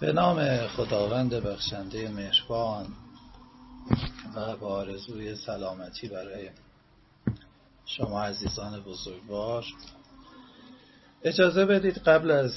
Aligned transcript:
به 0.00 0.12
نام 0.12 0.66
خداوند 0.66 1.34
بخشنده 1.34 2.08
مهربان 2.08 2.86
و 4.34 4.56
با 4.56 4.68
آرزوی 4.68 5.36
سلامتی 5.36 6.08
برای 6.08 6.50
شما 7.86 8.22
عزیزان 8.22 8.80
بزرگوار. 8.80 9.64
اجازه 11.22 11.64
بدید 11.64 11.98
قبل 11.98 12.30
از 12.30 12.54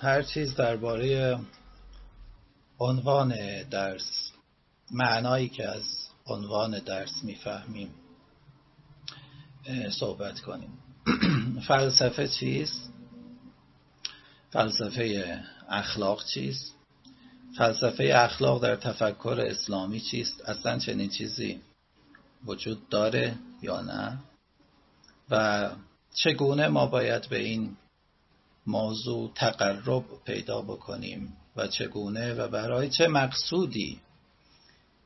هر 0.00 0.22
چیز 0.22 0.54
درباره 0.54 1.38
عنوان 2.78 3.34
درس 3.70 4.32
معنایی 4.90 5.48
که 5.48 5.68
از 5.68 6.08
عنوان 6.26 6.78
درس 6.78 7.24
می‌فهمیم 7.24 7.94
صحبت 9.90 10.40
کنیم. 10.40 10.78
فلسفه 11.68 12.28
چیست؟ 12.28 12.91
فلسفه 14.52 15.40
اخلاق 15.68 16.24
چیست؟ 16.24 16.74
فلسفه 17.58 18.12
اخلاق 18.14 18.62
در 18.62 18.76
تفکر 18.76 19.44
اسلامی 19.48 20.00
چیست؟ 20.00 20.40
اصلا 20.48 20.78
چنین 20.78 21.08
چیزی 21.08 21.60
وجود 22.46 22.88
داره 22.88 23.34
یا 23.62 23.80
نه؟ 23.80 24.18
و 25.30 25.70
چگونه 26.14 26.68
ما 26.68 26.86
باید 26.86 27.28
به 27.28 27.38
این 27.38 27.76
موضوع 28.66 29.32
تقرب 29.34 30.04
پیدا 30.24 30.62
بکنیم؟ 30.62 31.36
و 31.56 31.66
چگونه 31.66 32.34
و 32.34 32.48
برای 32.48 32.88
چه 32.88 33.08
مقصودی 33.08 34.00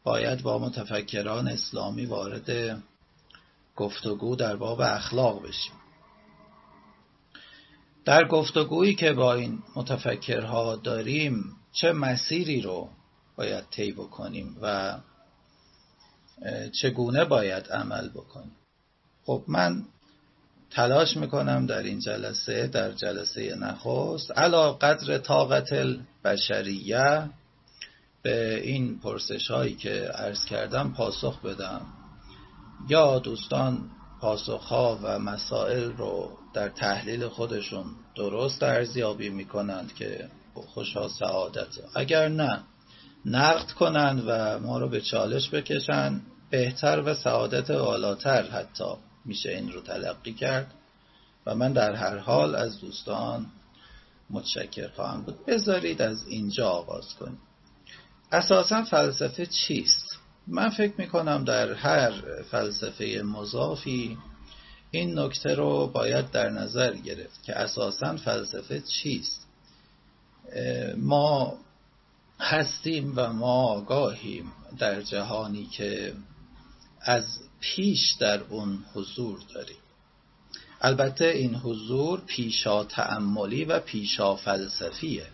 باید 0.05 0.43
با 0.43 0.59
متفکران 0.59 1.49
اسلامی 1.49 2.07
وارد 2.07 2.83
گفتگو 3.77 4.37
در 4.37 4.57
باب 4.57 4.81
اخلاق 4.81 5.49
بشیم؟ 5.49 5.75
در 8.07 8.25
گفتگویی 8.25 8.95
که 8.95 9.13
با 9.13 9.35
این 9.35 9.63
متفکرها 9.77 10.77
داریم 10.77 11.45
چه 11.73 11.93
مسیری 11.93 12.61
رو 12.61 12.89
باید 13.37 13.65
طی 13.71 13.93
بکنیم 13.93 14.57
و 14.63 14.99
چگونه 16.83 17.25
باید 17.25 17.67
عمل 17.67 18.09
بکنیم؟ 18.09 18.57
خب 19.25 19.45
من 19.49 19.83
تلاش 20.71 21.17
می‌کنم 21.17 21.67
در 21.67 21.83
این 21.83 22.01
جلسه 22.01 22.67
در 22.67 22.93
جلسه 22.93 23.55
نخست 23.55 24.31
علا 24.39 24.73
قدر 24.73 25.19
طاقت 25.19 25.73
البشریه 25.73 27.31
به 28.23 28.61
این 28.65 28.99
پرسش 28.99 29.51
هایی 29.51 29.75
که 29.75 30.11
عرض 30.15 30.45
کردم 30.45 30.93
پاسخ 30.93 31.43
بدم. 31.43 31.81
یا 32.89 33.19
دوستان 33.19 33.91
پاسخ 34.21 34.63
ها 34.63 34.99
و 35.03 35.19
مسائل 35.19 35.93
رو 35.93 36.39
در 36.57 36.69
تحلیل 36.69 37.29
خودشون 37.29 37.85
درست 38.15 38.63
ارزیابی 38.63 39.29
می‌کنند 39.29 39.95
که 39.95 40.29
خوشا 40.55 41.09
سعادت. 41.09 41.69
اگر 41.95 42.29
نه 42.29 42.61
نقد 43.27 43.71
کنند 43.71 44.23
و 44.27 44.59
ما 44.59 44.79
رو 44.79 44.89
به 44.89 45.01
چالش 45.01 45.51
بکشند. 45.51 46.23
بهتر 46.51 47.03
و 47.07 47.15
سعادت 47.15 47.71
والاتر 47.71 48.43
حتی 48.43 48.95
میشه 49.25 49.51
این 49.51 49.73
رو 49.73 49.81
تلقی 49.81 50.33
کرد. 50.33 50.75
و 51.47 51.55
من 51.55 51.73
در 51.73 51.95
هر 51.95 52.19
حال 52.19 52.55
از 52.55 52.81
دوستان 52.81 53.47
متشکر 54.31 54.89
خواهم 54.89 55.23
بود. 55.23 55.47
بذارید 55.47 56.03
از 56.03 56.29
اینجا 56.29 56.69
آغاز 56.69 57.15
کنیم. 57.15 57.39
اساسا 58.33 58.85
فلسفه 58.85 59.47
چیست؟ 59.47 60.19
من 60.47 60.69
فکر 60.69 60.95
می‌کنم 60.99 61.45
در 61.45 61.73
هر 61.73 62.13
فلسفه 62.51 63.23
مضافی 63.25 64.19
این 64.97 65.19
نکته 65.19 65.55
رو 65.55 65.87
باید 65.87 66.31
در 66.31 66.51
نظر 66.51 66.95
گرفت 66.97 67.43
که 67.43 67.59
اساسا 67.59 68.17
فلسفه 68.17 68.81
چیست. 68.81 69.47
ما 70.97 71.59
هستیم 72.41 73.13
و 73.17 73.33
ما 73.33 73.63
آگاهیم 73.63 74.53
در 74.79 75.03
جهانی 75.03 75.67
که 75.67 76.13
از 77.01 77.25
پیش 77.61 78.13
در 78.21 78.41
اون 78.43 78.85
حضور 78.95 79.41
داریم. 79.55 79.77
البته 80.81 81.25
این 81.25 81.55
حضور 81.55 82.21
پیشا 82.21 82.85
تعملی 82.85 83.65
و 83.65 83.81
پیشا 83.81 84.37
فلسفیه. 84.37 85.27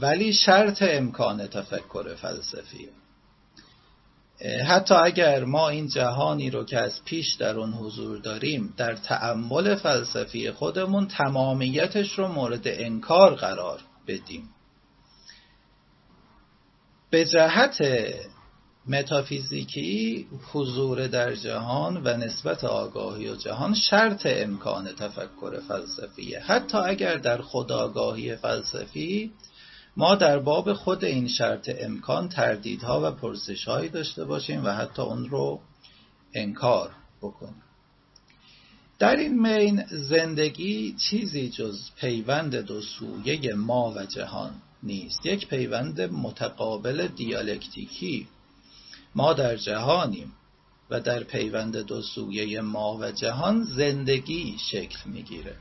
ولی 0.00 0.32
شرط 0.32 0.82
امکان 0.82 1.46
تفکر 1.46 2.14
فلسفیه. 2.14 2.88
حتی 4.66 4.94
اگر 4.94 5.44
ما 5.44 5.68
این 5.68 5.88
جهانی 5.88 6.50
رو 6.50 6.64
که 6.64 6.78
از 6.78 7.04
پیش 7.04 7.34
در 7.34 7.56
اون 7.58 7.72
حضور 7.72 8.18
داریم 8.18 8.74
در 8.76 8.96
تعمل 8.96 9.74
فلسفی 9.74 10.50
خودمون 10.50 11.06
تمامیتش 11.06 12.18
رو 12.18 12.28
مورد 12.28 12.62
انکار 12.64 13.34
قرار 13.34 13.80
بدیم. 14.06 14.48
به 17.10 17.24
جهت 17.24 17.78
متافیزیکی 18.86 20.26
حضور 20.52 21.06
در 21.06 21.34
جهان 21.34 21.96
و 22.04 22.16
نسبت 22.16 22.64
آگاهی 22.64 23.28
و 23.28 23.36
جهان 23.36 23.74
شرط 23.74 24.26
امکان 24.26 24.88
تفکر 24.94 25.60
فلسفیه. 25.68 26.40
حتی 26.40 26.78
اگر 26.78 27.14
در 27.14 27.42
خداگاهی 27.42 28.36
فلسفی 28.36 29.32
ما 29.98 30.14
در 30.14 30.38
باب 30.38 30.72
خود 30.72 31.04
این 31.04 31.28
شرط 31.28 31.70
امکان 31.80 32.28
تردیدها 32.28 33.00
و 33.04 33.10
پرسشهایی 33.10 33.88
داشته 33.88 34.24
باشیم 34.24 34.64
و 34.64 34.68
حتی 34.68 35.02
اون 35.02 35.28
رو 35.28 35.60
انکار 36.34 36.90
بکنیم. 37.22 37.62
در 38.98 39.16
این 39.16 39.42
مین 39.42 39.84
زندگی 39.90 40.96
چیزی 41.10 41.48
جز 41.48 41.90
پیوند 42.00 42.56
دو 42.56 42.80
سویه 42.80 43.54
ما 43.54 43.94
و 43.96 44.06
جهان 44.06 44.52
نیست. 44.82 45.26
یک 45.26 45.48
پیوند 45.48 46.00
متقابل 46.00 47.06
دیالکتیکی. 47.06 48.26
ما 49.14 49.32
در 49.32 49.56
جهانیم 49.56 50.32
و 50.90 51.00
در 51.00 51.22
پیوند 51.22 51.76
دو 51.76 52.02
سویه 52.02 52.60
ما 52.60 52.98
و 53.00 53.10
جهان 53.10 53.62
زندگی 53.64 54.56
شکل 54.70 54.98
می‌گیره. 55.06 55.56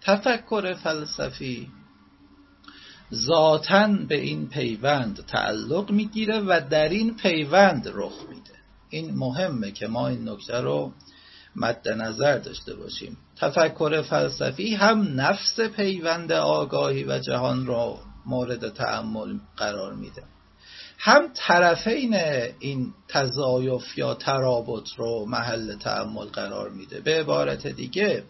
تفکر 0.00 0.74
فلسفی 0.74 1.68
ذاتا 3.14 3.88
به 4.08 4.20
این 4.20 4.48
پیوند 4.48 5.24
تعلق 5.26 5.90
می‌گیره 5.90 6.40
و 6.40 6.60
در 6.70 6.88
این 6.88 7.16
پیوند 7.16 7.88
رخ 7.94 8.14
میده. 8.28 8.54
این 8.90 9.14
مهمه 9.14 9.70
که 9.70 9.86
ما 9.86 10.08
این 10.08 10.28
نکته 10.28 10.60
رو 10.60 10.92
مد 11.56 11.88
نظر 11.88 12.38
داشته 12.38 12.74
باشیم. 12.74 13.16
تفکر 13.36 14.02
فلسفی 14.02 14.74
هم 14.74 15.20
نفس 15.20 15.60
پیوند 15.60 16.32
آگاهی 16.32 17.04
و 17.04 17.18
جهان 17.18 17.66
رو 17.66 17.98
مورد 18.26 18.68
تعمل 18.68 19.38
قرار 19.56 19.94
میده. 19.94 20.22
هم 20.98 21.28
طرفین 21.34 22.14
این 22.58 22.92
تضایف 23.08 23.98
یا 23.98 24.14
ترابط 24.14 24.88
رو 24.96 25.26
محل 25.28 25.76
تعمل 25.76 26.26
قرار 26.26 26.70
میده. 26.70 27.00
به 27.00 27.20
عبارت 27.20 27.66
دیگه 27.66 28.24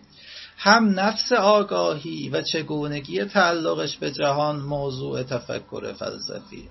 هم 0.62 1.00
نفس 1.00 1.32
آگاهی 1.32 2.28
و 2.28 2.42
چگونگی 2.42 3.24
تعلقش 3.24 3.96
به 3.96 4.10
جهان 4.12 4.56
موضوع 4.56 5.22
تفکر 5.22 5.92
فلسفیه. 5.92 6.70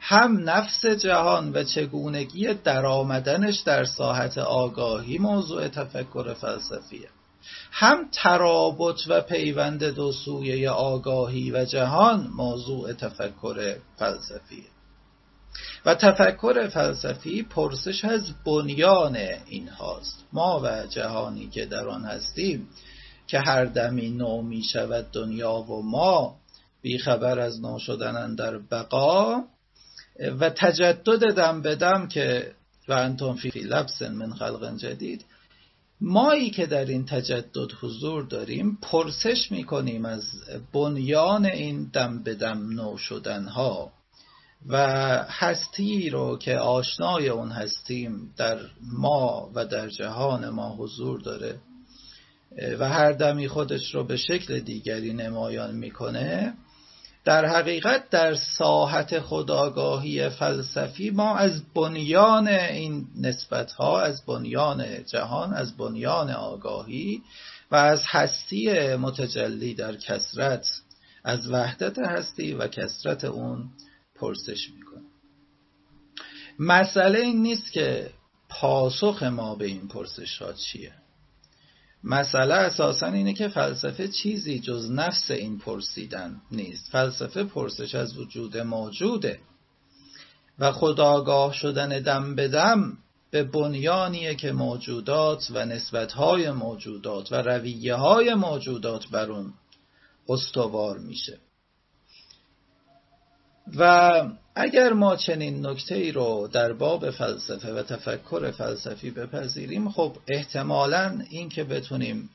هم 0.00 0.50
نفس 0.50 0.86
جهان 0.86 1.52
و 1.52 1.64
چگونگی 1.64 2.54
درآمدنش 2.54 3.60
در 3.60 3.84
ساحت 3.84 4.38
آگاهی 4.38 5.18
موضوع 5.18 5.68
تفکر 5.68 6.34
فلسفیه. 6.34 7.08
هم 7.72 8.08
ترابط 8.12 9.00
و 9.08 9.20
پیوند 9.20 9.84
دو 9.84 10.12
سویه 10.12 10.70
آگاهی 10.70 11.50
و 11.50 11.64
جهان 11.64 12.26
موضوع 12.36 12.92
تفکر 12.92 13.76
فلسفیه. 13.96 14.74
و 15.84 15.94
تفکر 15.94 16.68
فلسفی 16.68 17.42
پرسش 17.42 18.04
از 18.04 18.44
بنیان 18.46 19.16
این 19.46 19.68
هاست 19.68 20.24
ما 20.32 20.60
و 20.64 20.86
جهانی 20.86 21.48
که 21.48 21.66
در 21.66 21.88
آن 21.88 22.04
هستیم 22.04 22.68
که 23.26 23.38
هر 23.38 23.64
دمی 23.64 24.10
نو 24.10 24.42
می 24.42 24.62
شود 24.62 25.10
دنیا 25.12 25.52
و 25.52 25.82
ما 25.82 26.36
بیخبر 26.82 27.38
از 27.38 27.60
نو 27.60 27.78
شدن 27.78 28.34
در 28.34 28.58
بقا. 28.58 29.42
و 30.40 30.50
تجدد 30.50 31.34
دم 31.34 31.62
به 31.62 31.74
دم 31.74 32.08
که 32.08 32.52
و 32.88 32.92
انتم 32.92 33.34
فی 33.34 33.48
لبس 33.48 34.02
من 34.02 34.34
خلق 34.34 34.76
جدید. 34.76 35.24
مایی 36.00 36.50
که 36.50 36.66
در 36.66 36.84
این 36.84 37.06
تجدد 37.06 37.72
حضور 37.80 38.24
داریم 38.24 38.78
پرسش 38.82 39.50
می 39.50 39.64
کنیم 39.64 40.04
از 40.04 40.22
بنیان 40.72 41.46
این 41.46 41.90
دم 41.92 42.22
به 42.22 42.34
دم 42.34 42.70
نو 42.70 42.96
شدن 42.96 43.44
ها 43.44 43.92
و 44.68 44.86
هستی 45.28 46.10
رو 46.10 46.38
که 46.38 46.56
آشنای 46.56 47.28
اون 47.28 47.50
هستیم 47.50 48.34
در 48.36 48.58
ما 48.80 49.50
و 49.54 49.66
در 49.66 49.88
جهان 49.88 50.48
ما 50.48 50.76
حضور 50.76 51.20
داره. 51.20 51.58
و 52.78 52.88
هر 52.88 53.12
دمی 53.12 53.48
خودش 53.48 53.94
رو 53.94 54.04
به 54.04 54.16
شکل 54.16 54.60
دیگری 54.60 55.12
نمایان 55.12 55.74
می‌کنه 55.74 56.54
در 57.24 57.46
حقیقت 57.46 58.10
در 58.10 58.34
ساحت 58.34 59.20
خداگاهی 59.20 60.28
فلسفی 60.28 61.10
ما 61.10 61.36
از 61.36 61.62
بنیان 61.74 62.48
این 62.48 63.06
نسبت 63.20 63.72
ها 63.72 64.00
از 64.00 64.26
بنیان 64.26 65.04
جهان 65.04 65.54
از 65.54 65.76
بنیان 65.76 66.30
آگاهی 66.30 67.22
و 67.70 67.76
از 67.76 68.02
هستی 68.06 68.94
متجلی 68.96 69.74
در 69.74 69.96
کسرت 69.96 70.66
از 71.24 71.50
وحدت 71.50 71.98
هستی 71.98 72.54
و 72.54 72.68
کسرت 72.68 73.24
اون 73.24 73.70
پرسش 74.14 74.70
می‌کنه. 74.70 75.02
مسئله 76.58 77.18
این 77.18 77.42
نیست 77.42 77.72
که 77.72 78.10
پاسخ 78.48 79.22
ما 79.22 79.54
به 79.54 79.66
این 79.66 79.88
پرسش 79.88 80.42
ها 80.42 80.52
چیه. 80.52 80.92
مسئله 82.04 82.54
اساسا 82.54 83.06
اینه 83.06 83.32
که 83.32 83.48
فلسفه 83.48 84.08
چیزی 84.08 84.60
جز 84.60 84.90
نفس 84.90 85.30
این 85.30 85.58
پرسیدن 85.58 86.40
نیست. 86.50 86.90
فلسفه 86.90 87.44
پرسش 87.44 87.94
از 87.94 88.18
وجود 88.18 88.56
موجوده. 88.56 89.38
و 90.58 90.72
خداگاه 90.72 91.52
شدن 91.52 91.88
دم 91.88 92.34
به 92.34 92.48
دم 92.48 92.98
به 93.30 93.44
بنیانیه 93.44 94.34
که 94.34 94.52
موجودات 94.52 95.50
و 95.50 95.66
نسبتهای 95.66 96.50
موجودات 96.50 97.32
و 97.32 97.34
رویه 97.34 97.94
های 97.94 98.34
موجودات 98.34 99.08
بر 99.08 99.30
اون 99.30 99.52
استوار 100.28 100.98
میشه. 100.98 101.38
و 103.76 104.22
اگر 104.54 104.92
ما 104.92 105.16
چنین 105.16 105.66
نکته 105.66 105.94
ای 105.94 106.12
رو 106.12 106.48
در 106.52 106.72
باب 106.72 107.10
فلسفه 107.10 107.72
و 107.72 107.82
تفکر 107.82 108.50
فلسفی 108.50 109.10
بپذیریم 109.10 109.90
خب 109.90 110.16
احتمالا 110.28 111.20
این 111.30 111.48
که 111.48 111.64
بتونیم 111.64 112.30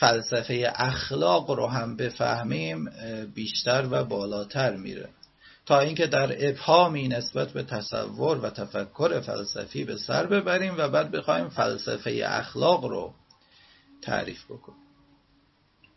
فلسفه 0.00 0.72
اخلاق 0.74 1.50
رو 1.50 1.66
هم 1.66 1.96
بفهمیم 1.96 2.90
بیشتر 3.34 3.88
و 3.90 4.04
بالاتر 4.04 4.76
میره. 4.76 5.08
تا 5.66 5.80
اینکه 5.80 6.06
در 6.06 6.48
ابهامی 6.48 7.08
نسبت 7.08 7.52
به 7.52 7.62
تصور 7.62 8.38
و 8.38 8.50
تفکر 8.50 9.20
فلسفی 9.20 9.84
به 9.84 9.96
سر 9.96 10.26
ببریم 10.26 10.74
و 10.78 10.88
بعد 10.88 11.10
بخوایم 11.10 11.48
فلسفه 11.48 12.22
اخلاق 12.26 12.84
رو 12.84 13.14
تعریف 14.02 14.44
بکنیم. 14.44 14.78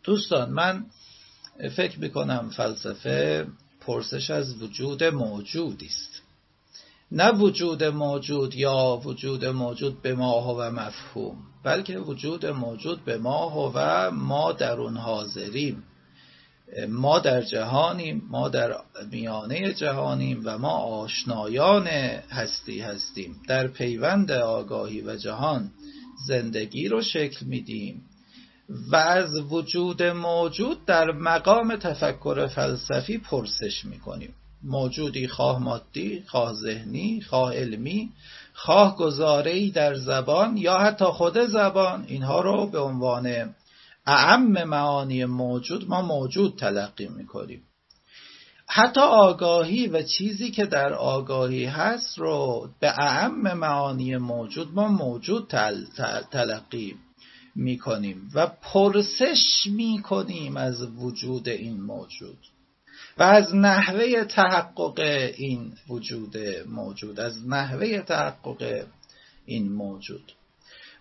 دوستان 0.02 0.50
من 0.50 0.86
فکر 1.76 2.00
می‌کنم 2.00 2.50
فلسفه 2.56 3.46
پرسش 3.80 4.30
از 4.30 4.62
وجود 4.62 5.04
موجودی 5.04 5.86
است. 5.86 6.22
نه 7.12 7.32
وجود 7.32 7.84
موجود 7.84 8.54
یا 8.54 9.00
وجود 9.04 9.44
موجود 9.44 10.02
به 10.02 10.14
ما 10.14 10.54
و 10.54 10.70
مفهوم 10.70 11.36
بلکه 11.64 11.98
وجود 11.98 12.46
موجود 12.46 13.04
به 13.04 13.18
ما 13.18 13.72
و 13.74 14.10
ما 14.10 14.52
در 14.52 14.80
اون 14.80 14.96
حاضریم. 14.96 15.82
ما 16.88 17.18
در 17.18 17.42
جهانیم 17.42 18.22
ما 18.30 18.48
در 18.48 18.76
میانه 19.10 19.72
جهانیم 19.72 20.42
و 20.44 20.58
ما 20.58 20.72
آشنایان 20.72 21.86
هستی 22.30 22.80
هستیم. 22.80 23.36
در 23.48 23.66
پیوند 23.68 24.30
آگاهی 24.32 25.00
و 25.00 25.16
جهان 25.16 25.70
زندگی 26.26 26.88
رو 26.88 27.02
شکل 27.02 27.46
میدیم. 27.46 28.02
و 28.92 28.96
از 28.96 29.36
وجود 29.50 30.02
موجود 30.02 30.84
در 30.84 31.10
مقام 31.10 31.76
تفکر 31.76 32.46
فلسفی 32.46 33.18
پرسش 33.18 33.84
می‌کنیم. 33.84 34.34
موجودی 34.62 35.28
خواه 35.28 35.58
مادی، 35.58 36.24
خواه 36.26 36.52
ذهنی، 36.52 37.20
خواه 37.20 37.54
علمی، 37.54 38.10
خواه 38.52 38.96
گزارهی 38.96 39.70
در 39.70 39.94
زبان 39.94 40.56
یا 40.56 40.78
حتی 40.78 41.04
خود 41.04 41.38
زبان 41.38 42.04
اینها 42.08 42.40
رو 42.40 42.66
به 42.66 42.78
عنوان 42.78 43.54
اعم 44.06 44.64
معانی 44.64 45.24
موجود 45.24 45.88
ما 45.88 46.02
موجود 46.02 46.56
تلقی 46.58 47.08
می‌کنیم. 47.08 47.62
حتی 48.66 49.00
آگاهی 49.00 49.86
و 49.86 50.02
چیزی 50.02 50.50
که 50.50 50.66
در 50.66 50.92
آگاهی 50.92 51.64
هست 51.64 52.18
رو 52.18 52.68
به 52.80 52.88
اعم 52.88 53.58
معانی 53.58 54.16
موجود 54.16 54.74
ما 54.74 54.88
موجود 54.88 55.48
تل 55.48 55.84
تلقی 56.30 56.96
می‌کنیم 57.54 58.30
و 58.34 58.46
پرسش 58.46 59.66
می‌کنیم 59.66 60.56
از 60.56 60.82
وجود 60.82 61.48
این 61.48 61.80
موجود 61.80 62.38
و 63.18 63.22
از 63.22 63.54
نحوه 63.54 64.24
تحقق 64.24 65.00
این 65.36 65.72
وجود 65.88 66.36
موجود 66.68 67.20
از 67.20 67.48
نحوه 67.48 67.98
تحقق 67.98 68.84
این 69.46 69.72
موجود. 69.72 70.32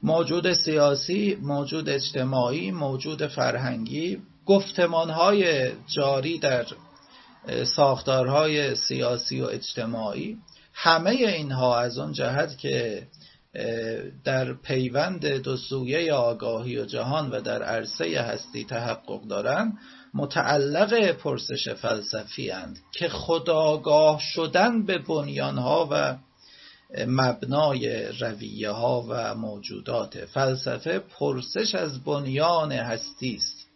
موجود 0.03 0.53
سیاسی 0.53 1.37
موجود 1.41 1.89
اجتماعی 1.89 2.71
موجود 2.71 3.27
فرهنگی 3.27 4.17
گفتمانهای 4.45 5.71
جاری 5.87 6.39
در 6.39 6.65
ساختارهای 7.75 8.75
سیاسی 8.75 9.41
و 9.41 9.45
اجتماعی 9.45 10.37
همه 10.73 11.11
اینها 11.11 11.79
از 11.79 11.97
اون 11.97 12.11
جهت 12.11 12.57
که 12.57 13.07
در 14.23 14.53
پیوند 14.53 15.25
دو 15.27 15.57
سویه 15.57 16.13
آگاهی 16.13 16.79
و 16.79 16.85
جهان 16.85 17.31
و 17.31 17.41
در 17.41 17.63
عرصه 17.63 18.21
هستی 18.21 18.65
تحقق 18.65 19.21
دارند 19.23 19.77
متعلق 20.13 21.11
پرسش 21.11 21.69
فلسفی 21.69 22.51
اند 22.51 22.79
که 22.91 23.09
خداگاه 23.09 24.19
شدن 24.19 24.85
به 24.85 24.97
بنیانها 24.97 25.87
و 25.91 26.17
مبنای 27.07 28.05
رویه 28.05 28.69
ها 28.69 29.05
و 29.09 29.35
موجودات 29.35 30.25
فلسفه 30.25 30.99
پرسش 30.99 31.75
از 31.75 32.03
بنیان 32.03 32.71
هستی 32.71 33.35
است 33.35 33.67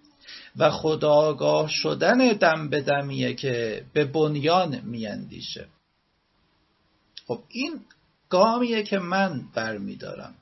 و 0.58 0.72
خداگاه 0.72 1.70
شدن 1.70 2.18
دم 2.18 2.70
به 2.70 2.82
دمیه 2.82 3.34
که 3.34 3.86
به 3.94 4.06
بنیان 4.06 4.82
میاندیشه. 4.86 5.68
خب 7.28 7.40
این 7.50 7.80
گامیه 8.34 8.84
که 8.84 9.00
من 9.00 9.42
برمیدارم. 9.56 10.34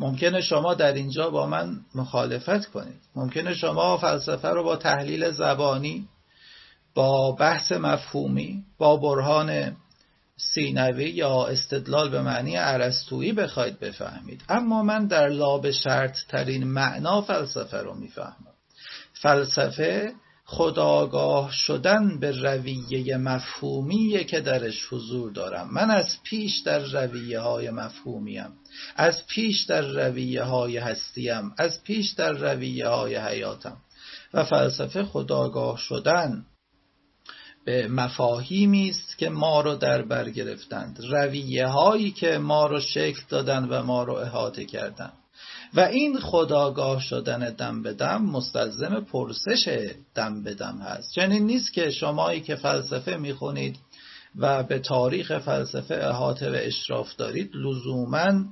ممکنه 0.00 0.40
شما 0.40 0.74
در 0.74 0.92
اینجا 0.92 1.30
با 1.30 1.46
من 1.46 1.80
مخالفت 1.94 2.66
کنید. 2.66 3.00
ممکنه 3.16 3.54
شما 3.54 3.96
فلسفه 3.96 4.48
رو 4.48 4.64
با 4.64 4.76
تحلیل 4.76 5.30
زبانی 5.30 6.08
با 6.94 7.32
بحث 7.32 7.72
مفهومی 7.72 8.64
با 8.78 8.96
برهان 8.96 9.76
سینوی 10.36 11.10
یا 11.10 11.46
استدلال 11.46 12.10
به 12.10 12.22
معنی 12.22 12.56
عرستویی 12.56 13.32
بخواید 13.32 13.80
بفهمید. 13.80 14.42
اما 14.48 14.82
من 14.82 15.06
در 15.06 15.28
لاب 15.28 15.70
شرط 15.70 16.18
ترین 16.28 16.64
معنا 16.64 17.22
فلسفه 17.22 17.78
رو 17.78 17.94
می‌فهمم. 17.94 18.54
فلسفه 19.12 20.12
خداگاه 20.46 21.52
شدن 21.52 22.20
به 22.20 22.30
رویه 22.30 23.16
مفهومی 23.16 24.24
که 24.24 24.40
درش 24.40 24.86
حضور 24.90 25.32
دارم. 25.32 25.74
من 25.74 25.90
از 25.90 26.22
پیش 26.24 26.58
در 26.58 26.78
رویه 26.78 27.40
های 27.40 27.70
مفهومیم. 27.70 28.48
از 28.96 29.26
پیش 29.26 29.62
در 29.62 29.82
رویه 29.82 30.42
های 30.42 30.76
هستیم. 30.76 31.54
از 31.58 31.82
پیش 31.82 32.10
در 32.10 32.32
رویه 32.32 32.88
های 32.88 33.16
حیاتم. 33.16 33.76
و 34.34 34.44
فلسفه 34.44 35.04
خداگاه 35.04 35.78
شدن 35.78 36.44
به 37.64 37.88
مفاهیمی 37.88 38.90
است 38.90 39.18
که 39.18 39.28
ما 39.28 39.60
رو 39.60 39.74
در 39.74 40.02
بر 40.02 40.30
گرفتند. 40.30 41.00
رویه 41.10 41.66
هایی 41.66 42.10
که 42.10 42.38
ما 42.38 42.66
رو 42.66 42.80
شکل 42.80 43.20
دادن 43.28 43.64
و 43.64 43.82
ما 43.82 44.02
رو 44.04 44.14
احاطه 44.14 44.64
کردند 44.64 45.23
و 45.74 45.80
این 45.80 46.20
خداگاه 46.20 47.00
شدن 47.00 47.50
دم 47.50 47.82
به 47.82 47.92
دم 47.92 48.22
مستلزم 48.22 49.00
پرسش 49.00 49.90
دم 50.14 50.42
به 50.42 50.54
دم 50.54 50.78
هست. 50.78 51.12
چنین 51.12 51.46
نیست 51.46 51.72
که 51.72 51.90
شمایی 51.90 52.40
که 52.40 52.56
فلسفه 52.56 53.16
می‌خونید 53.16 53.76
و 54.36 54.62
به 54.62 54.78
تاریخ 54.78 55.38
فلسفه 55.38 55.94
احاطه 55.94 56.50
و 56.50 56.54
اشراف 56.56 57.16
دارید 57.16 57.50
لزوما 57.54 58.44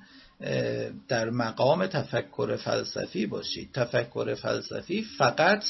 در 1.09 1.31
مقام 1.31 1.87
تفکر 1.87 2.57
فلسفی 2.57 3.27
باشید. 3.27 3.73
تفکر 3.73 4.35
فلسفی 4.35 5.03
فقط 5.03 5.65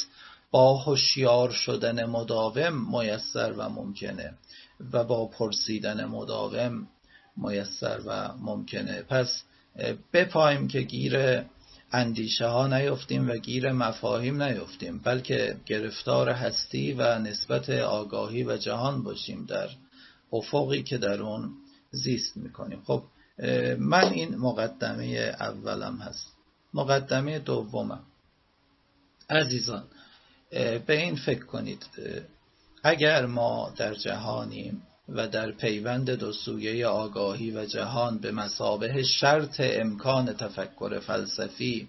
با 0.51 0.77
هوشیار 0.77 1.51
شدن 1.51 2.05
مداوم 2.05 2.99
میسر 2.99 3.53
و 3.53 3.69
ممکنه 3.69 4.35
و 4.93 5.05
با 5.05 5.27
پرسیدن 5.27 6.05
مداوم 6.05 6.89
میسر 7.37 8.01
و 8.07 8.29
ممکنه. 8.41 9.03
پس 9.03 9.43
بپاییم 10.13 10.69
که 10.69 10.81
گیر 10.81 11.43
اندیشه 11.93 12.47
ها 12.47 12.67
نیفتیم 12.67 13.29
و 13.29 13.37
گیر 13.37 13.73
مفاهیم 13.73 14.43
نیفتیم 14.43 14.99
بلکه 14.99 15.57
گرفتار 15.67 16.29
هستی 16.29 16.93
و 16.93 17.19
نسبت 17.19 17.71
آگاهی 17.71 18.45
و 18.45 18.57
جهان 18.57 19.03
باشیم 19.03 19.47
در 19.47 19.69
افقی 20.33 20.83
که 20.83 20.99
در 20.99 21.23
اون 21.23 21.51
زیست 21.91 22.37
می‌کنیم. 22.37 22.83
خب 22.87 23.03
من 23.79 24.13
این 24.13 24.37
مقدمه 24.37 25.35
اولم 25.41 25.97
هست. 25.97 26.33
مقدمه 26.75 27.39
دومم. 27.39 28.03
عزیزان 29.31 29.85
به 30.51 30.83
این 30.89 31.17
فکر 31.17 31.45
کنید. 31.45 31.87
اگر 32.83 33.27
ما 33.27 33.73
در 33.77 33.95
جهانیم 33.95 34.83
و 35.09 35.29
در 35.29 35.53
پیوند 35.53 36.11
دو 36.11 36.33
سویه 36.33 36.87
آگاهی 36.87 37.51
و 37.51 37.67
جهان 37.67 38.19
به 38.19 38.33
مسابه 38.33 39.03
شرط 39.03 39.61
امکان 39.61 40.33
تفکر 40.33 40.99
فلسفی 40.99 41.89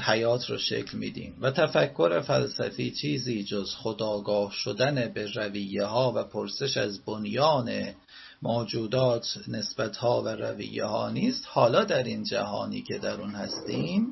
حیات 0.00 0.50
رو 0.50 0.58
شکل 0.58 0.98
میدیم. 0.98 1.36
و 1.40 1.50
تفکر 1.50 2.20
فلسفی 2.20 2.90
چیزی 2.90 3.44
جز 3.44 3.74
خداگاه 3.74 4.52
شدن 4.52 5.12
به 5.14 5.26
رویه 5.34 5.84
ها 5.84 6.12
و 6.16 6.24
پرسش 6.24 6.76
از 6.76 7.04
بنیان 7.04 7.94
موجودات 8.42 9.38
نسبت 9.48 9.96
ها 9.96 10.22
و 10.22 10.28
رویه 10.28 10.84
ها 10.84 11.10
نیست. 11.10 11.44
حالا 11.46 11.84
در 11.84 12.02
این 12.02 12.24
جهانی 12.24 12.82
که 12.82 12.98
در 12.98 13.20
اون 13.20 13.30
هستیم 13.30 14.06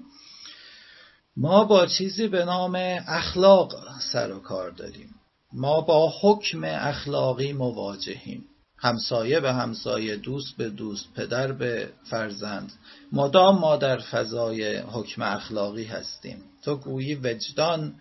ما 1.37 1.65
با 1.65 1.87
چیزی 1.87 2.29
به 2.29 2.45
نام 2.45 2.75
اخلاق 3.09 3.75
سر 4.13 4.33
و 4.33 4.41
کار 4.41 4.71
داریم. 4.71 5.16
ما 5.57 5.81
با 5.81 6.13
حکم 6.21 6.65
اخلاقی 6.65 7.53
مواجهیم. 7.53 8.45
همسایه 8.79 9.41
به 9.41 9.53
همسایه 9.53 10.17
دوست 10.17 10.57
به 10.57 10.71
دوست 10.71 11.15
پدر 11.15 11.53
به 11.53 11.89
فرزند. 12.11 12.73
مدام 13.13 13.59
ما 13.59 13.77
در 13.77 13.99
فضای 13.99 14.77
حکم 14.77 15.23
اخلاقی 15.23 15.85
هستیم. 15.85 16.39
تو 16.65 16.77
گویی 16.77 17.15
وجدان 17.15 17.95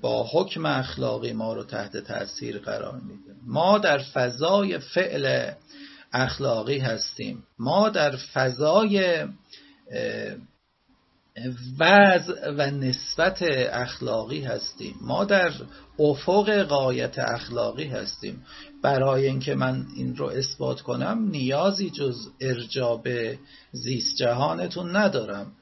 با 0.00 0.26
حکم 0.32 0.66
اخلاقی 0.66 1.32
ما 1.32 1.52
رو 1.52 1.64
تحت 1.64 1.96
تاثیر 1.96 2.58
قرار 2.58 3.00
میده. 3.00 3.40
ما 3.46 3.78
در 3.78 3.98
فضای 3.98 4.78
فعل 4.78 5.50
اخلاقی 6.12 6.78
هستیم. 6.78 7.44
ما 7.58 7.88
در 7.88 8.16
فضای 8.16 9.24
وضع 11.78 12.50
و 12.50 12.70
نسبت 12.70 13.42
اخلاقی 13.72 14.40
هستیم. 14.40 14.94
ما 15.00 15.24
در 15.24 15.52
افق 15.98 16.62
قایت 16.62 17.18
اخلاقی 17.18 17.86
هستیم. 17.86 18.42
برای 18.82 19.26
اینکه 19.26 19.54
من 19.54 19.86
این 19.96 20.16
رو 20.16 20.26
اثبات 20.26 20.80
کنم 20.80 21.28
نیازی 21.30 21.90
جز 21.90 22.28
ارجاب 22.40 23.08
زیست 23.72 24.16
جهانتون 24.16 24.96
ندارم. 24.96 25.52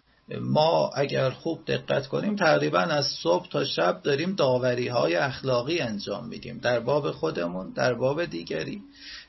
ما 0.40 0.90
اگر 0.96 1.30
خوب 1.30 1.64
دقت 1.66 2.06
کنیم 2.06 2.36
تقریبا 2.36 2.78
از 2.78 3.06
صبح 3.22 3.48
تا 3.48 3.64
شب 3.64 4.00
داریم 4.02 4.34
داوری 4.34 4.88
های 4.88 5.14
اخلاقی 5.16 5.78
انجام 5.80 6.28
میدیم. 6.28 6.58
در 6.58 6.80
باب 6.80 7.10
خودمون 7.10 7.72
در 7.72 7.94
باب 7.94 8.24
دیگری. 8.24 8.82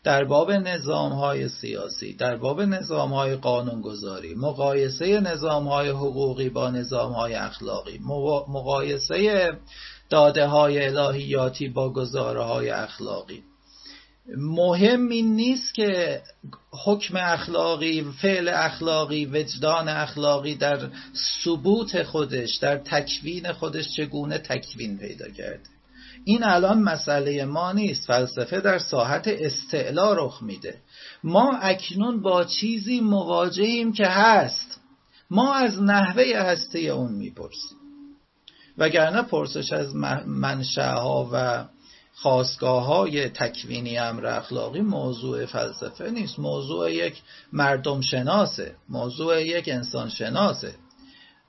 در 0.04 0.24
باب 0.24 0.52
نظام 0.52 1.12
های 1.12 1.50
سیاسی 1.50 2.14
در 2.14 2.38
باب 2.38 2.62
نظام 2.62 3.14
های 3.14 3.36
قانونگذاری 3.36 4.36
مقایسه 4.36 5.20
نظام 5.20 5.68
های 5.68 5.90
حقوقی 5.90 6.50
با 6.50 6.70
نظام 6.70 7.12
های 7.12 7.34
اخلاقی 7.34 8.00
مقایسه 8.48 9.52
داده 10.10 10.48
های 10.48 10.88
الهیاتی 10.88 11.70
با 11.70 11.94
گزاره 11.94 12.44
های 12.44 12.70
اخلاقی. 12.70 13.44
مهم 14.38 15.10
این 15.10 15.36
نیست 15.36 15.74
که 15.74 16.22
حکم 16.86 17.18
اخلاقی 17.18 18.06
فعل 18.22 18.48
اخلاقی 18.48 19.26
وجدان 19.26 19.90
اخلاقی 19.90 20.56
در 20.56 20.90
ثبوت 21.44 22.04
خودش 22.04 22.56
در 22.56 22.78
تکوین 22.78 23.54
خودش 23.54 23.96
چگونه 23.96 24.38
تکوین 24.38 24.98
پیدا 24.98 25.30
کرده. 25.30 25.77
این 26.24 26.44
الان 26.44 26.80
مسئله 26.80 27.46
ما 27.46 27.72
نیست. 27.72 28.08
فلسفه 28.08 28.62
در 28.62 28.80
ساحت 28.80 29.28
استعلا 29.28 30.14
رخ 30.14 30.44
میده. 30.44 30.76
ما 31.24 31.58
اکنون 31.58 32.22
با 32.22 32.44
چیزی 32.44 33.02
مواجهیم 33.02 33.94
که 33.94 34.08
هست. 34.08 34.80
ما 35.30 35.54
از 35.54 35.82
نحوه 35.82 36.24
هسته 36.36 36.80
اون 36.80 37.12
می‌پرسیم. 37.12 37.78
وگرنه 38.78 39.22
پرسش 39.22 39.72
از 39.72 39.96
منشأها 40.26 41.30
و 41.34 41.66
خواستگاه 42.14 42.86
های 42.86 43.30
تکوینی 43.30 43.98
امر 43.98 44.26
اخلاقی 44.26 44.82
موضوع 44.82 45.46
فلسفه 45.46 46.10
نیست. 46.10 46.40
موضوع 46.40 46.94
یک 46.94 47.22
مردم 47.54 48.02
شناسه. 48.02 48.76
موضوع 48.90 49.42
یک 49.42 49.70
انسان 49.70 50.10
شناسه. 50.10 50.76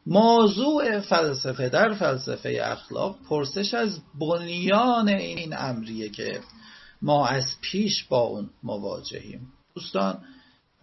موضوع 0.09 1.01
فلسفه 1.01 1.69
در 1.69 1.95
فلسفه 1.95 2.61
اخلاق 2.65 3.17
پرسش 3.29 3.75
از 3.75 4.01
بنیان 4.21 5.09
این 5.09 5.55
امریه 5.59 6.09
که 6.09 6.41
ما 7.03 7.27
از 7.27 7.45
پیش 7.61 8.05
با 8.05 8.21
اون 8.21 8.51
مواجهیم. 8.63 9.53
دوستان 9.75 10.19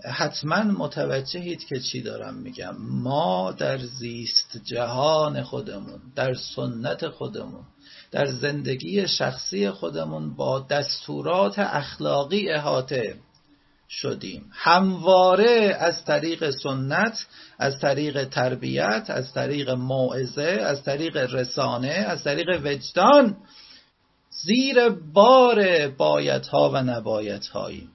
حتما 0.03 0.63
متوجهید 0.63 1.63
که 1.63 1.79
چی 1.79 2.01
دارم 2.01 2.34
میگم. 2.34 2.75
ما 2.79 3.51
در 3.51 3.77
زیست 3.77 4.58
جهان 4.63 5.44
خودمون 5.44 6.00
در 6.15 6.34
سنت 6.34 7.10
خودمون 7.10 7.63
در 8.12 8.25
زندگی 8.25 9.08
شخصی 9.08 9.70
خودمون 9.70 10.36
با 10.36 10.60
دستورات 10.60 11.60
اخلاقی 11.60 12.50
احاطه 12.50 13.15
شدیم. 13.89 14.50
همواره 14.51 15.77
از 15.80 16.06
طریق 16.06 16.50
سنت 16.50 17.27
از 17.60 17.80
طریق 17.80 18.24
تربیت 18.24 19.06
از 19.08 19.34
طریق 19.34 19.70
موعظه 19.70 20.60
از 20.63 20.84
طریق 20.84 21.18
رسانه 21.18 21.88
از 21.88 22.24
طریق 22.24 22.62
وجدان 22.63 23.38
زیر 24.30 24.89
بار 24.89 25.88
بایدها 25.88 26.70
و 26.70 26.77
نبایدهایی 26.77 27.89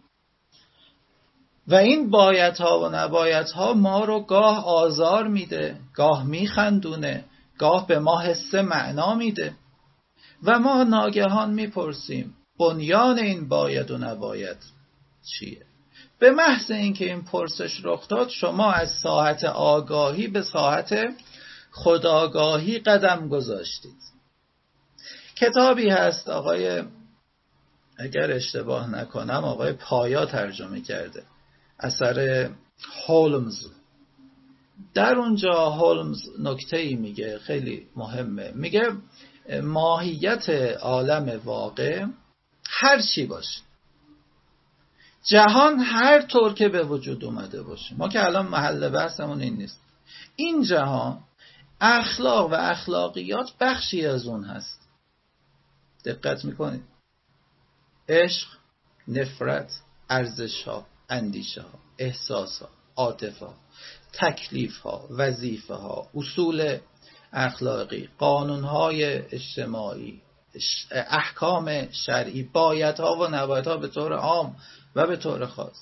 و 1.68 1.74
این 1.74 2.10
بایدها 2.10 2.80
و 2.80 2.88
نبایدها 2.88 3.72
ما 3.72 4.04
رو 4.04 4.20
گاه 4.20 4.64
آزار 4.64 5.28
میده 5.28 5.76
گاه 5.94 6.26
میخندونه 6.26 7.24
گاه 7.58 7.86
به 7.86 7.98
ما 7.98 8.20
حس 8.20 8.54
معنا 8.54 9.14
میده. 9.14 9.54
و 10.42 10.58
ما 10.58 10.84
ناگهان 10.84 11.54
می‌پرسیم 11.54 12.34
بنیان 12.58 13.18
این 13.18 13.48
باید 13.48 13.90
و 13.90 13.98
نباید 13.98 14.56
چیه؟ 15.26 15.69
به 16.20 16.30
محض 16.30 16.70
اینکه 16.70 17.04
این 17.04 17.22
پرسش 17.22 17.80
رخ 17.84 18.08
داد 18.08 18.28
شما 18.28 18.72
از 18.72 18.90
ساحت 18.90 19.44
آگاهی 19.44 20.28
به 20.28 20.42
ساحت 20.42 20.94
خداگاهی 21.72 22.78
قدم 22.78 23.28
گذاشتید. 23.28 23.96
کتابی 25.36 25.88
هست 25.88 26.28
آقای 26.28 26.82
اگر 27.98 28.32
اشتباه 28.32 28.90
نکنم 28.90 29.44
آقای 29.44 29.72
پایا 29.72 30.26
ترجمه 30.26 30.80
کرده. 30.80 31.22
اثر 31.78 32.50
هولمز. 33.06 33.66
در 34.94 35.14
اونجا 35.14 35.70
هولمز 35.70 36.22
نکته 36.38 36.76
ای 36.76 36.94
میگه 36.94 37.38
خیلی 37.38 37.86
مهمه. 37.96 38.52
میگه 38.54 38.92
ماهیت 39.62 40.50
عالم 40.80 41.40
واقع 41.44 42.06
هر 42.68 43.00
چی 43.00 43.26
باشه. 43.26 43.60
جهان 45.24 45.78
هر 45.78 46.22
طور 46.22 46.54
که 46.54 46.68
به 46.68 46.82
وجود 46.82 47.24
اومده 47.24 47.62
باشه. 47.62 47.94
ما 47.94 48.08
که 48.08 48.24
الان 48.24 48.46
محل 48.46 48.88
بحثمون 48.88 49.40
این 49.40 49.56
نیست. 49.56 49.80
این 50.36 50.62
جهان 50.62 51.18
اخلاق 51.80 52.52
و 52.52 52.54
اخلاقیات 52.54 53.50
بخشی 53.60 54.06
از 54.06 54.26
اون 54.26 54.44
هست. 54.44 54.80
دقت 56.04 56.44
می‌کنید. 56.44 56.82
عشق 58.08 58.48
نفرت 59.08 59.72
ارزش 60.10 60.62
ها 60.62 60.86
اندیشه 61.08 61.62
ها 61.62 61.78
احساس 61.98 62.62
ها 62.62 62.68
عاطفه 62.96 63.46
ها 63.46 63.54
تکلیف 64.12 64.78
ها 64.78 65.08
وظیفه 65.10 65.74
ها 65.74 66.06
اصول 66.14 66.78
اخلاقی 67.32 68.08
قانون 68.18 68.64
های 68.64 69.04
اجتماعی 69.04 70.20
احکام 70.90 71.92
شرعی 71.92 72.42
بایدها 72.42 73.16
و 73.16 73.26
نبایدها 73.26 73.76
به 73.76 73.88
طور 73.88 74.12
عام 74.12 74.56
و 74.96 75.06
به 75.06 75.16
طور 75.16 75.46
خاص. 75.46 75.76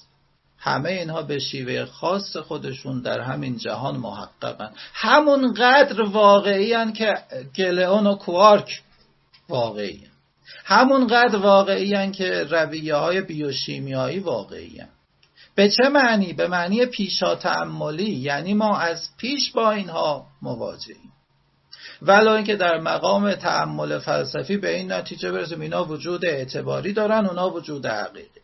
همه 0.58 0.90
اینها 0.90 1.22
به 1.22 1.38
شیوه 1.38 1.84
خاص 1.84 2.36
خودشون 2.36 3.02
در 3.02 3.20
همین 3.20 3.56
جهان 3.58 3.96
محققن. 3.96 4.70
همون 4.94 5.54
قدر 5.54 6.02
واقعی 6.02 6.92
که 6.92 7.18
گلئون 7.56 8.06
و 8.06 8.14
کوارک 8.14 8.82
واقعی 9.48 10.06
همون 10.64 11.06
قدر 11.06 11.36
واقعی 11.36 12.10
که 12.10 12.44
رویه 12.50 12.94
های 12.94 13.20
بیوشیمیایی 13.20 14.18
واقعی 14.18 14.82
به 15.54 15.68
چه 15.68 15.88
معنی؟ 15.88 16.32
به 16.32 16.46
معنی 16.46 16.86
پیشا 16.86 17.34
تعملی 17.34 18.10
یعنی 18.10 18.54
ما 18.54 18.78
از 18.78 19.08
پیش 19.18 19.52
با 19.52 19.70
اینها 19.70 20.26
مواجهیم. 20.42 21.12
ولی 22.02 22.28
اینکه 22.28 22.56
در 22.56 22.80
مقام 22.80 23.34
تعمل 23.34 23.98
فلسفی 23.98 24.56
به 24.56 24.76
این 24.76 24.92
نتیجه 24.92 25.32
برسیم 25.32 25.60
اینا 25.60 25.84
وجود 25.84 26.24
اعتباری 26.24 26.92
دارن 26.92 27.26
اونا 27.26 27.50
وجود 27.50 27.86
حقیقی 27.86 28.40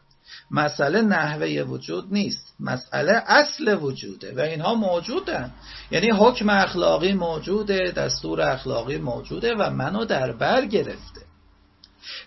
مسئله 0.50 1.02
نحوه 1.02 1.62
وجود 1.62 2.12
نیست. 2.12 2.54
مسئله 2.60 3.12
اصل 3.26 3.78
وجوده 3.82 4.34
و 4.36 4.40
اینها 4.40 4.74
موجودن. 4.74 5.52
یعنی 5.90 6.10
حکم 6.10 6.48
اخلاقی 6.48 7.12
موجوده 7.12 7.90
دستور 7.90 8.40
اخلاقی 8.40 8.98
موجوده 8.98 9.54
و 9.54 9.70
منو 9.70 10.04
در 10.04 10.32
بر 10.32 10.66
گرفته. 10.66 11.20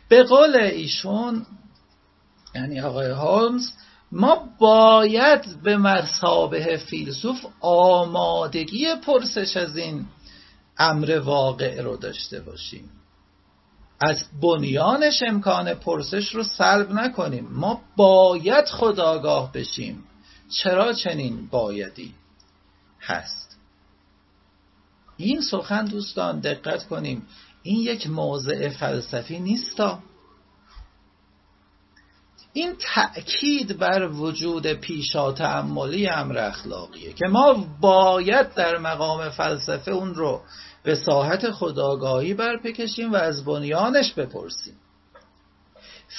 به 0.09 0.23
قول 0.23 0.55
ایشون 0.55 1.45
یعنی 2.55 2.81
آقای 2.81 3.11
هولمز 3.11 3.71
ما 4.11 4.49
باید 4.59 5.61
به 5.63 5.77
مرسابه 5.77 6.77
فیلسوف 6.77 7.45
آمادگی 7.61 8.95
پرسش 8.95 9.57
از 9.57 9.77
این 9.77 10.05
امر 10.77 11.19
واقع 11.19 11.81
رو 11.81 11.97
داشته 11.97 12.39
باشیم. 12.39 12.89
از 13.99 14.23
بنیانش 14.41 15.23
امکان 15.27 15.73
پرسش 15.73 16.35
رو 16.35 16.43
سلب 16.43 16.91
نکنیم. 16.91 17.47
ما 17.51 17.81
باید 17.95 18.65
خداگاه 18.65 19.51
بشیم. 19.51 20.03
چرا 20.49 20.93
چنین 20.93 21.47
بایدی 21.47 22.13
هست؟ 23.01 23.57
این 25.17 25.41
سخن 25.41 25.85
دوستان 25.85 26.39
دقت 26.39 26.87
کنیم. 26.87 27.27
این 27.63 27.79
یک 27.79 28.07
موضع 28.07 28.69
فلسفی 28.69 29.39
نیستا 29.39 29.99
این 32.53 32.75
تأکید 32.95 33.77
بر 33.77 34.07
وجود 34.07 34.67
پیشا 34.67 35.31
تعملی 35.31 36.09
امر 36.09 36.37
اخلاقیه 36.37 37.13
که 37.13 37.25
ما 37.27 37.53
باید 37.81 38.53
در 38.53 38.77
مقام 38.77 39.29
فلسفه 39.29 39.91
اون 39.91 40.15
رو 40.15 40.41
به 40.87 40.95
ساحت 40.95 41.51
خداگاهی 41.51 42.33
برپکشیم 42.33 43.11
و 43.11 43.15
از 43.15 43.45
بنیانش 43.45 44.13
بپرسیم. 44.13 44.73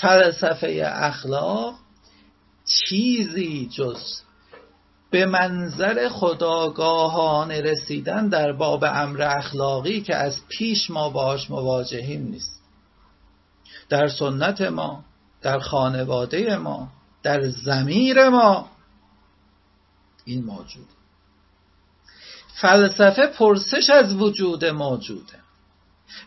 فلسفه 0.01 0.83
اخلاق 0.95 1.75
چیزی 2.65 3.69
جز 3.73 4.21
به 5.11 5.27
منظر 5.27 6.09
خداگاهانه 6.09 7.61
رسیدن 7.61 8.29
در 8.29 8.53
باب 8.53 8.85
امر 8.85 9.23
اخلاقی 9.23 10.01
که 10.01 10.17
از 10.17 10.37
پیش 10.49 10.91
ما 10.91 11.11
باش 11.11 11.51
مواجهیم 11.51 12.23
نیست. 12.23 12.63
در 13.89 14.09
سنت 14.09 14.61
ما 14.61 15.05
در 15.43 15.59
خانواده 15.59 16.57
ما 16.57 16.89
در 17.23 17.49
زمیر 17.49 18.29
ما 18.29 18.69
این 20.25 20.45
موجود 20.45 20.87
فلسفه 22.61 23.27
پرسش 23.27 23.91
از 23.91 24.15
وجود 24.15 24.65
موجوده 24.65 25.39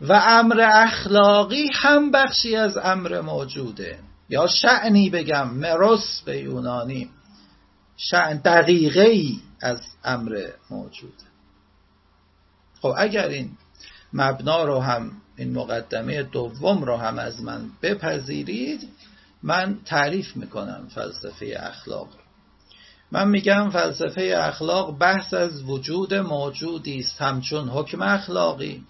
و 0.02 0.14
امر 0.14 0.62
اخلاقی 0.74 1.70
هم 1.74 2.12
بخشی 2.12 2.56
از 2.56 2.78
امر 2.78 3.22
موجوده. 3.22 4.00
یا 4.30 4.48
شعنی 4.48 5.10
بگم 5.10 5.50
مروس 5.50 6.22
به 6.26 6.38
یونانی 6.38 7.10
شعن 7.98 8.38
دقیقه 8.38 9.02
ای 9.02 9.40
از 9.62 9.82
امر 10.04 10.48
موجوده. 10.70 11.24
خب 12.82 12.94
اگر 12.98 13.28
این 13.28 13.50
مبنا 14.14 14.64
رو 14.64 14.80
هم 14.80 15.12
این 15.38 15.54
مقدمه 15.54 16.24
دوم 16.24 16.84
رو 16.84 16.98
هم 16.98 17.20
از 17.20 17.42
من 17.42 17.70
بپذیرید 17.82 18.90
من 19.44 19.80
تعریف 19.86 20.38
می‌کنم 20.38 20.88
فلسفه 20.96 21.58
اخلاق 21.60 22.08
من 23.12 23.28
میگم 23.28 23.70
فلسفه 23.70 24.34
اخلاق 24.38 24.98
بحث 24.98 25.34
از 25.34 25.64
وجود 25.64 26.14
موجودی 26.14 27.00
است. 27.00 27.22
همچون 27.22 27.70
حکم 27.70 28.02
اخلاقی. 28.02 28.84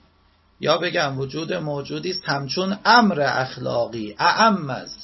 یا 0.59 0.77
بگم 0.77 1.19
وجود 1.19 1.53
موجودی 1.53 2.09
است 2.09 2.23
همچون 2.25 2.77
امر 2.85 3.21
اخلاقی. 3.21 4.15
اعم 4.19 4.69
از 4.69 4.95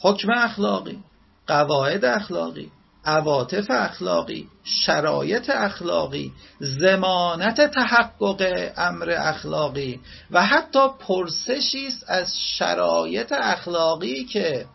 حکم 0.00 0.30
اخلاقی 0.30 0.98
قواعد 1.46 2.04
اخلاقی 2.04 2.70
عواطف 3.04 3.66
اخلاقی 3.70 4.48
شرایط 4.64 5.50
اخلاقی 5.50 6.32
زمانت 6.60 7.70
تحقق 7.70 8.72
امر 8.76 9.14
اخلاقی. 9.18 10.00
و 10.30 10.46
حتی 10.46 10.88
پرسشی 11.00 11.86
است 11.86 12.04
از 12.08 12.40
شرایط 12.40 13.32
اخلاقی 13.32 14.24
که 14.24 14.66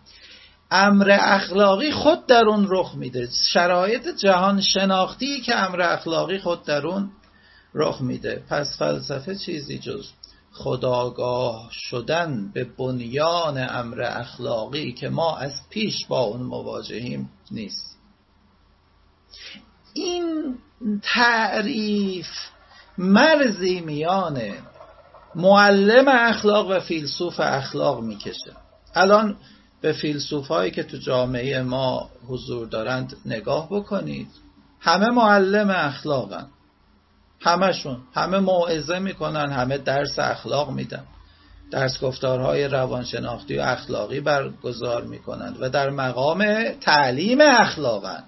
امر 0.72 1.18
اخلاقی 1.22 1.92
خود 1.92 2.26
در 2.26 2.46
اون 2.46 2.68
رخ 2.70 2.96
میده. 2.96 3.30
شرایط 3.54 4.08
جهان 4.08 4.62
شناختی 4.62 5.42
که 5.42 5.56
امر 5.56 5.82
اخلاقی 5.82 6.40
خود 6.40 6.64
در 6.64 6.88
اون 6.88 7.12
رخ 7.74 8.02
میده. 8.02 8.44
پس 8.50 8.78
فلسفه 8.80 9.36
چیزی 9.36 9.80
جز 9.80 10.08
خداگاه 10.54 11.70
شدن 11.72 12.52
به 12.54 12.64
بنیان 12.64 13.68
امر 13.70 14.02
اخلاقی 14.02 14.92
که 14.92 15.10
ما 15.10 15.38
از 15.38 15.54
پیش 15.70 16.06
با 16.08 16.20
اون 16.20 16.42
مواجهیم 16.42 17.30
نیست. 17.52 17.98
این 19.94 20.56
تعریف 21.04 22.28
مرزی 22.98 23.82
میان 23.82 24.42
معلم 25.36 26.08
اخلاق 26.08 26.68
و 26.70 26.80
فیلسوف 26.80 27.40
اخلاق 27.40 28.02
می‌کشه. 28.02 28.54
الان 28.96 29.38
به 29.82 29.94
فیلسوف 29.94 30.48
هایی 30.48 30.72
که 30.72 30.84
تو 30.84 30.98
جامعه 30.98 31.62
ما 31.62 32.10
حضور 32.28 32.68
دارند 32.68 33.16
نگاه 33.26 33.68
بکنید. 33.72 34.28
همه 34.80 35.10
معلم 35.10 35.70
اخلاقن. 35.70 36.48
همشون 37.42 37.98
همه 38.14 38.40
موعظه 38.40 39.00
می‌کنن 39.00 39.52
همه 39.52 39.78
درس 39.78 40.20
اخلاق 40.20 40.72
میدن. 40.72 41.04
درس 41.72 42.04
گفتارهای 42.04 42.68
روانشناختی 42.68 43.58
و 43.58 43.62
اخلاقی 43.62 44.20
برگزار 44.20 45.04
می‌کنند 45.04 45.58
و 45.60 45.70
در 45.70 45.90
مقام 45.90 46.64
تعلیم 46.82 47.42
اخلاقن. 47.42 48.24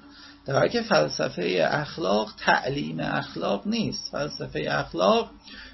در 0.46 0.54
حالی 0.56 0.70
که 0.70 0.82
فلسفه 0.82 1.68
اخلاق 1.72 2.30
تعلیم 2.38 3.00
اخلاق 3.00 3.68
نیست. 3.68 4.12
فلسفه 4.12 4.66
اخلاق 4.70 5.30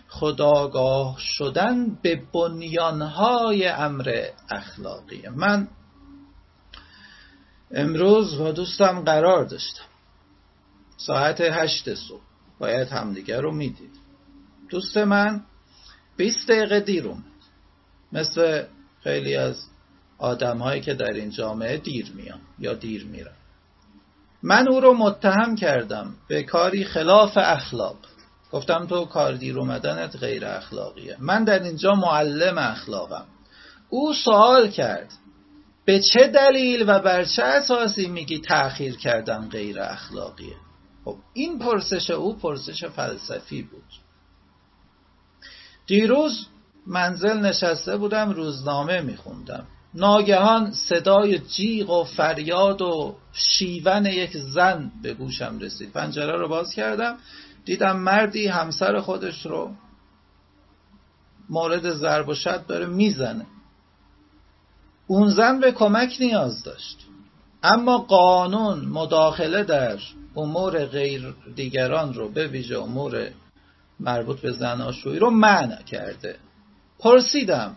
خداگاه 0.09 1.15
شدن 1.19 1.97
به 2.01 2.21
بنیانهای 2.33 3.67
امر 3.67 4.23
اخلاقی 4.49 5.21
من 5.35 5.67
امروز 7.71 8.37
با 8.37 8.51
دوستم 8.51 8.99
قرار 8.99 9.45
داشتم. 9.45 9.83
ساعت 10.97 11.41
هشت 11.41 11.95
صبح. 11.95 12.21
باید 12.59 12.87
همدیگر 12.87 13.41
رو 13.41 13.51
می‌دید. 13.51 13.91
دوست 14.69 14.97
من 14.97 15.41
20 16.17 16.47
دقیقه 16.47 16.79
دیر 16.79 17.07
اومد. 17.07 17.23
مثل 18.11 18.63
خیلی 19.03 19.35
از 19.35 19.65
آدم 20.17 20.57
هایی 20.57 20.81
که 20.81 20.93
در 20.93 21.13
این 21.13 21.29
جامعه 21.29 21.77
دیر 21.77 22.11
میان 22.15 22.39
یا 22.59 22.73
دیر 22.73 23.05
میرن. 23.05 23.33
من 24.43 24.67
او 24.67 24.79
رو 24.79 24.93
متهم 24.93 25.55
کردم 25.55 26.15
به 26.27 26.43
کاری 26.43 26.85
خلاف 26.85 27.37
اخلاق. 27.37 27.97
گفتم 28.51 28.87
تو 28.87 29.05
کار 29.05 29.33
دیر 29.33 29.59
اومدنت 29.59 30.15
غیر 30.15 30.45
اخلاقیه. 30.45 31.17
من 31.19 31.43
در 31.43 31.63
اینجا 31.63 31.91
معلم 31.91 32.57
اخلاقم. 32.57 33.25
او 33.89 34.13
سوال 34.13 34.69
کرد. 34.69 35.13
به 35.89 35.99
چه 35.99 36.27
دلیل 36.27 36.89
و 36.89 36.99
بر 36.99 37.23
چه 37.23 37.43
اساسی 37.43 38.07
میگی 38.07 38.39
تأخیر 38.39 38.97
کردن 38.97 39.49
غیر 39.49 39.81
اخلاقیه؟ 39.81 40.55
خب 41.05 41.17
این 41.33 41.59
پرسش 41.59 42.11
او 42.11 42.37
پرسش 42.37 42.85
فلسفی 42.85 43.61
بود. 43.61 43.83
دیروز 45.87 46.47
منزل 46.87 47.39
نشسته 47.39 47.97
بودم 47.97 48.29
روزنامه 48.29 49.01
میخوندم. 49.01 49.67
ناگهان 49.93 50.71
صدای 50.71 51.39
جیغ 51.39 51.89
و 51.89 52.03
فریاد 52.03 52.81
و 52.81 53.15
شیون 53.33 54.05
یک 54.05 54.37
زن 54.37 54.91
به 55.03 55.13
گوشم 55.13 55.59
رسید. 55.59 55.91
پنجره 55.91 56.37
رو 56.37 56.47
باز 56.47 56.73
کردم 56.73 57.17
دیدم 57.65 57.99
مردی 57.99 58.47
همسر 58.47 58.99
خودش 58.99 59.45
رو 59.45 59.71
مورد 61.49 61.93
ضرب 61.93 62.29
و 62.29 62.33
شد 62.33 62.65
داره 62.65 62.85
می‌زنه. 62.85 63.45
اون 65.11 65.29
زن 65.29 65.59
به 65.59 65.71
کمک 65.71 66.17
نیاز 66.19 66.63
داشت. 66.63 66.97
اما 67.63 67.97
قانون 67.97 68.85
مداخله 68.85 69.63
در 69.63 69.97
امور 70.35 70.85
غیر 70.85 71.35
دیگران 71.55 72.13
رو 72.13 72.29
به 72.29 72.47
ویژه 72.47 72.79
امور 72.79 73.29
مربوط 73.99 74.39
به 74.39 74.51
زناشویی 74.51 75.19
رو 75.19 75.29
منع 75.29 75.81
کرده. 75.83 76.35
پرسیدم 76.99 77.75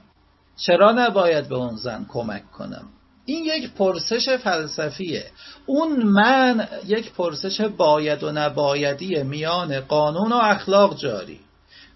چرا 0.57 0.92
نباید 0.92 1.49
به 1.49 1.55
اون 1.55 1.77
زن 1.77 2.07
کمک 2.09 2.51
کنم؟ 2.51 2.85
این 3.25 3.45
یک 3.45 3.71
پرسش 3.71 4.29
فلسفیه. 4.29 5.27
اون 5.66 6.03
من 6.03 6.68
یک 6.87 7.12
پرسش 7.12 7.61
باید 7.61 8.25
و 8.25 8.33
نبایدی 8.33 9.23
میان 9.23 9.81
قانون 9.81 10.33
و 10.33 10.37
اخلاق 10.37 10.97
جاری. 10.97 11.40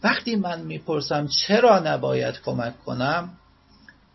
وقتی 0.03 0.37
من 0.37 0.61
می‌پرسم 0.61 1.27
چرا 1.27 1.79
نباید 1.79 2.41
کمک 2.45 2.85
کنم 2.85 3.31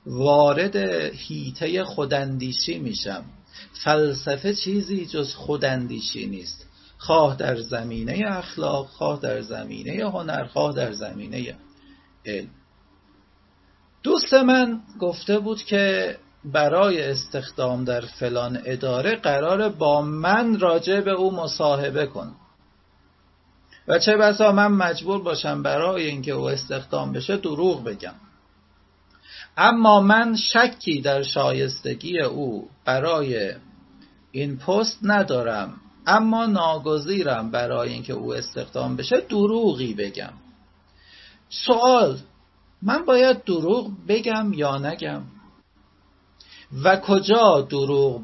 وارد 0.06 0.76
هیته 1.16 1.84
خوداندیشی 1.84 2.80
میشم. 2.80 3.24
فلسفه 3.84 4.56
چیزی 4.56 5.06
جز 5.06 5.34
خوداندیشی 5.34 6.28
نیست. 6.28 6.68
خواه 6.98 7.38
در 7.38 7.62
زمینه 7.62 8.24
اخلاق 8.28 8.88
خواه 8.88 9.20
در 9.22 9.42
زمینه 9.42 10.10
هنر 10.10 10.46
خواه 10.46 10.76
در 10.76 10.92
زمینه 10.92 11.56
علم. 12.26 12.50
دوست 14.04 14.34
من 14.34 14.82
گفته 15.00 15.40
بود 15.40 15.64
که 15.64 16.18
برای 16.46 17.02
استخدام 17.02 17.84
در 17.86 18.02
فلان 18.02 18.62
اداره 18.66 19.16
قرار 19.16 19.70
با 19.70 20.02
من 20.02 20.60
راجع 20.60 21.02
به 21.02 21.12
او 21.12 21.36
مصاحبه 21.36 22.06
کن. 22.06 22.36
و 23.88 24.00
چه 24.00 24.18
بسا 24.18 24.52
من 24.52 24.68
مجبور 24.68 25.24
باشم 25.24 25.64
برای 25.64 26.08
اینکه 26.08 26.32
او 26.32 26.50
استخدام 26.50 27.14
بشه 27.14 27.38
دروغ 27.38 27.84
بگم. 27.84 28.16
اما 29.58 30.02
من 30.02 30.36
شکی 30.36 31.02
در 31.02 31.24
شایستگی 31.24 32.20
او 32.20 32.70
برای 32.86 33.54
این 34.32 34.58
پست 34.58 35.00
ندارم. 35.04 35.82
اما 36.08 36.46
ناگزیرم 36.46 37.52
برای 37.52 37.94
اینکه 37.94 38.14
او 38.14 38.34
استخدام 38.34 38.96
بشه 38.96 39.22
دروغی 39.22 39.94
بگم. 39.94 40.34
سوال 41.50 42.18
من 42.82 43.06
باید 43.06 43.44
دروغ 43.44 43.92
بگم 44.08 44.54
یا 44.54 44.78
نگم؟ 44.78 45.22
و 46.84 46.98
کجا 46.98 47.62
دروغ 47.62 48.22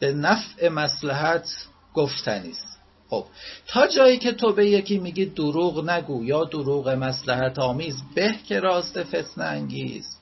به 0.00 0.12
نفع 0.12 0.68
مسلحت 0.68 1.48
گفتنی 1.94 2.50
است 2.50 2.72
خب 3.08 3.24
تا 3.66 3.86
جایی 3.86 4.18
که 4.18 4.32
تو 4.32 4.52
به 4.52 4.66
یکی 4.70 4.98
میگی 4.98 5.24
دروغ 5.24 5.90
نگو 5.90 6.24
یا 6.24 6.44
دروغ 6.44 6.88
مسلحت 6.88 7.58
آمیز 7.58 7.96
به 8.14 8.34
که 8.48 8.60
راست 8.60 9.02
فتنه 9.02 9.44
انگیز. 9.44 10.21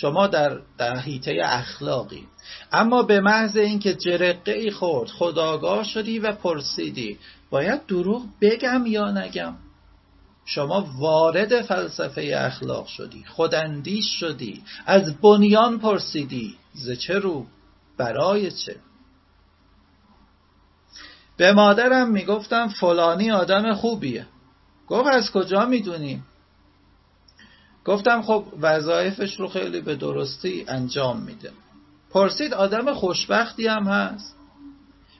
شما 0.00 0.26
در 0.26 0.58
در 0.78 0.96
حیطه 0.98 1.40
اخلاقی. 1.44 2.26
اما 2.72 3.02
به 3.02 3.20
محض 3.20 3.56
اینکه 3.56 3.94
جرقه 3.94 4.52
ای 4.52 4.70
خورد 4.70 5.08
خداگاه 5.10 5.84
شدی 5.84 6.18
و 6.18 6.32
پرسیدی 6.32 7.18
باید 7.50 7.86
دروغ 7.86 8.24
بگم 8.40 8.86
یا 8.86 9.10
نگم؟ 9.10 9.54
شما 10.44 10.86
وارد 10.98 11.62
فلسفه 11.62 12.32
اخلاق 12.36 12.86
شدی 12.86 13.24
خوداندیش 13.24 14.06
شدی 14.20 14.62
از 14.86 15.20
بنیان 15.20 15.78
پرسیدی 15.78 16.54
ز 16.74 16.90
چه 16.90 17.18
رو؟ 17.18 17.46
برای 17.96 18.50
چه؟ 18.50 18.76
به 21.36 21.52
مادرم 21.52 22.10
می‌گفتم 22.10 22.68
فلانی 22.68 23.30
آدم 23.30 23.74
خوبیه. 23.74 24.26
گفت 24.88 25.08
از 25.12 25.30
کجا 25.30 25.66
می‌دونی؟ 25.66 26.22
گفتم 27.86 28.22
خب 28.22 28.44
وظایفش 28.60 29.40
رو 29.40 29.48
خیلی 29.48 29.80
به 29.80 29.96
درستی 29.96 30.64
انجام 30.68 31.20
میده. 31.20 31.50
پرسید 32.10 32.54
آدم 32.54 32.94
خوشبختی 32.94 33.66
هم 33.66 33.84
هست؟ 33.84 34.36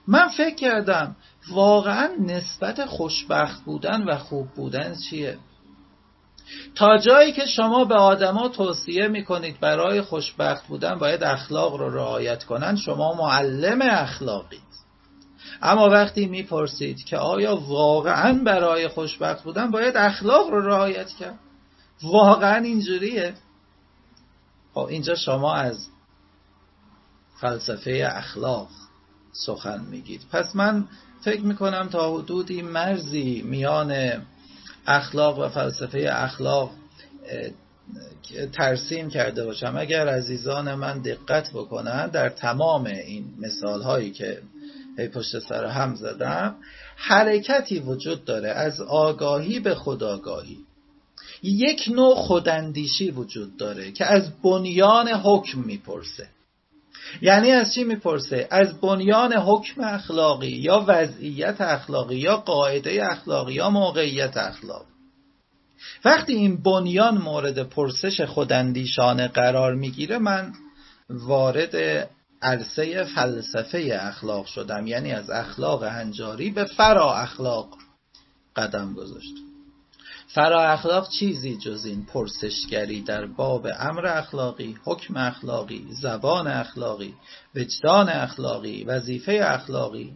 من 0.07 0.27
فکر 0.27 0.55
کردم 0.55 1.15
واقعا 1.51 2.09
نسبت 2.19 2.85
خوشبخت 2.85 3.63
بودن 3.63 4.03
و 4.03 4.17
خوب 4.17 4.47
بودن 4.47 4.95
چیه؟ 5.09 5.37
تا 6.75 6.97
جایی 6.97 7.31
که 7.31 7.45
شما 7.45 7.85
به 7.85 7.95
آدما 7.95 8.49
توصیه 8.49 9.07
می‌کنید 9.07 9.59
برای 9.59 10.01
خوشبخت 10.01 10.67
بودن 10.67 10.95
باید 10.95 11.23
اخلاق 11.23 11.75
رو 11.75 11.89
رعایت 11.89 12.43
کنند 12.43 12.77
شما 12.77 13.13
معلم 13.13 13.81
اخلاقید. 13.81 14.61
اما 15.61 15.89
وقتی 15.89 16.25
می‌پرسید 16.25 17.03
که 17.03 17.17
آیا 17.17 17.55
واقعا 17.55 18.33
برای 18.45 18.87
خوشبخت 18.87 19.43
بودن 19.43 19.71
باید 19.71 19.97
اخلاق 19.97 20.49
رو 20.49 20.61
رعایت 20.67 21.09
کرد؟ 21.09 21.39
واقعا 22.03 22.63
اینجوریه. 22.63 23.33
خب 24.73 24.79
اینجا 24.79 25.15
شما 25.15 25.53
از 25.55 25.87
فلسفه 27.41 28.09
اخلاق 28.11 28.69
سخن 29.31 29.85
میگید. 29.89 30.21
پس 30.31 30.55
من 30.55 30.85
فکر 31.21 31.41
می‌کنم 31.41 31.89
تا 31.89 32.17
حدودی 32.17 32.61
مرزی 32.61 33.41
میان 33.45 34.21
اخلاق 34.87 35.39
و 35.39 35.49
فلسفه 35.49 36.09
اخلاق 36.11 36.71
ترسیم 38.53 39.09
کرده 39.09 39.45
باشم. 39.45 39.75
اگر 39.77 40.07
عزیزان 40.07 40.75
من 40.75 41.01
دقت 41.01 41.49
بکنن 41.53 42.07
در 42.07 42.29
تمام 42.29 42.85
این 42.85 43.33
مثال 43.39 43.81
هایی 43.81 44.11
که 44.11 44.41
پشت 45.13 45.39
سر 45.39 45.65
هم 45.65 45.95
زدم 45.95 46.55
حرکتی 46.95 47.79
وجود 47.79 48.25
داره 48.25 48.49
از 48.49 48.81
آگاهی 48.81 49.59
به 49.59 49.75
خداگاهی 49.75 50.66
یک 51.43 51.89
نوع 51.91 52.15
خوداندیشی 52.15 53.11
وجود 53.11 53.57
داره 53.57 53.91
که 53.91 54.05
از 54.05 54.41
بنیان 54.41 55.07
حکم 55.07 55.59
می‌پرسه. 55.59 56.29
یعنی 57.21 57.51
از 57.51 57.73
چی 57.73 57.83
می‌پرسه؟ 57.83 58.47
از 58.51 58.81
بنیان 58.81 59.33
حکم 59.33 59.81
اخلاقی 59.81 60.51
یا 60.51 60.85
وضعیت 60.87 61.61
اخلاقی 61.61 62.15
یا 62.15 62.37
قاعده 62.37 63.11
اخلاقی 63.11 63.53
یا 63.53 63.69
موقعیت 63.69 64.37
اخلاقی 64.37 64.91
وقتی 66.05 66.33
این 66.33 66.63
بنیان 66.63 67.17
مورد 67.17 67.63
پرسش 67.63 68.21
خوداندیشانه 68.21 69.27
قرار 69.27 69.75
می‌گیره 69.75 70.17
من 70.17 70.53
وارد 71.09 71.75
عرصه 72.41 73.03
فلسفه 73.03 73.99
اخلاق 74.01 74.45
شدم. 74.45 74.87
یعنی 74.87 75.11
از 75.11 75.29
اخلاق 75.29 75.83
هنجاری 75.83 76.49
به 76.49 76.65
فرا 76.65 77.15
اخلاق 77.15 77.77
قدم 78.55 78.93
گذاشتم. 78.93 79.46
فرا 80.27 80.63
اخلاق 80.63 81.09
چیزی 81.09 81.57
جز 81.57 81.85
این 81.85 82.05
پرسشگری 82.05 83.01
در 83.01 83.25
باب 83.25 83.67
امر 83.79 84.05
اخلاقی، 84.05 84.77
حکم 84.85 85.17
اخلاقی، 85.17 85.87
زبان 86.01 86.47
اخلاقی، 86.47 87.13
وجدان 87.55 88.09
اخلاقی، 88.09 88.83
وظیفه 88.83 89.39
اخلاقی 89.43 90.13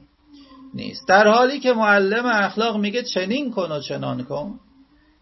نیست. 0.74 1.08
در 1.08 1.28
حالی 1.28 1.60
که 1.60 1.74
معلم 1.74 2.26
اخلاق 2.26 2.78
میگه 2.78 3.04
چنین 3.04 3.52
کن 3.52 3.72
و 3.72 3.80
چنان 3.80 4.24
کن. 4.24 4.60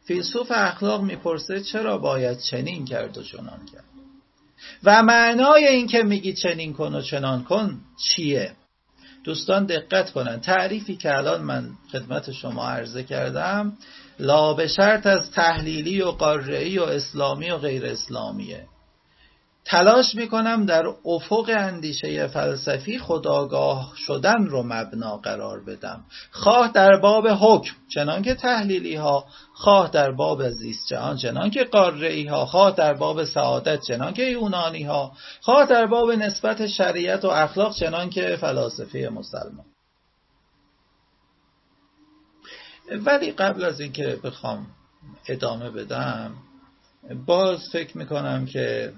فیلسوف 0.06 0.52
اخلاق 0.52 1.02
می‌پرسه 1.02 1.62
چرا 1.62 1.98
باید 1.98 2.40
چنین 2.40 2.86
کرد 2.86 3.18
و 3.18 3.24
چنان 3.24 3.66
کرد؟ 3.74 3.84
و 4.84 5.04
معنای 5.04 5.68
این 5.68 5.88
که 5.88 6.04
میگی 6.04 6.34
چنین 6.34 6.74
کن 6.74 6.96
و 6.96 7.02
چنان 7.02 7.44
کن 7.44 7.80
چیه؟ 7.98 8.52
دوستان 9.30 9.66
دقت 9.66 10.12
کنن. 10.12 10.40
تعریفی 10.40 10.96
که 10.98 11.18
الان 11.18 11.42
من 11.42 11.70
خدمت 11.92 12.32
شما 12.32 12.70
عرضه 12.70 13.04
کردم 13.04 13.74
لا 14.20 14.54
به 14.54 14.68
شرط 14.68 15.06
از 15.06 15.32
تحلیلی 15.32 16.02
و 16.02 16.12
قارعی 16.12 16.80
و 16.80 16.84
اسلامی 16.84 17.50
و 17.50 17.58
غیر 17.58 17.86
اسلامیه. 17.86 18.66
تلاش 19.66 20.16
می‌کنم 20.16 20.66
در 20.66 20.84
افق 21.06 21.50
اندیشه 21.58 22.28
فلسفی 22.28 23.00
خداگاه 23.00 23.94
شدن 23.96 24.46
رو 24.46 24.64
مبنا 24.64 25.18
قرار 25.18 25.60
بدم. 25.64 26.06
خواه 26.32 26.72
در 26.72 26.98
باب 26.98 27.28
حکم 27.28 27.76
چنان 27.94 28.22
که 28.22 28.36
تحلیلی 28.36 28.96
ها 28.96 29.26
خواه 29.54 29.92
در 29.92 30.12
باب 30.12 30.50
زیست 30.50 30.88
جهان 30.88 31.18
چنان 31.18 31.50
که 31.50 31.64
قارعی 31.64 32.28
ها 32.28 32.46
خواه 32.46 32.76
در 32.76 32.94
باب 32.94 33.24
سعادت 33.24 33.82
چنان 33.82 34.14
که 34.14 34.24
یونانی 34.24 34.84
ها 34.84 35.12
خواه 35.42 35.66
در 35.66 35.86
باب 35.86 36.12
نسبت 36.12 36.68
شریعت 36.68 37.26
و 37.26 37.28
اخلاق 37.28 37.76
چنان 37.76 38.10
که 38.10 38.38
فلاسفه 38.42 39.10
مسلمان. 39.10 39.66
ولی 42.92 43.32
قبل 43.32 43.64
از 43.64 43.80
اینکه 43.80 44.20
بخوام 44.24 44.68
ادامه 45.28 45.70
بدم 45.70 46.32
باز 47.26 47.70
فکر 47.72 47.98
می‌کنم 47.98 48.46
که 48.46 48.94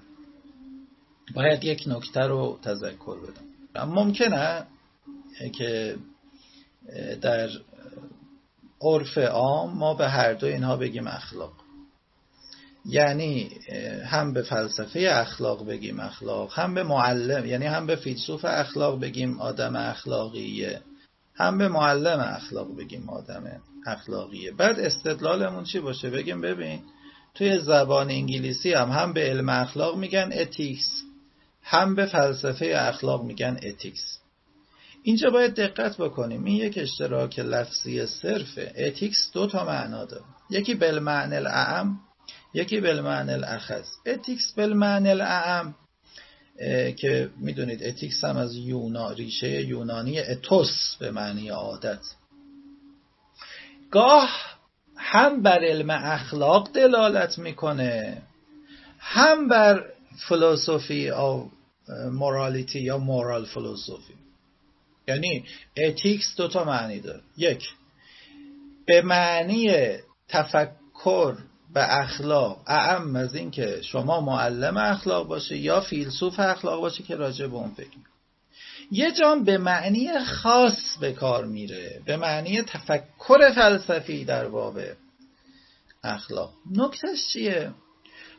باید 1.34 1.64
یک 1.64 1.84
نکته 1.88 2.20
رو 2.20 2.60
تذکر 2.64 3.18
بدم. 3.20 3.90
ممکنه 3.90 4.68
که 5.58 5.96
در 7.22 7.50
عرف 8.82 9.18
عام 9.18 9.78
ما 9.78 9.94
به 9.94 10.10
هر 10.10 10.34
دو 10.34 10.48
اینها 10.48 10.78
بگیم 10.78 11.08
اخلاق. 11.08 11.54
یعنی 12.86 13.50
هم 14.06 14.34
به 14.34 14.42
فلسفه 14.42 15.10
اخلاق 15.12 15.68
بگیم 15.68 16.00
اخلاق 16.00 16.60
هم 16.60 16.74
به 16.74 16.84
معلم 16.84 17.46
یعنی 17.46 17.66
هم 17.66 17.88
به 17.88 17.96
فیلسوف 17.96 18.46
اخلاق 18.46 19.00
بگیم 19.00 19.40
آدم 19.40 19.76
اخلاقیه 19.76 20.82
هم 21.36 21.58
به 21.58 21.68
معلم 21.68 22.20
اخلاق 22.20 22.78
بگیم 22.78 23.10
آدم 23.10 23.62
اخلاقیه. 23.88 24.52
بعد 24.52 24.80
استدلالمون 24.80 25.64
چی 25.64 25.80
باشه؟ 25.80 26.10
بگیم 26.10 26.42
ببین 26.42 26.82
توی 27.36 27.60
زبان 27.60 28.10
انگلیسی 28.10 28.74
هم 28.74 28.90
هم 28.90 29.14
به 29.14 29.22
علم 29.22 29.50
اخلاق 29.50 29.98
میگن 29.98 30.30
ethics. 30.34 31.04
هم 31.64 31.96
به 31.96 32.06
فلسفه 32.06 32.74
اخلاق 32.78 33.24
میگن 33.24 33.60
ethics 33.64 34.20
اینجا 35.04 35.30
باید 35.30 35.56
دقت 35.56 35.98
بکنیم. 35.98 36.44
این 36.44 36.56
یک 36.56 36.78
اشتراک 36.78 37.40
لفظی 37.40 38.06
صرفه 38.06 38.74
ethics 38.78 39.32
دو 39.34 39.48
تا 39.48 39.66
معنا 39.66 40.06
داره. 40.06 40.24
یکی 40.50 40.76
بالمعنی 40.76 41.36
الاعم 41.36 42.00
یکی 42.54 42.82
بالمعنی 42.82 43.32
الاخص 43.32 43.86
ethics 44.06 44.54
بالمعنی 44.58 45.10
الاعم 45.10 45.76
که 46.98 47.30
می‌دونید 47.38 47.84
ethics 47.84 48.24
هم 48.24 48.38
از 48.38 48.56
یونا 48.56 49.12
ریشه 49.12 49.66
یونانی 49.66 50.20
ethos 50.20 50.96
به 51.00 51.12
معنی 51.12 51.50
عادت. 51.50 52.02
گاه 53.92 54.30
هم 54.98 55.42
بر 55.42 55.60
علم 55.64 55.90
اخلاق 55.90 56.72
دلالت 56.74 57.40
می‌کنه. 57.40 58.22
هم 59.00 59.48
بر 59.48 59.86
philosophy 60.30 61.10
of 61.10 61.52
morality 62.12 62.80
یا 62.80 62.98
moral 62.98 63.46
philosophy. 63.46 64.14
یعنی 65.08 65.46
اتیکس 65.78 66.36
دوتا 66.38 66.64
معنی 66.64 67.00
داره. 67.00 67.22
یک 67.38 67.70
به 68.86 69.02
معنی 69.02 69.74
تفکر 70.28 71.36
به 71.74 72.00
اخلاق 72.00 72.62
اعم 72.68 73.16
از 73.16 73.36
این 73.36 73.52
که 73.52 73.82
شما 73.82 74.22
معلم 74.22 74.78
اخلاق 74.78 75.28
باشه 75.28 75.58
یا 75.58 75.82
فیلسوف 75.82 76.40
اخلاق 76.40 76.82
باشه 76.82 77.04
که 77.04 77.16
راجع 77.16 77.48
به 77.48 77.56
اون 77.56 77.72
فکر 77.72 77.98
یه 78.92 79.12
جام 79.12 79.44
به 79.44 79.58
معنی 79.58 80.20
خاص 80.20 80.98
به 81.02 81.14
کار 81.14 81.46
میره 81.46 82.02
به 82.06 82.18
معنی 82.18 82.62
تفکر 82.62 83.52
فلسفی 83.56 84.26
در 84.26 84.48
باب 84.48 84.80
اخلاق. 86.04 86.54
نکتش 86.72 87.28
چیه؟ 87.34 87.72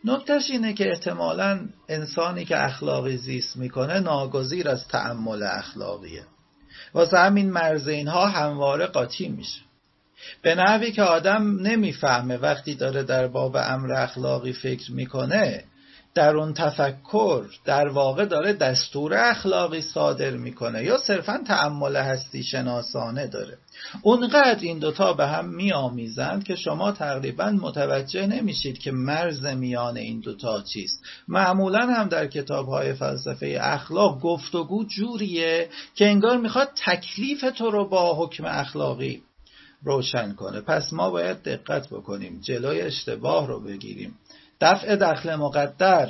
نکتش 0.05 0.51
اینه 0.51 0.73
که 0.73 0.91
احتمالا 0.91 1.69
انسانی 1.89 2.45
که 2.45 2.65
اخلاقی 2.65 3.17
زیست 3.17 3.57
می‌کنه 3.57 4.01
ناگزیر 4.01 4.69
از 4.69 4.89
تعمل 4.89 5.43
اخلاقیه. 5.43 6.25
واسه 6.95 7.19
همین 7.19 7.51
مرز 7.51 7.89
اینها 7.89 8.27
همواره 8.27 8.87
قاطی 8.87 9.29
میشه. 9.29 9.61
به 10.43 10.55
نحوی 10.55 10.93
که 10.93 11.03
آدم 11.03 11.59
نمی‌فهمه 11.61 12.37
وقتی 12.37 12.75
داره 12.75 13.03
در 13.03 13.27
باب 13.27 13.57
امر 13.57 13.93
اخلاقی 13.93 14.53
فکر 14.53 14.93
می‌کنه 14.93 15.65
در 16.15 16.37
اون 16.37 16.55
تفکر 16.55 17.45
در 17.65 17.89
واقع 17.89 18.25
داره 18.25 18.53
دستور 18.53 19.15
اخلاقی 19.15 19.83
صادر 19.83 20.31
می‌کنه 20.31 20.85
یا 20.85 20.99
صرفا 20.99 21.41
تعمل 21.47 21.97
هستی 21.97 22.43
شناسانه 22.43 23.27
داره. 23.27 23.59
اونقدر 24.03 24.61
این 24.61 24.79
دوتا 24.79 25.13
به 25.13 25.27
هم 25.27 25.49
میآمیزند 25.49 26.45
که 26.45 26.57
شما 26.57 26.93
تقریبا 26.93 27.51
متوجه 27.51 28.27
نمیشید 28.27 28.79
که 28.79 28.93
مرز 28.93 29.45
میان 29.45 29.97
این 29.97 30.21
دوتا 30.21 30.63
چیست. 30.63 31.05
معمولا 31.29 31.87
هم 31.87 32.09
در 32.09 32.27
کتاب 32.27 32.69
های 32.69 32.93
فلسفه 32.93 33.59
اخلاق 33.61 34.21
گفتگو 34.21 34.85
جوریه 34.85 35.69
که 35.95 36.07
انگار 36.07 36.37
می‌خواد 36.37 36.69
تکلیف 36.87 37.45
تو 37.57 37.71
رو 37.71 37.89
با 37.89 38.15
حکم 38.15 38.45
اخلاقی 38.45 39.23
روشن 39.85 40.33
کنه. 40.33 40.61
پس 40.61 40.93
ما 40.93 41.11
باید 41.11 41.43
دقت 41.43 41.89
بکنیم 41.89 42.41
جلوی 42.41 42.81
اشتباه 42.81 43.47
رو 43.47 43.61
بگیریم. 43.61 44.15
دفع 44.63 44.97
دخل 44.97 45.35
مقدر 45.35 46.09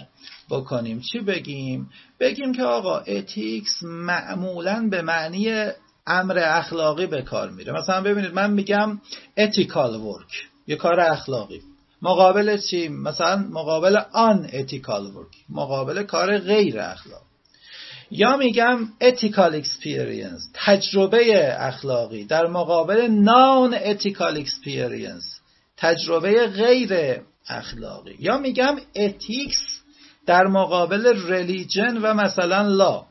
بکنیم. 0.51 1.01
چی 1.01 1.21
بگیم؟ 1.21 1.91
بگیم 2.21 2.53
که 2.53 2.63
آقا 2.63 2.99
اتیکس 2.99 3.83
معمولا 3.83 4.89
به 4.91 5.03
معنی 5.03 5.71
امر 6.07 6.39
اخلاقی 6.39 7.07
به 7.07 7.23
کار 7.23 7.51
میره. 7.51 7.73
مثلا 7.73 8.01
ببینید 8.01 8.35
من 8.35 8.51
میگم 8.51 9.01
ethical 9.39 9.93
work 9.97 10.35
یه 10.67 10.77
کار 10.77 11.01
اخلاقی. 11.01 11.61
مقابل 12.03 12.57
چی؟ 12.57 12.89
مثلا 12.89 13.37
مقابل 13.37 14.01
آن 14.13 14.49
ethical 14.49 15.15
work 15.17 15.37
مقابل 15.49 16.03
کار 16.03 16.39
غیر 16.39 16.81
اخلاقی. 16.81 17.27
یا 18.11 18.37
میگم 18.37 18.89
ethical 19.01 19.63
experience 19.63 20.51
تجربه 20.55 21.55
اخلاقی. 21.59 22.25
در 22.25 22.47
مقابل 22.47 23.09
non 23.09 23.75
ethical 23.75 24.45
experience 24.45 25.41
تجربه 25.77 26.47
غیر 26.47 27.21
اخلاقی. 27.49 28.17
یا 28.19 28.39
میگم 28.39 28.77
ethics 28.97 29.83
در 30.27 30.47
مقابل 30.47 31.15
religion 31.15 31.99
و 32.03 32.15
مثلا 32.15 32.63
لا. 32.63 33.07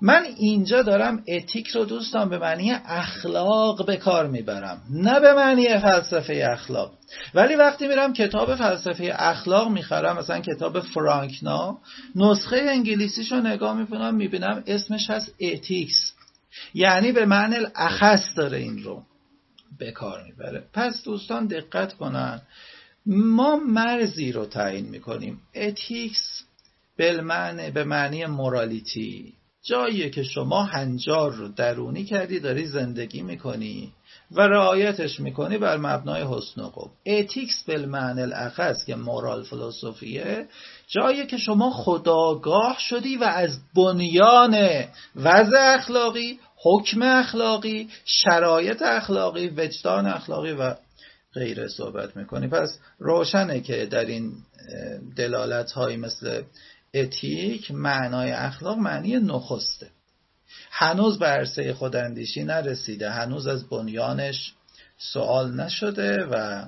من 0.00 0.24
اینجا 0.36 0.82
دارم 0.82 1.22
اتیک 1.28 1.68
رو 1.68 1.84
دوستان 1.84 2.28
به 2.28 2.38
معنی 2.38 2.72
اخلاق 2.72 3.86
به 3.86 3.96
کار 3.96 4.26
می‌برم. 4.26 4.82
نه 4.90 5.20
به 5.20 5.34
معنی 5.34 5.78
فلسفه 5.78 6.48
اخلاق. 6.52 6.92
ولی 7.34 7.54
وقتی 7.54 7.86
میرم 7.88 8.12
کتاب 8.12 8.54
فلسفه 8.54 9.14
اخلاق 9.18 9.68
می‌خرم 9.68 10.18
مثلا 10.18 10.40
کتاب 10.40 10.80
فرانکنا 10.80 11.78
نسخه 12.16 12.56
انگلیسیش 12.56 13.32
رو 13.32 13.40
نگاه 13.40 13.76
می‌کنم 13.76 14.14
می‌بینم 14.14 14.64
اسمش 14.66 15.10
هست 15.10 15.34
ethics. 15.40 16.12
یعنی 16.74 17.12
به 17.12 17.26
معنی 17.26 17.56
اخص 17.74 18.24
داره 18.36 18.58
این 18.58 18.82
رو 18.82 19.02
به 19.78 19.90
کار 19.90 20.22
می‌بره. 20.22 20.64
پس 20.72 21.02
دوستان 21.04 21.46
دقت 21.46 21.92
کنن. 21.92 22.42
ما 23.06 23.56
مرزی 23.56 24.32
رو 24.32 24.46
تعیین 24.46 24.86
می‌کنیم. 24.86 25.40
ethics 25.54 26.44
به 26.96 27.84
معنی 27.84 28.26
morality 28.26 29.32
جاییه 29.62 30.10
که 30.10 30.22
شما 30.22 30.62
هنجار 30.62 31.32
رو 31.32 31.48
درونی 31.48 32.04
کردی 32.04 32.40
داری 32.40 32.66
زندگی 32.66 33.22
می‌کنی 33.22 33.92
و 34.30 34.40
رعایتش 34.40 35.20
می‌کنی 35.20 35.58
بر 35.58 35.76
مبنای 35.76 36.22
حسن 36.22 36.62
و 36.62 36.68
قبح 36.68 36.90
ethics 37.06 37.64
بالمعنی 37.68 38.22
الاخص 38.22 38.84
که 38.84 38.96
moral 38.96 39.42
philosophy 39.42 40.37
ه 40.37 40.46
جایی 40.88 41.26
که 41.26 41.36
شما 41.36 41.70
خداگاه 41.70 42.76
شدی 42.78 43.16
و 43.16 43.24
از 43.24 43.58
بنیان 43.76 44.84
وضع 45.16 45.56
اخلاقی 45.58 46.38
حکم 46.56 47.02
اخلاقی 47.02 47.88
شرایط 48.04 48.82
اخلاقی 48.82 49.48
وجدان 49.48 50.06
اخلاقی 50.06 50.52
و 50.52 50.74
غیره 51.34 51.68
صحبت 51.68 52.16
می‌کنی. 52.16 52.48
پس 52.48 52.78
روشنه 52.98 53.60
که 53.60 53.86
در 53.86 54.04
این 54.04 54.32
دلالت 55.16 55.72
هایی 55.72 55.96
مثل 55.96 56.42
اتیک 56.94 57.70
معنای 57.70 58.32
اخلاق 58.32 58.78
معنی 58.78 59.16
نخسته. 59.16 59.90
هنوز 60.70 61.18
به 61.18 61.26
عرصه 61.26 61.74
خوداندیشی 61.74 62.44
نرسیده. 62.44 63.10
هنوز 63.10 63.46
از 63.46 63.68
بنیانش 63.68 64.54
سوال 64.98 65.54
نشده 65.54 66.24
و 66.24 66.64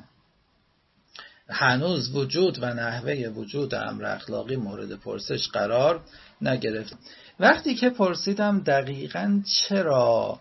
هنوز 1.48 2.14
وجود 2.14 2.58
و 2.62 2.74
نحوه 2.74 3.14
وجود 3.14 3.74
امر 3.74 4.04
اخلاقی 4.04 4.56
مورد 4.56 4.92
پرسش 4.92 5.48
قرار 5.48 6.00
نگرفت. 6.42 6.96
وقتی 7.40 7.74
که 7.74 7.90
پرسیدم 7.90 8.60
دقیقا 8.60 9.42
چرا 9.46 10.40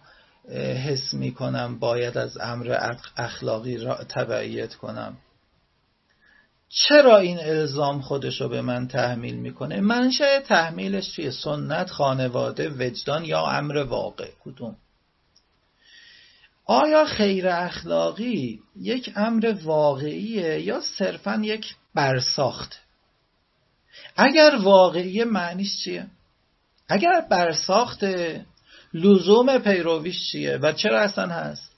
حس 0.54 1.14
می 1.14 1.34
کنم 1.34 1.80
باید 1.80 2.18
از 2.18 2.38
امر 2.38 2.96
اخلاقی 3.18 3.78
را 3.78 3.96
تبعیت 3.96 4.76
کنم. 4.76 5.18
چرا 6.70 7.18
این 7.18 7.40
الزام 7.40 8.02
خودشو 8.02 8.50
به 8.50 8.62
من 8.62 8.88
تحمیل 8.88 9.36
می‌کنه؟ 9.36 9.82
منشأ 9.82 10.40
تحمیلش 10.40 11.16
توی 11.16 11.32
سنت 11.32 11.90
خانواده 11.90 12.70
وجدان 12.70 13.26
یا 13.26 13.46
امر 13.48 13.78
واقع؟ 13.78 14.30
کدوم؟ 14.46 14.76
آیا 16.66 17.06
خیر 17.06 17.48
اخلاقی 17.48 18.62
یک 18.76 19.12
امر 19.16 19.56
واقعیه 19.64 20.62
یا 20.62 20.82
صرفا 20.98 21.42
یک 21.44 21.76
برساخت؟ 21.96 22.80
اگر 24.18 24.56
واقعی 24.64 25.24
معنیش 25.24 25.84
چیه؟ 25.84 26.08
اگر 26.90 27.26
برساخت 27.30 28.04
لزوم 28.96 29.60
پیرویش 29.60 30.32
چیه 30.32 30.58
و 30.58 30.72
چرا 30.72 31.00
اصلا 31.00 31.28
هست؟ 31.28 31.72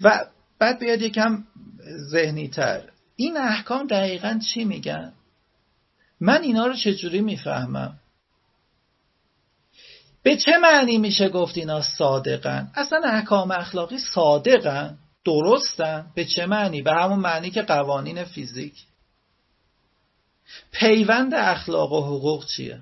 و 0.00 0.26
بعد 0.58 0.78
بیاد 0.78 1.02
یکم 1.02 1.44
ذهنی 2.10 2.48
تر 2.48 2.82
این 3.16 3.36
احکام 3.36 3.86
دقیقا 3.86 4.40
چی 4.54 4.64
میگن؟ 4.64 5.12
من 6.20 6.42
اینا 6.42 6.66
رو 6.66 6.74
چجوری 6.74 7.20
می‌فهمم؟ 7.20 7.98
به 10.22 10.36
چه 10.36 10.52
معنی 10.62 10.98
میشه 10.98 11.28
گفت 11.28 11.58
اینا 11.58 11.82
صادقن؟ 11.82 12.72
اصلا 12.74 13.00
احکام 13.04 13.50
اخلاقی 13.50 13.98
صادقن 13.98 14.98
درستن. 15.24 16.06
به 16.14 16.24
چه 16.24 16.46
معنی؟ 16.46 16.82
به 16.82 16.92
همون 16.92 17.18
معنی 17.18 17.50
که 17.50 17.62
قوانین 17.62 18.24
فیزیک. 18.24 18.74
پیوند 20.72 21.34
اخلاق 21.34 21.92
و 21.92 22.00
حقوق 22.00 22.46
چیه؟ 22.46 22.80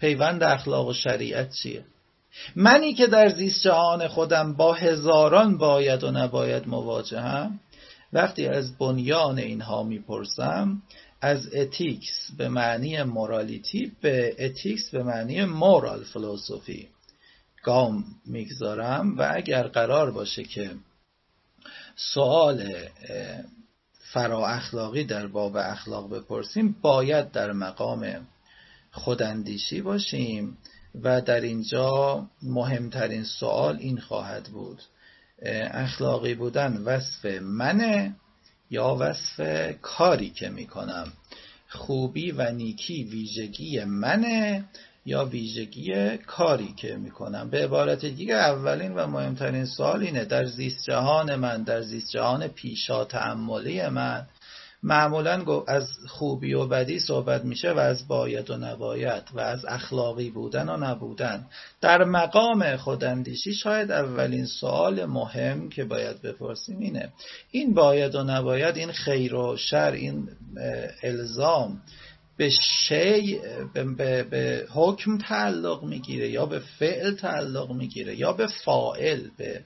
پیوند 0.00 0.42
اخلاق 0.42 0.88
و 0.88 0.92
شریعت 0.92 1.52
چیه؟ 1.52 1.84
منی 2.56 2.94
که 2.94 3.06
در 3.06 3.28
زیست 3.28 3.62
جهان 3.62 4.08
خودم 4.08 4.54
با 4.54 4.72
هزاران 4.72 5.58
باید 5.58 6.04
و 6.04 6.10
نباید 6.10 6.68
مواجهم 6.68 7.60
وقتی 8.12 8.46
از 8.46 8.78
بنیان 8.78 9.38
اینها 9.38 9.82
می‌پرسم 9.82 10.82
از 11.20 11.54
ethics 11.54 12.30
به 12.38 12.48
معنی 12.48 13.02
morality 13.02 13.92
به 14.00 14.36
ethics 14.38 14.90
به 14.90 15.02
معنی 15.02 15.44
moral 15.44 16.04
philosophy 16.04 16.88
گام 17.62 18.04
می‌گذارم 18.26 19.18
و 19.18 19.32
اگر 19.34 19.66
قرار 19.66 20.10
باشه 20.10 20.44
که 20.44 20.70
سوال 21.96 22.74
فرا 24.12 24.46
اخلاقی 24.46 25.04
در 25.04 25.26
باب 25.26 25.56
اخلاق 25.56 26.14
بپرسیم 26.14 26.76
باید 26.82 27.30
در 27.30 27.52
مقام 27.52 28.26
خوداندیشی 28.92 29.80
باشیم. 29.80 30.58
و 31.02 31.20
در 31.20 31.40
اینجا 31.40 32.26
مهمترین 32.42 33.24
سوال 33.24 33.76
این 33.76 33.98
خواهد 33.98 34.44
بود. 34.44 34.82
اخلاقی 35.72 36.34
بودن 36.34 36.76
وصف 36.76 37.24
منه 37.42 38.14
یا 38.70 38.96
وصف 39.00 39.40
کاری 39.82 40.30
که 40.30 40.48
می‌کنم؟ 40.48 41.12
خوبی 41.68 42.30
و 42.30 42.52
نیکی 42.52 43.04
ویژگی 43.04 43.84
منه 43.84 44.64
یا 45.06 45.24
ویژگی 45.24 46.16
کاری 46.16 46.74
که 46.76 46.96
می‌کنم؟ 46.96 47.50
به 47.50 47.64
عبارت 47.64 48.04
دیگه 48.04 48.34
اولین 48.34 48.94
و 48.94 49.06
مهمترین 49.06 49.64
سوال 49.64 50.02
اینه 50.02 50.24
در 50.24 50.44
زیست 50.44 50.84
جهان 50.86 51.34
من 51.34 51.62
در 51.62 51.82
زیست 51.82 52.10
جهان 52.10 52.48
پیشا 52.48 53.04
تعملی 53.04 53.88
من 53.88 54.26
معمولا 54.86 55.62
از 55.68 55.88
خوبی 56.08 56.54
و 56.54 56.66
بدی 56.66 56.98
صحبت 56.98 57.44
میشه 57.44 57.72
و 57.72 57.78
از 57.78 58.08
باید 58.08 58.50
و 58.50 58.56
نباید 58.56 59.22
و 59.34 59.40
از 59.40 59.64
اخلاقی 59.64 60.30
بودن 60.30 60.68
و 60.68 60.76
نبودن. 60.76 61.46
در 61.80 62.04
مقام 62.04 62.76
خوداندیشی 62.76 63.54
شاید 63.54 63.90
اولین 63.90 64.46
سوال 64.46 65.04
مهم 65.04 65.68
که 65.68 65.84
باید 65.84 66.22
بپرسیم 66.22 66.78
اینه. 66.78 67.12
این 67.50 67.74
باید 67.74 68.14
و 68.14 68.22
نباید 68.22 68.76
این 68.76 68.92
خیر 68.92 69.34
و 69.34 69.56
شر 69.56 69.92
این 69.92 70.28
الزام 71.02 71.82
به 72.36 72.50
شی 72.50 73.40
به, 73.74 74.22
به 74.22 74.66
حکم 74.74 75.18
تعلق 75.18 75.84
می‌گیره 75.84 76.30
یا 76.30 76.46
به 76.46 76.58
فعل 76.58 77.14
تعلق 77.14 77.72
می‌گیره 77.72 78.16
یا 78.16 78.32
به 78.32 78.46
فائل 78.64 79.20
به 79.38 79.60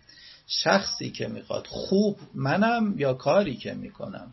شخصی 0.47 1.11
که 1.11 1.29
می‌خواد 1.29 1.67
خوب 1.67 2.17
منم 2.35 2.95
یا 2.99 3.15
کاری 3.15 3.57
که 3.57 3.75
می‌کنم. 3.75 4.33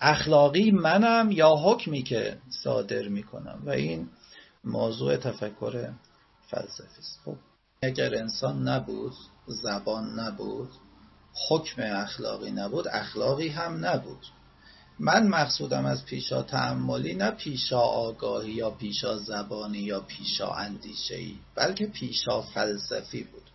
اخلاقی 0.00 0.70
منم 0.70 1.30
یا 1.30 1.50
حکمی 1.50 2.02
که 2.02 2.38
صادر 2.62 3.08
می‌کنم؟ 3.08 3.62
و 3.64 3.70
این 3.70 4.08
موضوع 4.64 5.16
تفکر 5.16 5.92
فلسفی 6.50 6.98
است. 6.98 7.20
خب 7.24 7.36
اگر 7.82 8.14
انسان 8.14 8.68
نبود 8.68 9.12
زبان 9.46 10.20
نبود 10.20 10.68
حکم 11.48 11.82
اخلاقی 11.82 12.50
نبود 12.50 12.88
اخلاقی 12.88 13.48
هم 13.48 13.86
نبود. 13.86 14.26
من 14.98 15.26
مقصودم 15.26 15.86
از 15.86 16.04
پیشا 16.04 16.42
تعملی 16.42 17.14
نه 17.14 17.30
پیشا 17.30 17.80
آگاهی 17.80 18.52
یا 18.52 18.70
پیشا 18.70 19.16
زبانی 19.16 19.78
یا 19.78 20.00
پیشا 20.00 20.50
اندیشهی 20.50 21.38
بلکه 21.54 21.86
پیشا 21.86 22.42
فلسفی 22.42 23.22
بود. 23.22 23.45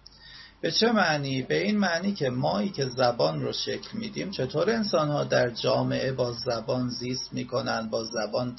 به 0.62 0.72
چه 0.72 0.92
معنی؟ 0.92 1.42
به 1.42 1.64
این 1.64 1.78
معنی 1.78 2.14
که 2.14 2.30
مایی 2.30 2.70
که 2.70 2.86
زبان 2.86 3.42
رو 3.42 3.54
شکل 3.54 3.98
میدیم 3.98 4.32
چطور 4.32 4.70
انسان 4.70 5.08
ها 5.08 5.24
در 5.24 5.50
جامعه 5.50 6.12
با 6.12 6.32
زبان 6.32 6.90
زیست 6.90 7.34
می‌کنن 7.34 7.90
با 7.90 8.04
زبان 8.04 8.56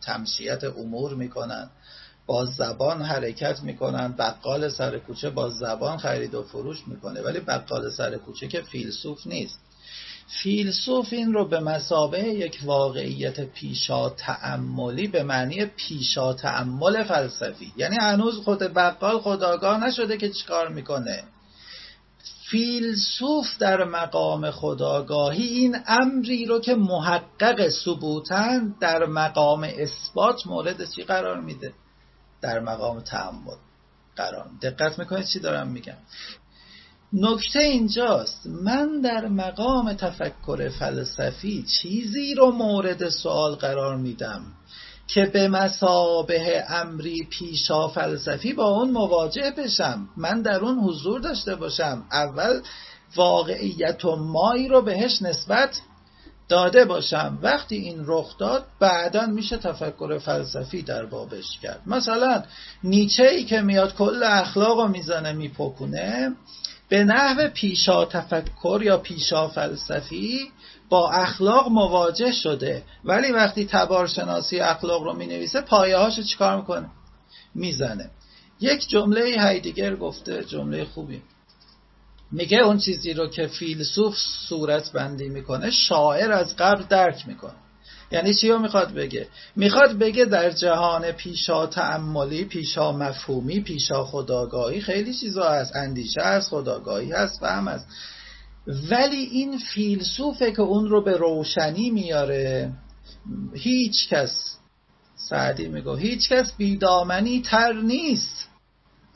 تمشیت 0.00 0.64
امور 0.64 1.14
می‌کنن 1.14 1.70
با 2.26 2.44
زبان 2.44 3.02
حرکت 3.02 3.62
می‌کنن 3.62 4.14
بقال 4.18 4.68
سر 4.68 4.98
کوچه 4.98 5.30
با 5.30 5.50
زبان 5.50 5.98
خرید 5.98 6.34
و 6.34 6.42
فروش 6.42 6.88
می‌کنه 6.88 7.22
ولی 7.22 7.40
بقال 7.40 7.90
سر 7.90 8.16
کوچه 8.16 8.48
که 8.48 8.60
فیلسوف 8.60 9.26
نیست 9.26 9.58
فیلسوف 10.42 11.12
این 11.12 11.32
رو 11.32 11.48
به 11.48 11.60
مسابه 11.60 12.24
یک 12.24 12.60
واقعیت 12.64 13.40
پیشا 13.40 14.08
تعملی 14.08 15.06
به 15.06 15.22
معنی 15.22 15.66
پیشا 15.66 16.32
تعمل 16.32 17.04
فلسفی 17.04 17.72
یعنی 17.76 17.96
هنوز 18.00 18.38
خود 18.38 18.58
بقال 18.58 19.18
خداگاه 19.18 19.86
نشده 19.86 20.16
که 20.16 20.28
چیکار 20.30 20.68
می‌کنه 20.68 21.24
فیلسوف 22.50 23.58
در 23.58 23.84
مقام 23.84 24.50
خداگاهی 24.50 25.42
این 25.42 25.76
امری 25.86 26.46
رو 26.46 26.60
که 26.60 26.74
محقق 26.74 27.68
ثبوتن 27.68 28.74
در 28.80 29.06
مقام 29.06 29.68
اثبات 29.78 30.46
مورد 30.46 30.90
چی 30.90 31.04
قرار 31.04 31.40
میده؟ 31.40 31.72
در 32.40 32.60
مقام 32.60 33.00
تعمل 33.00 33.56
قرار. 34.16 34.46
دقت 34.62 34.98
می‌کنید 34.98 35.26
چی 35.26 35.40
دارم 35.40 35.68
میگم. 35.68 35.96
نکته 37.12 37.58
اینجاست. 37.58 38.46
من 38.46 39.00
در 39.00 39.28
مقام 39.28 39.92
تفکر 39.92 40.68
فلسفی 40.68 41.62
چیزی 41.62 42.34
رو 42.34 42.50
مورد 42.50 43.08
سوال 43.08 43.54
قرار 43.54 43.96
میدم. 43.96 44.42
که 45.06 45.26
به 45.26 45.48
مسابه 45.48 46.64
امری 46.68 47.26
پیشا 47.30 47.88
فلسفی 47.88 48.52
با 48.52 48.68
اون 48.68 48.90
مواجه 48.90 49.50
بشم. 49.58 50.08
من 50.16 50.42
در 50.42 50.60
اون 50.60 50.78
حضور 50.78 51.20
داشته 51.20 51.54
باشم. 51.54 52.04
اول 52.12 52.60
واقعیت 53.16 54.04
و 54.04 54.16
مایی 54.16 54.68
رو 54.68 54.82
بهش 54.82 55.22
نسبت 55.22 55.80
داده 56.48 56.84
باشم. 56.84 57.38
وقتی 57.42 57.76
این 57.76 58.02
رخ 58.06 58.38
داد 58.38 58.66
بعدا 58.80 59.26
میشه 59.26 59.56
تفکر 59.56 60.18
فلسفی 60.18 60.82
در 60.82 61.06
بابش 61.06 61.58
کرد. 61.62 61.80
مثلا 61.86 62.42
نیچه 62.84 63.24
ای 63.24 63.44
که 63.44 63.60
میاد 63.60 63.94
کل 63.94 64.22
اخلاق 64.22 64.80
رو 64.80 64.88
می‌زنه 64.88 65.32
میپکونه 65.32 66.30
به 66.88 67.04
نحو 67.04 67.48
پیشا 67.48 68.04
تفکر 68.04 68.80
یا 68.82 68.98
پیشا 68.98 69.48
فلسفی 69.48 70.50
با 70.88 71.10
اخلاق 71.10 71.68
مواجه 71.68 72.32
شده. 72.32 72.82
ولی 73.04 73.32
وقتی 73.32 73.66
تبارشناسی 73.66 74.60
اخلاق 74.60 75.02
رو 75.02 75.12
می 75.12 75.26
نویسه 75.26 75.60
پایه 75.60 75.96
هاشو 75.96 76.22
چیکار 76.22 76.56
می‌کنه؟ 76.56 76.88
می‌زنه. 77.54 78.10
یک 78.60 78.88
جمله 78.88 79.40
هایدگر 79.40 79.96
گفته 79.96 80.44
جمله 80.44 80.84
خوبی. 80.84 81.22
میگه 82.32 82.58
اون 82.58 82.78
چیزی 82.78 83.12
رو 83.12 83.28
که 83.28 83.46
فیلسوف 83.46 84.16
صورت 84.48 84.92
بندی 84.92 85.28
می‌کنه 85.28 85.70
شاعر 85.70 86.32
از 86.32 86.56
قبل 86.56 86.82
درک 86.82 87.28
می‌کنه. 87.28 87.54
یعنی 88.12 88.34
چی 88.34 88.50
رو 88.50 88.58
می‌خواد 88.58 88.92
بگه؟ 88.92 89.28
می‌خواد 89.56 89.98
بگه 89.98 90.24
در 90.24 90.50
جهان 90.50 91.12
پیشا 91.12 91.66
تعملی 91.66 92.44
پیشا 92.44 92.92
مفهومی 92.92 93.60
پیشا 93.60 94.04
خداگاهی 94.04 94.80
خیلی 94.80 95.14
چیزا 95.14 95.50
هست. 95.50 95.76
اندیشه 95.76 96.20
هست 96.20 96.50
خداگاهی 96.50 97.12
هست 97.12 97.40
فهم 97.40 97.68
هست. 97.68 97.86
ولی 98.66 99.16
این 99.16 99.58
فیلسوفه 99.58 100.52
که 100.52 100.62
اون 100.62 100.88
رو 100.88 101.04
به 101.04 101.16
روشنی 101.16 101.90
میاره 101.90 102.72
هیچ 103.54 104.08
کس 104.08 104.58
سعدی 105.16 105.68
میگه 105.68 105.96
هیچ 105.96 106.28
کس 106.28 106.52
بیدامنی 106.56 107.42
تر 107.42 107.72
نیست. 107.72 108.48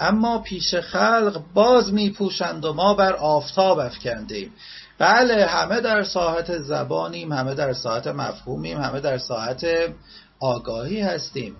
اما 0.00 0.38
پیش 0.38 0.74
خلق 0.74 1.42
باز 1.54 1.92
میپوشند 1.92 2.64
و 2.64 2.72
ما 2.72 2.94
بر 2.94 3.12
آفتاب 3.12 3.78
افکندیم. 3.78 4.52
بله 4.98 5.46
همه 5.46 5.80
در 5.80 6.02
ساحت 6.02 6.58
زبانیم 6.58 7.32
همه 7.32 7.54
در 7.54 7.72
ساحت 7.72 8.06
مفهومیم 8.06 8.80
همه 8.80 9.00
در 9.00 9.18
ساحت 9.18 9.66
آگاهی 10.40 11.00
هستیم. 11.00 11.56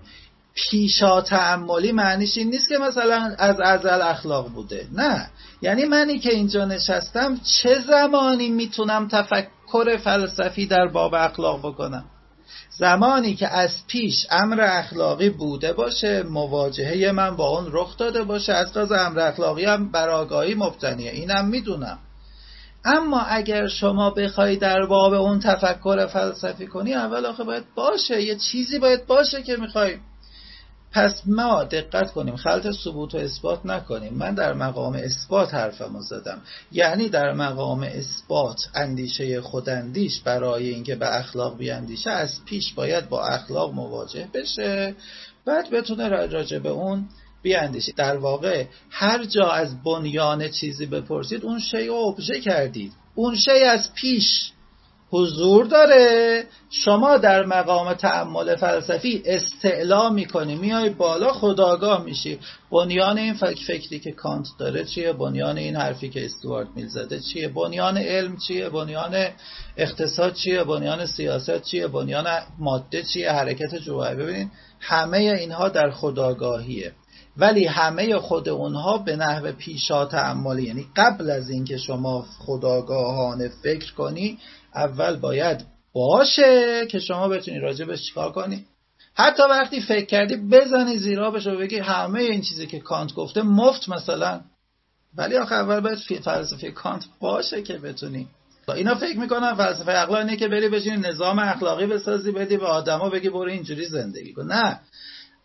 پیشا 0.54 1.20
تعملی 1.20 1.92
معنیش 1.92 2.38
این 2.38 2.50
نیست 2.50 2.68
که 2.68 2.78
مثلا 2.78 3.34
از 3.38 3.60
ازل 3.60 4.02
اخلاق 4.02 4.48
بوده. 4.48 4.88
نه. 4.92 5.30
یعنی 5.62 5.84
منی 5.84 6.18
که 6.18 6.30
اینجا 6.30 6.64
نشستم 6.64 7.40
چه 7.44 7.78
زمانی 7.86 8.48
می‌تونم 8.48 9.08
تفکر 9.08 9.96
فلسفی 9.96 10.66
در 10.66 10.88
باب 10.88 11.14
اخلاق 11.14 11.58
بکنم؟ 11.58 12.04
زمانی 12.70 13.34
که 13.34 13.48
از 13.48 13.70
پیش 13.86 14.26
امر 14.30 14.60
اخلاقی 14.60 15.30
بوده 15.30 15.72
باشه 15.72 16.22
مواجهه 16.22 17.12
من 17.12 17.36
با 17.36 17.48
اون 17.48 17.68
رخ 17.72 17.96
داده 17.96 18.22
باشه 18.22 18.52
از 18.52 18.72
قضا 18.72 18.96
امر 18.96 19.20
اخلاقی 19.20 19.64
هم 19.64 19.92
بر 19.92 20.08
آگاهی 20.08 20.54
مبتنیه 20.54 21.10
اینم 21.10 21.48
می‌دونم. 21.48 21.98
اما 22.84 23.20
اگر 23.20 23.66
شما 23.66 24.10
بخوای 24.10 24.56
در 24.56 24.86
باب 24.86 25.12
اون 25.12 25.40
تفکر 25.40 26.06
فلسفی 26.06 26.66
کنی 26.66 26.94
اول 26.94 27.26
آخه 27.26 27.44
باید 27.44 27.64
باشه 27.74 28.22
یه 28.22 28.36
چیزی 28.36 28.78
باید 28.78 29.06
باشه 29.06 29.42
که 29.42 29.56
می‌خوای 29.56 29.96
پس 30.92 31.22
ما 31.26 31.64
دقت 31.64 32.12
کنیم 32.12 32.36
خلط 32.36 32.70
ثبوت 32.84 33.14
و 33.14 33.18
اثبات 33.18 33.66
نکنیم. 33.66 34.14
من 34.14 34.34
در 34.34 34.52
مقام 34.52 34.94
اثبات 34.94 35.54
حرفمو 35.54 36.02
زدم. 36.02 36.42
یعنی 36.72 37.08
در 37.08 37.32
مقام 37.32 37.82
اثبات 37.82 38.56
اندیشه 38.74 39.40
خوداندیش 39.40 40.20
برای 40.20 40.68
اینکه 40.68 40.94
به 40.94 41.16
اخلاق 41.16 41.58
بیاندیشه 41.58 42.10
از 42.10 42.44
پیش 42.44 42.72
باید 42.72 43.08
با 43.08 43.26
اخلاق 43.26 43.74
مواجه 43.74 44.28
بشه. 44.34 44.94
بعد 45.44 45.70
بتونه 45.70 46.08
راجع 46.08 46.58
به 46.58 46.68
اون 46.68 47.08
بیاندیشید 47.42 47.96
در 47.96 48.16
واقع 48.16 48.64
هر 48.90 49.24
جا 49.24 49.50
از 49.50 49.82
بنیان 49.82 50.48
چیزی 50.48 50.86
بپرسید 50.86 51.44
اون 51.44 51.60
شی 51.60 51.86
رو 51.86 52.16
کردید. 52.44 52.92
اون 53.14 53.36
شی 53.36 53.64
از 53.64 53.94
پیش 53.94 54.52
حضور 55.10 55.66
داره. 55.66 56.44
شما 56.70 57.16
در 57.16 57.46
مقام 57.46 57.94
تعمل 57.94 58.56
فلسفی 58.56 59.22
استعلا 59.24 60.10
می‌کنی. 60.10 60.56
میای 60.56 60.90
بالا 60.90 61.32
خداگاه 61.32 62.04
میشی. 62.04 62.38
بنیان 62.70 63.18
این 63.18 63.34
فکری 63.34 63.98
که 63.98 64.12
کانت 64.12 64.46
داره 64.58 64.84
چیه؟ 64.84 65.12
بنیان 65.12 65.58
این 65.58 65.76
حرفی 65.76 66.08
که 66.08 66.24
استوارت 66.24 66.68
میل 66.76 66.88
زده 66.88 67.20
چیه؟ 67.20 67.48
بنیان 67.48 67.98
علم 67.98 68.36
چیه؟ 68.36 68.68
بنیان 68.68 69.28
اقتصاد 69.76 70.34
چیه؟ 70.34 70.64
بنیان 70.64 71.06
سیاست 71.06 71.62
چیه؟ 71.62 71.86
بنیان 71.86 72.26
ماده 72.58 73.02
چیه؟ 73.02 73.32
حرکت 73.32 73.74
جوهر. 73.74 74.14
ببینید 74.14 74.50
همه 74.80 75.16
اینها 75.18 75.68
در 75.68 75.90
خداگاهیه. 75.90 76.92
ولی 77.36 77.66
همه 77.66 78.18
خود 78.18 78.48
اونها 78.48 78.98
به 78.98 79.16
نحو 79.16 79.52
پیشا 79.52 80.04
تعملی. 80.04 80.62
یعنی 80.62 80.86
قبل 80.96 81.30
از 81.30 81.50
اینکه 81.50 81.76
شما 81.76 82.26
خداگاهانه 82.38 83.50
فکر 83.62 83.94
کنی 83.94 84.38
اول 84.78 85.16
باید 85.16 85.64
باشه 85.92 86.86
که 86.86 86.98
شما 86.98 87.28
بتونی 87.28 87.58
راجبش 87.58 88.02
چیکار 88.02 88.32
کنی. 88.32 88.64
حتی 89.14 89.42
وقتی 89.42 89.80
فکر 89.80 90.06
کردی 90.06 90.36
بزنی 90.36 90.98
زیرا 90.98 91.30
بشه 91.30 91.50
و 91.50 91.58
بگی 91.58 91.78
همه 91.78 92.20
این 92.20 92.40
چیزی 92.40 92.66
که 92.66 92.80
کانت 92.80 93.14
گفته 93.14 93.42
مفت 93.42 93.88
مثلا. 93.88 94.40
ولی 95.16 95.36
آخه 95.36 95.54
اول 95.54 95.80
باید 95.80 95.98
فلسفه 95.98 96.70
کانت 96.70 97.04
باشه 97.20 97.62
که 97.62 97.78
بتونی. 97.78 98.28
اینا 98.68 98.94
فکر 98.94 99.18
می‌کنن 99.18 99.54
فلسفه 99.54 99.92
اخلاق 99.92 100.18
اینه 100.18 100.36
که 100.36 100.48
بری 100.48 100.68
بشینی 100.68 100.96
نظام 100.96 101.38
اخلاقی 101.38 101.86
بسازی 101.86 102.32
بدی 102.32 102.56
به 102.56 102.66
آدما 102.66 103.08
بگی 103.08 103.28
برو 103.28 103.50
اینجوری 103.50 103.86
زندگی 103.86 104.32
کن. 104.32 104.52
نه. 104.52 104.80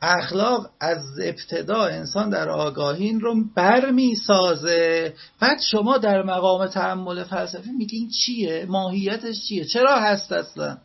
اخلاق 0.03 0.69
از 0.79 1.03
ابتدا 1.23 1.85
انسان 1.85 2.29
در 2.29 2.49
آگاهین 2.49 3.19
رو 3.19 3.35
بر 3.55 3.91
می 3.91 4.15
سازه 4.15 5.13
بعد 5.39 5.61
شما 5.71 5.97
در 5.97 6.23
مقام 6.23 6.67
تحمل 6.67 7.23
فلسفی 7.23 7.71
میگین 7.71 8.09
چیه؟ 8.09 8.65
ماهیتش 8.69 9.35
چیه؟ 9.47 9.65
چرا 9.65 9.99
هست 9.99 10.31
اصلا؟ 10.31 10.77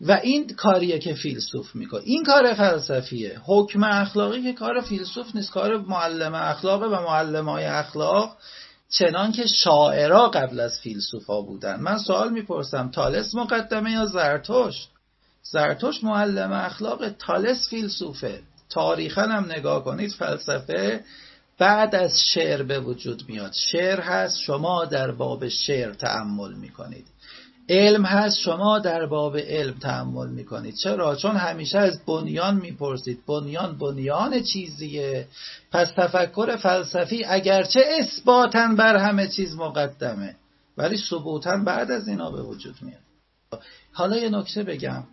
و 0.00 0.12
این 0.12 0.46
کاریه 0.56 0.98
که 0.98 1.14
فیلسوف 1.14 1.74
می‌کنه. 1.74 2.02
این 2.04 2.24
کار 2.24 2.54
فلسفیه. 2.54 3.40
حکم 3.46 3.84
اخلاقی 3.84 4.42
که 4.42 4.52
کار 4.52 4.80
فیلسوف 4.80 5.34
نیست. 5.34 5.50
کار 5.50 5.78
معلم 5.78 6.34
اخلاقه 6.34 6.86
و 6.86 7.02
معلم 7.02 7.48
های 7.48 7.64
اخلاق. 7.64 8.36
چنان 8.90 9.32
که 9.32 9.46
شاعرا 9.46 10.28
قبل 10.28 10.60
از 10.60 10.80
فیلسوفا 10.80 11.40
بودن. 11.40 11.80
من 11.80 11.98
سوال 11.98 12.32
می‌پرسم 12.32 12.90
تالس 12.90 13.34
مقدمه 13.34 13.92
یا 13.92 14.06
زرتشت؟ 14.06 14.88
زرتوش 15.50 16.04
معلم 16.04 16.52
اخلاق 16.52 17.08
تالس 17.08 17.68
فیلسوفه. 17.68 18.40
تاریخا 18.70 19.22
هم 19.22 19.52
نگاه 19.52 19.84
کنید 19.84 20.12
فلسفه 20.12 21.04
بعد 21.58 21.94
از 21.94 22.20
شعر 22.20 22.62
به 22.62 22.80
وجود 22.80 23.22
میاد. 23.28 23.52
شعر 23.52 24.00
هست 24.00 24.38
شما 24.38 24.84
در 24.84 25.10
باب 25.10 25.48
شعر 25.48 25.92
تعمل 25.92 26.52
می‌کنید. 26.52 27.06
علم 27.68 28.04
هست 28.04 28.38
شما 28.38 28.78
در 28.78 29.06
باب 29.06 29.36
علم 29.36 29.78
تعمل 29.78 30.28
می‌کنید. 30.28 30.74
چرا؟ 30.74 31.16
چون 31.16 31.36
همیشه 31.36 31.78
از 31.78 32.04
بنیان 32.06 32.56
می‌پرسید. 32.56 33.26
بنیان 33.26 33.78
بنیان 33.78 34.42
چیزیه. 34.42 35.26
پس 35.72 35.88
تفکر 35.96 36.56
فلسفی 36.56 37.24
اگرچه 37.24 37.84
اثباتن 37.98 38.76
بر 38.76 38.96
همه 38.96 39.28
چیز 39.28 39.56
مقدمه 39.56 40.36
ولی 40.76 40.96
ثبوتا 41.10 41.56
بعد 41.56 41.90
از 41.90 42.08
اینا 42.08 42.30
به 42.30 42.42
وجود 42.42 42.74
میاد. 42.82 43.00
حالا 43.92 44.16
یه 44.16 44.28
نکته 44.28 44.62
بگم. 44.62 45.04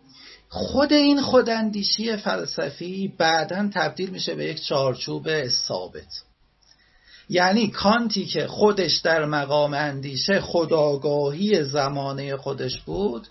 خود 0.49 0.93
این 0.93 1.21
خوداندیشی 1.21 2.17
فلسفی 2.17 3.13
بعدا 3.17 3.69
تبدیل 3.73 4.09
میشه 4.09 4.35
به 4.35 4.45
یک 4.45 4.63
چارچوب 4.63 5.47
ثابت. 5.47 6.23
یعنی 7.29 7.67
کانتی 7.67 8.25
که 8.25 8.47
خودش 8.47 8.97
در 8.97 9.25
مقام 9.25 9.73
اندیشه 9.73 10.41
خداگاهی 10.41 11.63
زمانه 11.63 12.37
خودش 12.37 12.81
بود 12.81 13.27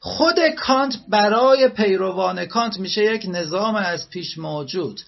خود 0.00 0.36
کانت 0.66 0.98
برای 1.08 1.68
پیروان 1.68 2.46
کانت 2.46 2.80
میشه 2.80 3.14
یک 3.14 3.26
نظام 3.28 3.74
از 3.74 4.10
پیش 4.10 4.38
موجود. 4.38 5.00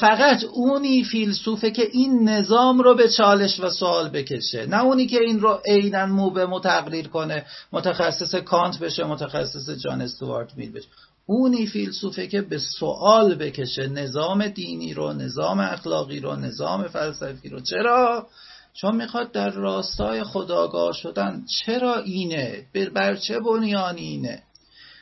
فقط 0.00 0.44
اونی 0.44 1.04
فیلسوفه 1.04 1.70
که 1.70 1.88
این 1.92 2.28
نظام 2.28 2.78
رو 2.78 2.94
به 2.94 3.08
چالش 3.08 3.60
و 3.60 3.70
سوال 3.70 4.08
بکشه. 4.08 4.66
نه 4.66 4.82
اونی 4.84 5.06
که 5.06 5.20
این 5.20 5.40
رو 5.40 5.60
عینا 5.66 6.06
مو 6.06 6.30
به 6.30 6.46
متقریر 6.46 7.08
کنه 7.08 7.46
متخصص 7.72 8.34
کانت 8.34 8.78
بشه 8.78 9.04
متخصص 9.04 9.70
جان 9.70 10.00
استوارت 10.00 10.56
میل 10.56 10.72
بشه. 10.72 10.88
اونی 11.26 11.66
فیلسوفه 11.66 12.26
که 12.26 12.42
به 12.42 12.58
سوال 12.58 13.34
بکشه 13.34 13.86
نظام 13.86 14.48
دینی 14.48 14.94
رو 14.94 15.12
نظام 15.12 15.60
اخلاقی 15.60 16.20
رو 16.20 16.36
نظام 16.36 16.88
فلسفی 16.88 17.48
رو. 17.48 17.60
چرا؟ 17.60 18.26
چون 18.74 18.96
می‌خواد 18.96 19.32
در 19.32 19.50
راستای 19.50 20.24
خداگاه 20.24 20.92
شدن 20.92 21.44
چرا 21.60 21.96
اینه؟ 21.96 22.66
بر 22.94 23.16
چه 23.16 23.40
بنیانی 23.40 24.02
اینه؟ 24.02 24.42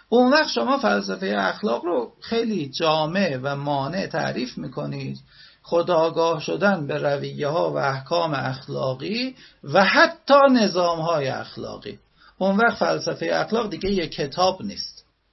اون 0.09 0.33
وقت 0.33 0.49
شما 0.49 0.79
فلسفه 0.79 1.35
اخلاق 1.39 1.85
رو 1.85 2.13
خیلی 2.21 2.69
جامع 2.69 3.39
و 3.43 3.57
مانع 3.57 4.07
تعریف 4.07 4.59
می‌کنید. 4.59 5.19
خداگاه 5.63 6.41
شدن 6.41 6.87
به 6.87 6.99
رویه 6.99 7.49
ها 7.49 7.73
و 7.73 7.77
احکام 7.77 8.35
اخلاقی 8.35 9.35
و 9.65 9.85
حتی 9.85 10.41
نظام 10.51 11.01
های 11.01 11.29
اخلاقی. 11.29 11.99
اون 12.39 12.57
وقت 12.57 12.79
فلسفه 12.79 13.31
اخلاق 13.33 13.71
دیگه 13.71 13.91
یه 13.91 14.09
کتاب 14.09 14.63
نیست. 14.63 14.92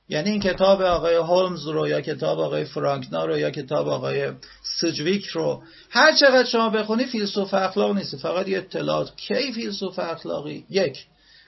یعنی 0.09 0.29
این 0.29 0.39
کتاب 0.39 0.81
آقای 0.81 1.15
هولمز 1.15 1.67
رو 1.67 1.87
یا 1.87 2.01
کتاب 2.01 2.39
آقای 2.39 2.65
فرانکنا 2.65 3.25
رو 3.25 3.37
یا 3.37 3.51
کتاب 3.51 3.87
آقای 3.87 4.31
سجویک 4.79 5.25
رو 5.25 5.63
هر 5.89 6.15
چقدر 6.15 6.45
شما 6.45 6.69
بخونی 6.69 7.05
فیلسوف 7.05 7.53
اخلاق 7.53 7.95
نیست 7.95 8.15
فقط 8.15 8.47
یه 8.47 8.57
اطلاعات 8.57 9.15
کی 9.15 9.53
فیلسوف 9.53 9.99
اخلاقی 9.99 10.65
یک 10.69 11.05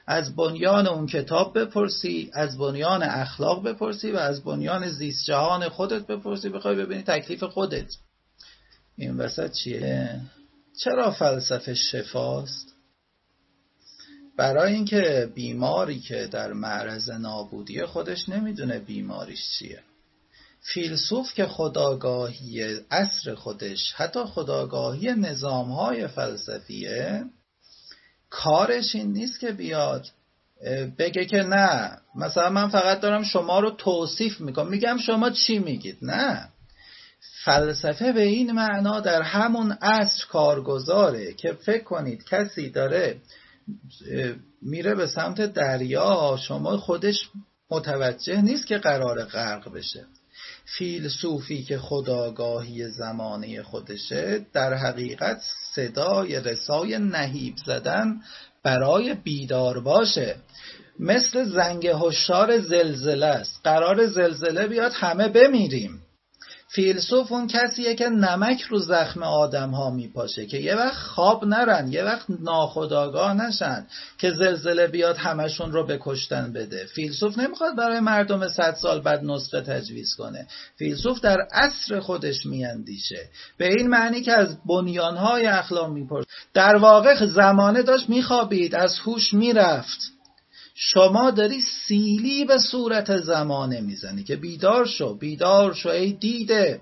از 0.07 0.35
بنیان 0.35 0.87
اون 0.87 1.07
کتاب 1.07 1.59
بپرسی 1.59 2.31
از 2.33 2.57
بنیان 2.57 3.03
اخلاق 3.03 3.63
بپرسی 3.63 4.11
و 4.11 4.17
از 4.17 4.43
بنیان 4.43 4.89
زیست 4.89 5.25
جهان 5.25 5.69
خودت 5.69 6.07
بپرسی 6.07 6.49
بخوای 6.49 6.75
ببینی 6.75 7.03
تکلیف 7.03 7.43
خودت 7.43 7.93
این 8.97 9.17
وسط 9.17 9.51
چیه؟ 9.51 10.19
چرا 10.83 11.11
فلسفه 11.11 11.73
شفاست؟ 11.73 12.70
برای 14.37 14.73
اینکه 14.73 15.29
بیماری 15.35 15.99
که 15.99 16.27
در 16.31 16.53
معرض 16.53 17.09
نابودی 17.09 17.85
خودش 17.85 18.29
نمی‌دونه 18.29 18.79
بیماریش 18.79 19.49
چیه. 19.59 19.79
فیلسوف 20.61 21.33
که 21.33 21.45
خداگاهی 21.45 22.75
اصر 22.91 23.35
خودش 23.35 23.93
حتی 23.93 24.23
خداگاهی 24.23 25.13
نظامهای 25.13 26.07
فلسفیه 26.07 27.23
کارش 28.29 28.95
این 28.95 29.13
نیست 29.13 29.39
که 29.39 29.51
بیاد 29.51 30.07
بگه 30.97 31.25
که 31.25 31.37
نه 31.37 31.97
مثلا 32.15 32.49
من 32.49 32.69
فقط 32.69 32.99
دارم 32.99 33.23
شما 33.23 33.59
رو 33.59 33.71
توصیف 33.71 34.41
می‌کنم. 34.41 34.67
میگم 34.67 34.97
شما 34.97 35.29
چی 35.29 35.59
میگید؟ 35.59 35.97
نه. 36.01 36.49
فلسفه 37.43 38.11
به 38.11 38.21
این 38.21 38.51
معنا 38.51 38.99
در 38.99 39.21
همون 39.21 39.71
عصر 39.71 40.25
کارگزاره 40.29 41.33
که 41.33 41.53
فکر 41.53 41.83
کنید 41.83 42.23
کسی 42.23 42.69
داره 42.69 43.17
میره 44.61 44.95
به 44.95 45.07
سمت 45.07 45.41
دریا 45.41 46.37
شما 46.47 46.77
خودش 46.77 47.29
متوجه 47.71 48.41
نیست 48.41 48.67
که 48.67 48.77
قرار 48.77 49.23
غرق 49.23 49.73
بشه. 49.73 50.05
فیلسوفی 50.77 51.63
که 51.63 51.77
خداگاهی 51.77 52.87
زمانه 52.87 53.63
خودشه 53.63 54.45
در 54.53 54.73
حقیقت 54.73 55.41
صدای 55.75 56.39
رسای 56.39 56.99
نهیب 56.99 57.55
زدن 57.65 58.21
برای 58.63 59.13
بیدار 59.13 59.79
باشه. 59.79 60.35
مثل 60.99 61.43
زنگ 61.43 61.87
هشدار 61.87 62.59
زلزله 62.59 63.25
است. 63.25 63.59
قرار 63.63 64.07
زلزله 64.07 64.67
بیاد 64.67 64.91
همه 64.95 65.27
بمیریم. 65.27 66.00
فیلسوف 66.73 67.31
اون 67.31 67.47
کسیه 67.47 67.95
که 67.95 68.09
نمک 68.09 68.61
رو 68.61 68.79
زخم 68.79 69.23
آدم 69.23 69.69
ها 69.69 69.89
میپاشه 69.89 70.45
که 70.45 70.57
یه 70.57 70.75
وقت 70.75 70.97
خواب 70.97 71.45
نرن 71.45 71.91
یه 71.91 72.03
وقت 72.03 72.25
ناخداگاه 72.29 73.33
نشن 73.33 73.85
که 74.17 74.31
زلزله 74.31 74.87
بیاد 74.87 75.17
همشون 75.17 75.71
رو 75.71 75.85
به 75.85 75.99
کشتن 76.01 76.53
بده. 76.53 76.85
فیلسوف 76.85 77.37
نمی‌خواد 77.37 77.75
برای 77.75 77.99
مردم 77.99 78.47
صد 78.47 78.75
سال 78.75 79.01
بعد 79.01 79.23
نسخه 79.23 79.61
تجویز 79.61 80.15
کنه. 80.15 80.47
فیلسوف 80.75 81.19
در 81.19 81.37
عصر 81.51 81.99
خودش 81.99 82.45
میاندیشه. 82.45 83.29
به 83.57 83.67
این 83.67 83.87
معنی 83.87 84.21
که 84.21 84.31
از 84.31 84.57
بنیانهای 84.65 85.47
اخلاق 85.47 85.89
میپرس. 85.89 86.25
در 86.53 86.75
واقع 86.75 87.25
زمانه 87.25 87.83
داشت 87.83 88.09
میخوابید 88.09 88.75
از 88.75 88.99
هوش 88.99 89.33
می‌رفت. 89.33 90.20
شما 90.83 91.31
داری 91.31 91.61
سیلی 91.61 92.45
به 92.45 92.57
صورت 92.59 93.17
زمانه 93.17 93.81
می‌زنی 93.81 94.23
که 94.23 94.35
بیدار 94.35 94.85
شو 94.85 95.17
بیدار 95.17 95.73
شو 95.73 95.89
ای 95.89 96.11
دیده 96.13 96.81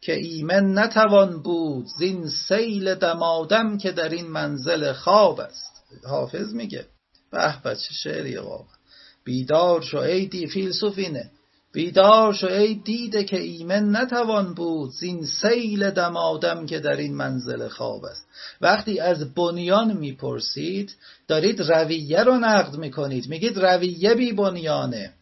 که 0.00 0.14
ایمن 0.14 0.78
نتوان 0.78 1.42
بود 1.42 1.86
زین 1.98 2.28
سیل 2.28 2.94
دمادم 2.94 3.78
که 3.78 3.92
در 3.92 4.08
این 4.08 4.26
منزل 4.26 4.92
خواب 4.92 5.40
است. 5.40 5.84
حافظ 6.04 6.54
میگه 6.54 6.86
به 7.32 7.62
بچه 7.64 7.94
شعری 8.02 8.36
واقعا. 8.36 8.76
بیدار 9.24 9.82
شو 9.82 9.98
ای 9.98 10.26
دی 10.26 10.46
فیلسوف 10.46 10.98
اینه 10.98 11.30
بیدار 11.76 12.32
شو 12.32 12.46
ای 12.46 12.74
دیده 12.74 13.24
که 13.24 13.40
ایمن 13.40 13.96
نتوان 13.96 14.54
بود 14.54 14.90
زین 14.90 15.26
سیل 15.26 15.90
دمادم 15.90 16.66
که 16.66 16.78
در 16.78 16.96
این 16.96 17.14
منزل 17.14 17.68
خواب 17.68 18.04
است. 18.04 18.26
وقتی 18.60 19.00
از 19.00 19.34
بنیان 19.34 19.96
می‌پرسید 19.96 20.96
دارید 21.28 21.60
رویه 21.60 22.22
رو 22.22 22.38
نقد 22.38 22.76
می‌کنید. 22.76 23.28
میگید 23.28 23.58
رویه 23.58 24.14
بی 24.14 24.32
بنیانه. 24.32 25.12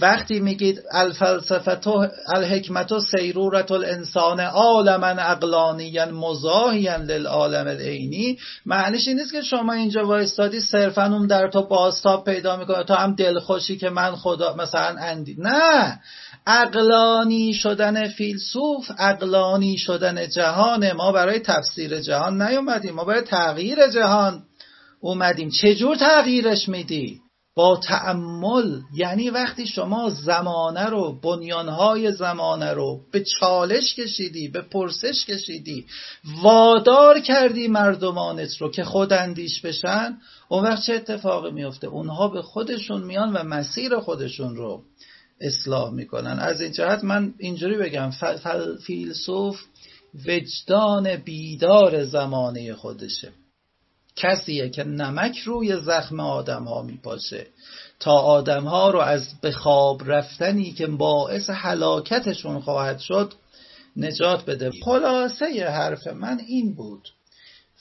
وقتی 0.00 0.40
میگید 0.40 0.82
الفلسفت 0.92 1.86
الحکمت 2.34 2.92
و 2.92 3.00
سیرورت 3.00 3.70
الانسان 3.70 4.40
عالما 4.40 5.06
اقلانیا 5.06 6.06
مزاحیا 6.06 6.96
للعالم 6.96 7.66
العینی 7.66 8.38
معنیش 8.66 9.08
این 9.08 9.18
نیست 9.18 9.32
که 9.32 9.42
شما 9.42 9.72
اینجا 9.72 10.06
وایستادی 10.06 10.60
صرفا 10.60 11.06
اون 11.06 11.26
در 11.26 11.48
تو 11.48 11.62
بازتاب 11.62 12.24
پیدا 12.24 12.56
می‌کنه 12.56 12.84
تا 12.84 12.94
هم 12.94 13.14
دلخوشی 13.14 13.76
که 13.76 13.90
من 13.90 14.16
خدا 14.16 14.54
مثلا 14.56 14.96
اندید 14.98 15.40
نه. 15.40 16.00
اقلانی 16.46 17.54
شدن 17.54 18.08
فیلسوف 18.08 18.90
اقلانی 18.98 19.78
شدن 19.78 20.28
جهان 20.28 20.92
ما 20.92 21.12
برای 21.12 21.38
تفسیر 21.38 22.00
جهان 22.00 22.42
نیومدیم 22.42 22.94
ما 22.94 23.04
برای 23.04 23.20
تغییر 23.20 23.90
جهان 23.90 24.42
اومدیم. 25.00 25.50
چجور 25.50 25.96
تغییرش 25.96 26.68
میدی؟ 26.68 27.21
با 27.54 27.76
تعمل 27.76 28.80
یعنی 28.94 29.30
وقتی 29.30 29.66
شما 29.66 30.10
زمانه 30.10 30.86
رو 30.86 31.20
بنیانهای 31.22 32.12
زمانه 32.12 32.72
رو 32.72 33.00
به 33.12 33.24
چالش 33.24 33.94
کشیدی 33.94 34.48
به 34.48 34.60
پرسش 34.60 35.26
کشیدی 35.26 35.86
وادار 36.42 37.20
کردی 37.20 37.68
مردمانت 37.68 38.56
رو 38.56 38.70
که 38.70 38.84
خود 38.84 39.12
اندیش 39.12 39.60
بشن 39.60 40.18
اون 40.48 40.64
وقت 40.64 40.82
چه 40.82 40.94
اتفاقی 40.94 41.50
میفته 41.50 41.86
اونها 41.86 42.28
به 42.28 42.42
خودشون 42.42 43.02
میان 43.02 43.32
و 43.32 43.42
مسیر 43.42 43.96
خودشون 43.96 44.56
رو 44.56 44.82
اصلاح 45.40 45.92
می‌کنن. 45.92 46.38
از 46.38 46.60
این 46.60 46.72
جهت 46.72 47.04
من 47.04 47.34
اینجوری 47.38 47.76
بگم 47.76 48.10
فیلسوف 48.86 49.60
وجدان 50.26 51.16
بیدار 51.16 52.04
زمانه 52.04 52.74
خودشه. 52.74 53.32
کسیه 54.16 54.68
که 54.68 54.84
نمک 54.84 55.38
روی 55.38 55.80
زخم 55.80 56.20
آدم 56.20 56.64
ها 56.64 56.82
میپاشه. 56.82 57.46
تا 58.00 58.12
آدم 58.12 58.64
ها 58.64 58.90
رو 58.90 58.98
از 58.98 59.26
به 59.40 59.52
خواب 59.52 60.10
رفتنی 60.10 60.72
که 60.72 60.86
باعث 60.86 61.50
حلاکتشون 61.50 62.60
خواهد 62.60 62.98
شد 62.98 63.32
نجات 63.96 64.44
بده. 64.44 64.70
خلاصه 64.84 65.68
حرف 65.68 66.06
من 66.06 66.40
این 66.46 66.74
بود. 66.74 67.08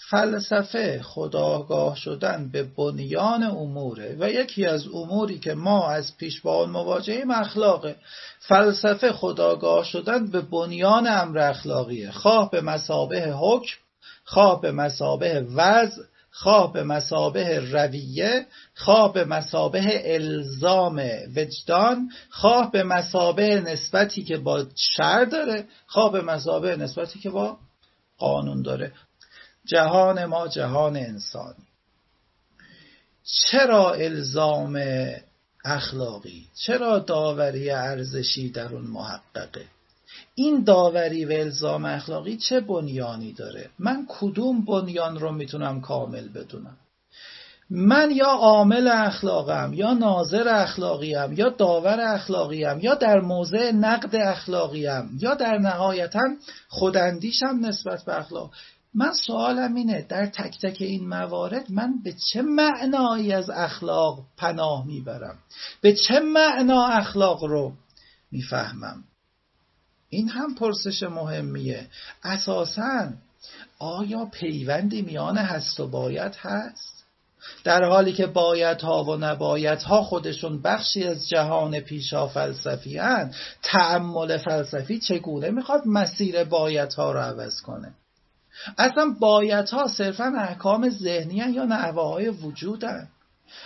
فلسفه 0.10 1.02
خداگاه 1.04 1.96
شدن 1.96 2.50
به 2.52 2.64
بنیان 2.64 3.44
اموره 3.44 4.18
و 4.20 4.30
یکی 4.30 4.66
از 4.66 4.88
اموری 4.88 5.40
که 5.40 5.54
ما 5.54 5.90
از 5.90 6.18
پیش 6.18 6.42
با 6.42 6.58
آن 6.58 6.70
مواجهیم 6.70 7.32
اخلاقه. 7.32 7.96
فلسفه 8.40 9.12
خداگاه 9.12 9.86
شدن 9.86 10.28
به 10.28 10.42
بنیان 10.42 11.08
امر 11.08 11.38
اخلاقیه. 11.38 12.12
خواه 12.12 12.52
به 12.52 12.62
مسابه 12.62 13.34
حکم 13.34 13.78
خواه 14.26 14.62
به 14.62 14.72
مسابه 14.72 15.46
وضع 15.56 16.04
خواه 16.32 16.74
به 16.74 16.84
مسابه 16.84 17.60
رویه 17.60 18.46
خواه 18.76 19.14
به 19.14 19.26
مسابه 19.26 20.02
الزام 20.16 21.04
وجدان 21.36 22.10
خواه 22.30 22.72
به 22.72 22.84
مسابه 22.84 23.62
نسبتی 23.62 24.24
که 24.24 24.38
با 24.38 24.66
شر 24.76 25.26
داره 25.26 25.66
خواه 25.88 26.12
به 26.12 26.22
مسابه 26.22 26.76
نسبتی 26.76 27.20
که 27.20 27.30
با 27.30 27.58
قانون 28.18 28.62
داره. 28.62 28.94
جهان 29.66 30.26
ما 30.26 30.48
جهان 30.48 30.96
انسانی. 30.96 31.68
چرا 33.24 33.94
الزام 33.94 34.84
اخلاقی؟ 35.66 36.48
چرا 36.66 37.00
داوری 37.00 37.70
ارزشی 37.70 38.50
در 38.50 38.74
اون 38.74 38.88
محققه؟ 38.88 39.66
این 40.36 40.64
داوری 40.64 41.26
و 41.26 41.32
الزام 41.32 41.86
اخلاقی 41.86 42.38
چه 42.38 42.60
بنیانی 42.60 43.34
داره؟ 43.34 43.70
من 43.80 44.06
کدوم 44.10 44.66
بنیان 44.66 45.20
رو 45.20 45.32
می‌تونم 45.32 45.82
کامل 45.82 46.28
بدونم؟ 46.30 46.78
من 47.70 48.12
یا 48.12 48.28
عامل 48.28 48.88
اخلاقم 48.88 49.74
یا 49.74 49.94
ناظر 49.94 50.48
اخلاقیم 50.48 51.34
یا 51.34 51.50
داور 51.50 52.00
اخلاقیم 52.00 52.80
یا 52.80 52.96
در 52.96 53.20
موضع 53.20 53.72
نقد 53.72 54.16
اخلاقیم 54.16 55.18
یا 55.22 55.36
در 55.36 55.58
نهایتا 55.58 56.22
خوداندیشم 56.68 57.60
نسبت 57.62 58.06
به 58.06 58.20
اخلاق. 58.20 58.52
من 58.94 59.12
سوالم 59.28 59.76
اینه 59.76 60.06
در 60.10 60.26
تک 60.26 60.60
تک 60.62 60.78
این 60.80 61.08
موارد 61.08 61.72
من 61.72 61.94
به 62.04 62.14
چه 62.32 62.42
معنایی 62.42 63.34
از 63.34 63.50
اخلاق 63.50 64.20
پناه 64.38 64.88
می‌برم؟ 64.88 65.36
به 65.82 65.94
چه 65.94 66.20
معنا 66.20 66.86
اخلاق 66.86 67.44
رو 67.44 67.72
می‌فهمم؟ 68.32 69.04
این 70.14 70.30
هم 70.30 70.56
پرسش 70.56 71.04
مهمیه. 71.04 71.88
اساسا 72.24 73.10
آیا 73.80 74.26
پیوندی 74.26 75.02
میان 75.02 75.38
هست 75.38 75.80
و 75.80 75.88
باید 75.88 76.36
هست؟ 76.36 77.04
در 77.64 77.84
حالی 77.84 78.14
که 78.14 78.28
ها 78.82 79.04
و 79.04 79.58
ها 79.88 80.04
خودشون 80.04 80.62
بخشی 80.62 81.04
از 81.04 81.30
جهان 81.30 81.80
پیشا 81.80 82.28
فلسفی 82.28 82.98
هن 82.98 83.34
تعمل 83.64 84.38
فلسفی 84.38 85.00
چگونه 85.00 85.50
می‌خواد 85.50 85.82
مسیر 85.86 86.44
ها 86.98 87.12
رو 87.12 87.20
عوض 87.20 87.62
کنه؟ 87.62 87.94
اصلا 88.78 89.16
ها 89.72 89.88
صرفا 89.88 90.34
احکام 90.38 90.90
ذهنی 90.90 91.36
یا 91.36 91.66
نعوه 91.66 92.30
وجودن 92.30 93.08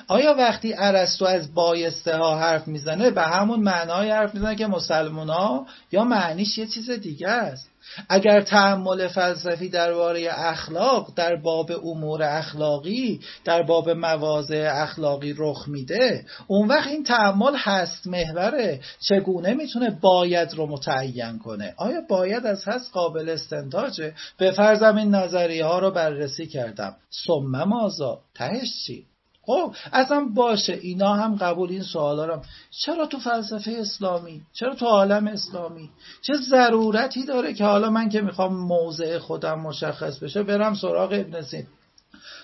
آیا 0.08 0.36
وقتی 0.38 0.72
عرستو 0.72 1.26
از 1.26 1.54
بایسته 1.54 2.18
ها 2.18 2.40
حرف 2.40 2.68
می‌زنه 2.68 3.12
به 3.12 3.22
همون 3.22 3.60
معنای 3.60 4.12
حرف 4.12 4.34
می‌زنه 4.34 4.56
که 4.56 4.68
مسلمان 4.68 5.30
ها 5.30 5.66
یا 5.92 6.04
معنیش 6.04 6.58
یه 6.58 6.68
چیز 6.68 6.90
دیگه 6.90 7.30
است؟ 7.30 7.70
اگر 8.10 8.42
تعمل 8.42 9.08
فلسفی 9.08 9.70
درباره 9.70 10.28
اخلاق 10.32 11.14
در 11.16 11.36
باب 11.36 11.72
امور 11.72 12.24
اخلاقی 12.24 13.20
در 13.46 13.64
باب 13.64 13.90
مواضع 13.90 14.70
اخلاقی 14.74 15.36
رخ 15.38 15.68
میده 15.68 16.26
اون 16.48 16.68
وقت 16.68 16.88
این 16.88 17.04
تعمل 17.04 17.56
هست 17.56 18.08
محوره. 18.08 18.80
چگونه 19.00 19.54
می‌تونه 19.54 20.00
باید 20.02 20.54
رو 20.54 20.68
متعین 20.68 21.40
کنه؟ 21.40 21.74
آیا 21.78 22.02
باید 22.10 22.46
از 22.46 22.68
هست 22.68 22.92
قابل 22.94 23.30
استنتاجه 23.30 24.14
به 24.38 24.52
فرضم 24.52 24.96
این 24.96 25.16
نظریه 25.16 25.66
ها 25.66 25.80
رو 25.80 25.92
بررسی 25.92 26.48
کردم. 26.48 26.96
ثم 27.28 27.64
مازا 27.64 28.20
تهش 28.36 28.86
چی؟ 28.86 29.06
خب 29.46 29.76
اصلا 29.94 30.26
باشه 30.36 30.74
اینا 30.74 31.14
هم 31.14 31.36
قبول 31.36 31.70
این 31.70 31.84
سوالا 31.84 32.26
رو. 32.26 32.42
چرا 32.72 33.06
تو 33.06 33.20
فلسفه 33.20 33.72
اسلامی؟ 33.72 34.42
چرا 34.54 34.76
تو 34.76 34.86
عالم 34.86 35.28
اسلامی؟ 35.28 35.90
چه 36.22 36.34
ضرورتی 36.50 37.26
داره 37.26 37.54
که 37.54 37.66
حالا 37.66 37.90
من 37.90 38.10
که 38.10 38.22
می‌خوام 38.22 38.56
موضع 38.56 39.20
خودم 39.20 39.60
مشخص 39.60 40.20
بشه 40.20 40.44
برم 40.44 40.74
سراغ 40.74 41.14
ابن 41.14 41.42
سین 41.42 41.68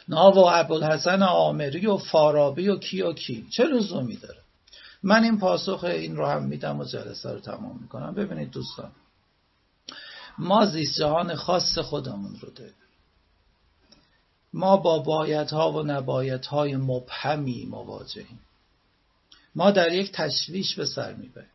نا 0.08 0.32
و 0.32 0.50
ابوالحسن 0.50 1.24
آمری 1.24 1.88
و 1.88 1.98
فارابی 1.98 2.70
و 2.70 2.80
کی 2.80 3.02
و 3.02 3.14
کی؟ 3.14 3.48
چه 3.50 3.64
لزومی 3.64 4.16
داره؟ 4.16 4.40
من 5.04 5.24
این 5.24 5.40
پاسخ 5.40 5.84
این 5.84 6.16
رو 6.16 6.26
هم 6.26 6.44
میدم 6.44 6.80
و 6.80 6.84
جلسه 6.84 7.32
رو 7.32 7.40
تمام 7.40 7.80
می‌کنم. 7.82 8.14
ببینید 8.14 8.52
دوستان 8.52 8.92
ما 10.38 10.66
زیست 10.66 11.00
جهان 11.00 11.36
خاص 11.36 11.78
خودمون 11.78 12.36
رو 12.42 12.50
داریم. 12.50 12.74
ما 14.54 14.78
با 14.78 15.00
بایدها 15.00 15.72
و 15.72 15.84
نبایدهای 15.84 16.76
مبهمی 16.76 17.66
مواجهیم. 17.66 18.40
ما 19.56 19.72
در 19.72 19.94
یک 19.94 20.12
تشویش 20.12 20.76
به 20.76 20.86
سر 20.86 21.14
می‌بریم. 21.14 21.50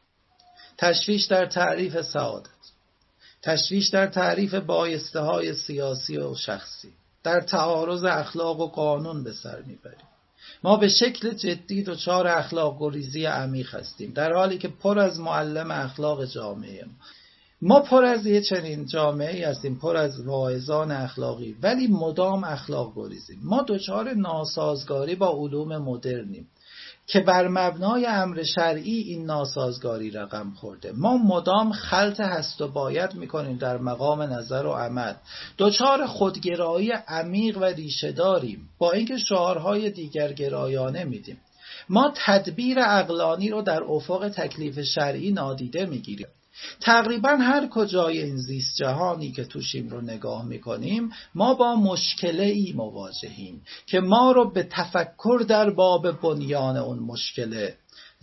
تشویش 0.78 1.24
در 1.24 1.46
تعریف 1.46 2.00
سعادت. 2.00 2.50
تشویش 3.42 3.88
در 3.88 4.06
تعریف 4.06 4.54
بایسته 4.54 5.20
های 5.20 5.54
سیاسی 5.54 6.18
و 6.18 6.34
شخصی. 6.34 6.92
در 7.22 7.40
تعارض 7.40 8.04
اخلاق 8.04 8.60
و 8.60 8.66
قانون 8.66 9.24
به 9.24 9.32
سر 9.32 9.62
می‌بریم. 9.62 10.06
ما 10.64 10.76
به 10.76 10.88
شکل 10.88 11.30
جدی 11.34 11.82
دچار 11.82 12.26
اخلاق 12.26 12.76
گریزی 12.80 13.24
عمیق 13.24 13.74
هستیم. 13.74 14.12
در 14.12 14.32
حالی 14.32 14.58
که 14.58 14.68
پر 14.68 14.98
از 14.98 15.20
معلم 15.20 15.70
اخلاق 15.70 16.24
جامعه 16.24 16.84
ما. 16.84 16.92
ما 17.62 17.80
پر 17.80 18.04
از 18.04 18.26
یه 18.26 18.40
چنین 18.40 18.86
جامعه 18.86 19.48
هستیم 19.48 19.78
پر 19.78 19.96
از 19.96 20.26
واعظان 20.26 20.90
اخلاقی 20.90 21.56
ولی 21.62 21.86
مدام 21.86 22.44
اخلاق 22.44 22.92
گریزیم. 22.96 23.40
ما 23.44 23.64
دچار 23.68 24.14
ناسازگاری 24.14 25.14
با 25.14 25.28
علوم 25.28 25.76
مدرنیم 25.76 26.48
که 27.06 27.20
بر 27.20 27.48
مبنای 27.48 28.06
امر 28.06 28.42
شرعی 28.42 29.00
این 29.00 29.26
ناسازگاری 29.26 30.10
رقم 30.10 30.52
خورده. 30.56 30.92
ما 30.92 31.16
مدام 31.16 31.72
خلط 31.72 32.20
هست 32.20 32.60
و 32.60 32.68
باید 32.68 33.14
می‌کنیم 33.14 33.56
در 33.56 33.78
مقام 33.78 34.22
نظر 34.22 34.66
و 34.66 34.72
عمل. 34.72 35.14
دچار 35.58 36.06
خودگرایی 36.06 36.92
عمیق 36.92 37.58
و 37.58 37.64
ریشه 37.64 38.12
داریم. 38.12 38.68
با 38.78 38.92
اینکه 38.92 39.18
شعارهای 39.18 39.90
دیگر 39.90 40.32
گرایانه 40.32 41.04
میدیم. 41.04 41.38
ما 41.88 42.12
تدبیر 42.16 42.78
اقلانی 42.80 43.48
رو 43.48 43.62
در 43.62 43.82
افق 43.82 44.28
تکلیف 44.28 44.80
شرعی 44.80 45.32
نادیده 45.32 45.86
می‌گیریم. 45.86 46.28
تقریبا 46.80 47.28
هر 47.28 47.68
کجای 47.68 48.22
این 48.22 48.36
زیست 48.36 48.76
جهانی 48.76 49.32
که 49.32 49.44
توشیم 49.44 49.88
رو 49.88 50.00
نگاه 50.00 50.44
می‌کنیم 50.44 51.10
ما 51.34 51.54
با 51.54 51.76
مشکله 51.76 52.42
ای 52.42 52.72
مواجهیم 52.76 53.62
که 53.86 54.00
ما 54.00 54.32
رو 54.32 54.50
به 54.50 54.62
تفکر 54.62 55.44
در 55.48 55.70
باب 55.70 56.20
بنیان 56.20 56.76
اون 56.76 56.98
مشکله 56.98 57.76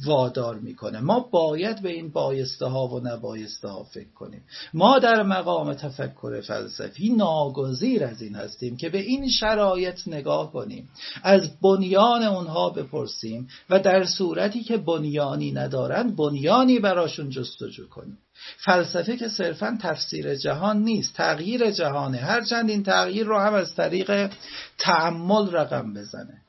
وادار 0.05 0.59
می‌کنه. 0.59 0.99
ما 0.99 1.19
باید 1.19 1.81
به 1.81 1.89
این 1.89 2.11
بایسته 2.11 2.65
ها 2.65 2.87
و 2.87 2.99
نبایسته 2.99 3.67
ها 3.67 3.83
فکر 3.83 4.11
کنیم. 4.15 4.43
ما 4.73 4.99
در 4.99 5.23
مقام 5.23 5.73
تفکر 5.73 6.41
فلسفی 6.41 7.09
ناگزیر 7.09 8.03
از 8.03 8.21
این 8.21 8.35
هستیم 8.35 8.77
که 8.77 8.89
به 8.89 8.97
این 8.97 9.29
شرایط 9.29 10.07
نگاه 10.07 10.51
کنیم. 10.51 10.89
از 11.23 11.59
بنیان 11.61 12.23
اونها 12.23 12.69
بپرسیم 12.69 13.47
و 13.69 13.79
در 13.79 14.05
صورتی 14.05 14.63
که 14.63 14.77
بنیانی 14.77 15.51
ندارند 15.51 16.15
بنیانی 16.15 16.79
براشون 16.79 17.29
جستجو 17.29 17.87
کنیم. 17.87 18.17
فلسفه 18.65 19.17
که 19.17 19.27
صرفا 19.27 19.77
تفسیر 19.81 20.35
جهان 20.35 20.83
نیست 20.83 21.13
تغییر 21.13 21.71
جهانه. 21.71 22.17
هرچند 22.17 22.69
این 22.69 22.83
تغییر 22.83 23.25
رو 23.25 23.39
هم 23.39 23.53
از 23.53 23.75
طریق 23.75 24.31
تعمل 24.77 25.51
رقم 25.51 25.93
بزنه. 25.93 26.41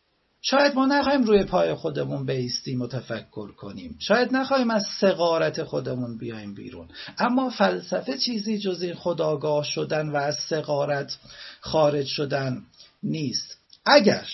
شاید 0.46 0.74
ما 0.74 0.86
نخواهیم 0.86 1.24
روی 1.24 1.44
پای 1.44 1.74
خودمون 1.74 2.26
بیستیم 2.26 2.82
و 2.82 2.86
تفکر 2.86 3.52
کنیم. 3.52 3.96
شاید 3.98 4.32
نخواهیم 4.32 4.70
از 4.70 4.86
سقارت 5.00 5.62
خودمون 5.62 6.18
بیایم 6.18 6.54
بیرون. 6.54 6.88
اما 7.18 7.50
فلسفه 7.50 8.18
چیزی 8.18 8.58
جز 8.58 8.82
این 8.82 8.94
خداگاه 8.94 9.64
شدن 9.64 10.08
و 10.08 10.16
از 10.16 10.36
سقارت 10.48 11.18
خارج 11.60 12.06
شدن 12.06 12.62
نیست. 13.02 13.58
اگر 13.86 14.26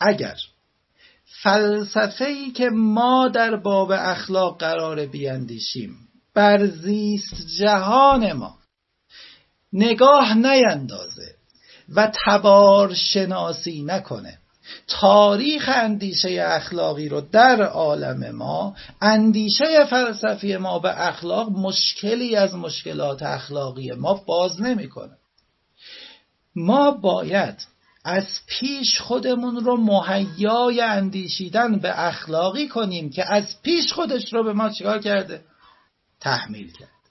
اگر 0.00 0.36
فلسفه 1.42 2.24
ای 2.24 2.50
که 2.50 2.70
ما 2.70 3.28
در 3.28 3.56
باب 3.56 3.90
اخلاق 3.90 4.58
قرار 4.58 5.06
بیندیشیم 5.06 5.96
بر 6.34 6.66
زیست 6.66 7.46
جهان 7.58 8.32
ما 8.32 8.58
نگاه 9.72 10.34
نیندازه 10.34 11.34
و 11.88 12.12
تبار 12.24 12.94
شناسی 12.94 13.82
نکنه 13.82 14.38
تاریخ 14.88 15.70
اندیشه 15.72 16.44
اخلاقی 16.46 17.08
رو 17.08 17.20
در 17.20 17.62
عالم 17.62 18.30
ما 18.30 18.76
اندیشه 19.00 19.84
فلسفی 19.90 20.56
ما 20.56 20.78
به 20.78 21.08
اخلاق 21.08 21.50
مشکلی 21.50 22.36
از 22.36 22.54
مشکلات 22.54 23.22
اخلاقی 23.22 23.92
ما 23.92 24.14
باز 24.14 24.62
نمی‌کنه. 24.62 25.16
ما 26.56 26.90
باید 26.90 27.66
از 28.04 28.26
پیش 28.46 29.00
خودمون 29.00 29.64
رو 29.64 29.76
مهیای 29.76 30.80
اندیشیدن 30.80 31.78
به 31.78 32.00
اخلاقی 32.00 32.68
کنیم 32.68 33.10
که 33.10 33.32
از 33.32 33.62
پیش 33.62 33.92
خودش 33.92 34.32
رو 34.32 34.44
به 34.44 34.52
ما 34.52 34.70
چیکار 34.70 34.98
کرده؟ 34.98 35.44
تحمیل 36.20 36.72
کرد. 36.72 37.01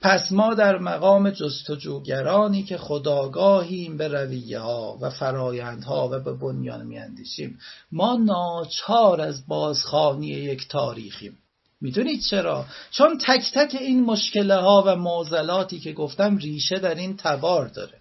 پس 0.00 0.32
ما 0.32 0.54
در 0.54 0.78
مقام 0.78 1.30
جستجوگرانی 1.30 2.62
که 2.62 2.78
خداگاهیم 2.78 3.96
به 3.96 4.08
رویه 4.08 4.58
ها 4.58 4.98
و 5.00 5.10
فرایندها 5.10 6.08
و 6.12 6.18
به 6.18 6.32
بنیان 6.32 6.86
میاندیشیم. 6.86 7.58
ما 7.92 8.16
ناچار 8.16 9.20
از 9.20 9.46
بازخانی 9.46 10.26
یک 10.26 10.68
تاریخیم. 10.68 11.38
می‌دونید 11.80 12.20
چرا؟ 12.30 12.64
چون 12.90 13.18
تک 13.18 13.52
تک 13.54 13.76
این 13.80 14.04
مشکله 14.04 14.54
ها 14.54 14.84
و 14.86 14.96
معضلاتی 14.96 15.80
که 15.80 15.92
گفتم 15.92 16.36
ریشه 16.36 16.78
در 16.78 16.94
این 16.94 17.16
تبار 17.16 17.66
داره. 17.66 18.00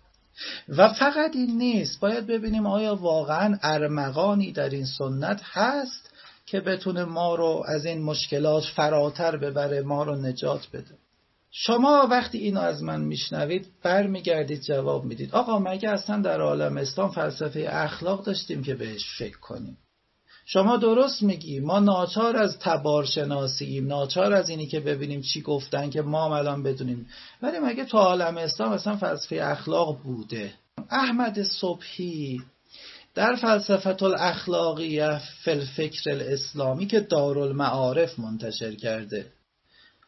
و 0.69 0.93
فقط 0.93 1.36
این 1.36 1.57
نیست. 1.57 1.99
باید 1.99 2.27
ببینیم 2.27 2.65
آیا 2.65 2.95
واقعا 2.95 3.57
ارمغانی 3.61 4.51
در 4.51 4.69
این 4.69 4.86
سنت 4.86 5.41
هست 5.43 6.09
که 6.45 6.59
بتونه 6.59 7.03
ما 7.03 7.36
رو 7.36 7.63
از 7.67 7.86
این 7.86 8.01
مشکلات 8.01 8.63
فراتر 8.63 9.38
ببره 9.38 9.82
ما 9.82 10.03
رو 10.03 10.15
نجات 10.15 10.67
بده. 10.73 10.97
شما 11.51 12.07
وقتی 12.11 12.37
اینو 12.37 12.59
از 12.59 12.83
من 12.83 13.01
میشنوید 13.01 13.67
برمیگردید 13.83 14.61
جواب 14.61 15.05
می‌دید. 15.05 15.35
آقا 15.35 15.59
مگه 15.59 15.89
اصلا 15.89 16.21
در 16.21 16.41
عالم 16.41 16.77
اسلام 16.77 17.11
فلسفه 17.11 17.67
اخلاق 17.69 18.25
داشتیم 18.25 18.63
که 18.63 18.75
بهش 18.75 19.05
فکر 19.17 19.39
کنیم؟ 19.39 19.77
شما 20.45 20.77
درست 20.77 21.23
میگی. 21.23 21.59
ما 21.59 21.79
ناچار 21.79 22.37
از 22.37 22.59
تبار 22.59 23.05
شناسیم 23.05 23.87
ناچار 23.87 24.33
از 24.33 24.49
اینی 24.49 24.67
که 24.67 24.79
ببینیم 24.79 25.21
چی 25.21 25.41
گفتن 25.41 25.89
که 25.89 26.01
ما 26.01 26.37
الان 26.37 26.63
بدونیم. 26.63 27.07
ولی 27.41 27.59
مگه 27.59 27.85
تو 27.85 27.97
عالم 27.97 28.37
اسلام 28.37 28.73
مثلا 28.73 28.97
فلسفه 28.97 29.39
اخلاق 29.43 30.01
بوده؟ 30.03 30.53
احمد 30.89 31.43
صبحی 31.43 32.41
در 33.15 33.35
فلسفت 33.35 34.03
الاخلاقیه 34.03 35.21
فی 35.43 35.59
فکر 35.59 36.11
الاسلامی 36.11 36.87
که 36.87 36.99
دارالمعارف 36.99 38.19
منتشر 38.19 38.75
کرده. 38.75 39.25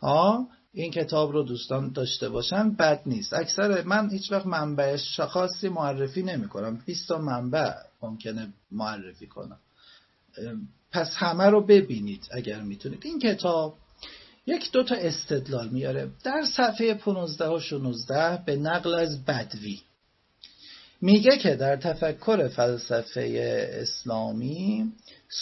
ها 0.02 0.48
این 0.74 0.92
کتاب 0.92 1.32
رو 1.32 1.44
دوستان 1.44 1.92
داشته 1.92 2.30
باشن 2.30 2.70
بد 2.70 3.02
نیست. 3.06 3.34
اکثر 3.34 3.84
من 3.84 4.10
هیچ 4.10 4.32
وقت 4.32 4.46
منبعش 4.46 5.20
خاصی 5.20 5.70
معرفی 5.70 6.24
نمی 6.24 6.48
کنم 6.48 6.82
20 6.86 7.08
تا 7.08 7.18
منبع 7.18 7.74
ممکنه 8.02 8.54
معرفی 8.72 9.28
کنم. 9.28 9.60
پس 10.92 11.14
همه 11.16 11.46
رو 11.46 11.66
ببینید 11.66 12.28
اگر 12.32 12.62
می‌تونید. 12.62 13.00
این 13.06 13.20
کتاب 13.20 13.78
یک 14.46 14.72
دو 14.72 14.84
تا 14.84 14.96
استدلال 14.96 15.70
میاره. 15.70 16.10
در 16.24 16.46
صفحه 16.46 16.94
15 16.94 17.50
و 17.50 17.60
16 17.60 18.44
به 18.46 18.56
نقل 18.56 18.94
از 18.94 19.26
بدوی. 19.26 19.80
میگه 21.02 21.38
که 21.38 21.56
در 21.56 21.76
تفکر 21.76 22.48
فلسفه 22.48 23.68
اسلامی 23.74 24.86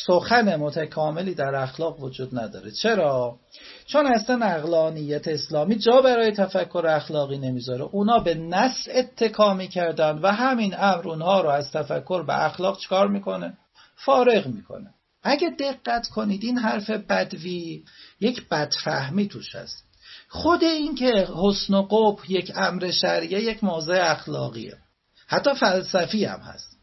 سخن 0.08 0.56
متکاملی 0.56 1.34
در 1.34 1.56
اخلاق 1.56 2.04
وجود 2.04 2.40
نداره. 2.40 2.72
چرا؟ 2.72 3.40
چون 3.86 4.06
اصلا 4.08 4.46
اقلانیت 4.46 5.28
اسلامی 5.28 5.76
جا 5.76 6.02
برای 6.02 6.32
تفکر 6.32 6.88
اخلاقی 6.88 7.38
نمی‌ذاره. 7.38 7.82
اونا 7.82 8.20
به 8.20 8.34
نص 8.34 8.88
اتکا 8.94 9.54
می‌کردن 9.54 10.18
و 10.18 10.32
همین 10.32 10.76
امر 10.78 11.08
اونها 11.08 11.42
رو 11.42 11.50
از 11.50 11.72
تفکر 11.72 12.24
به 12.24 12.46
اخلاق 12.46 12.80
چکار 12.80 13.08
می‌کنه؟ 13.08 13.58
فارغ 13.96 14.48
می‌کنه. 14.48 14.94
اگه 15.24 15.50
دقت 15.50 16.08
کنید 16.08 16.44
این 16.44 16.58
حرف 16.58 16.90
بدوی 16.90 17.84
یک 18.20 18.50
بدفهمی 18.50 19.28
توش 19.28 19.56
هست. 19.56 19.84
خود 20.30 20.64
این 20.64 20.96
که 20.96 21.28
حسن 21.36 21.74
و 21.74 21.82
قبح 21.82 22.32
یک 22.32 22.52
امر 22.56 22.92
شرعیه 22.92 23.40
یک 23.40 23.64
موضع 23.64 24.12
اخلاقیه. 24.12 24.78
حتی 25.30 25.54
فلسفی 25.54 26.26
هم 26.26 26.40
هست. 26.40 26.78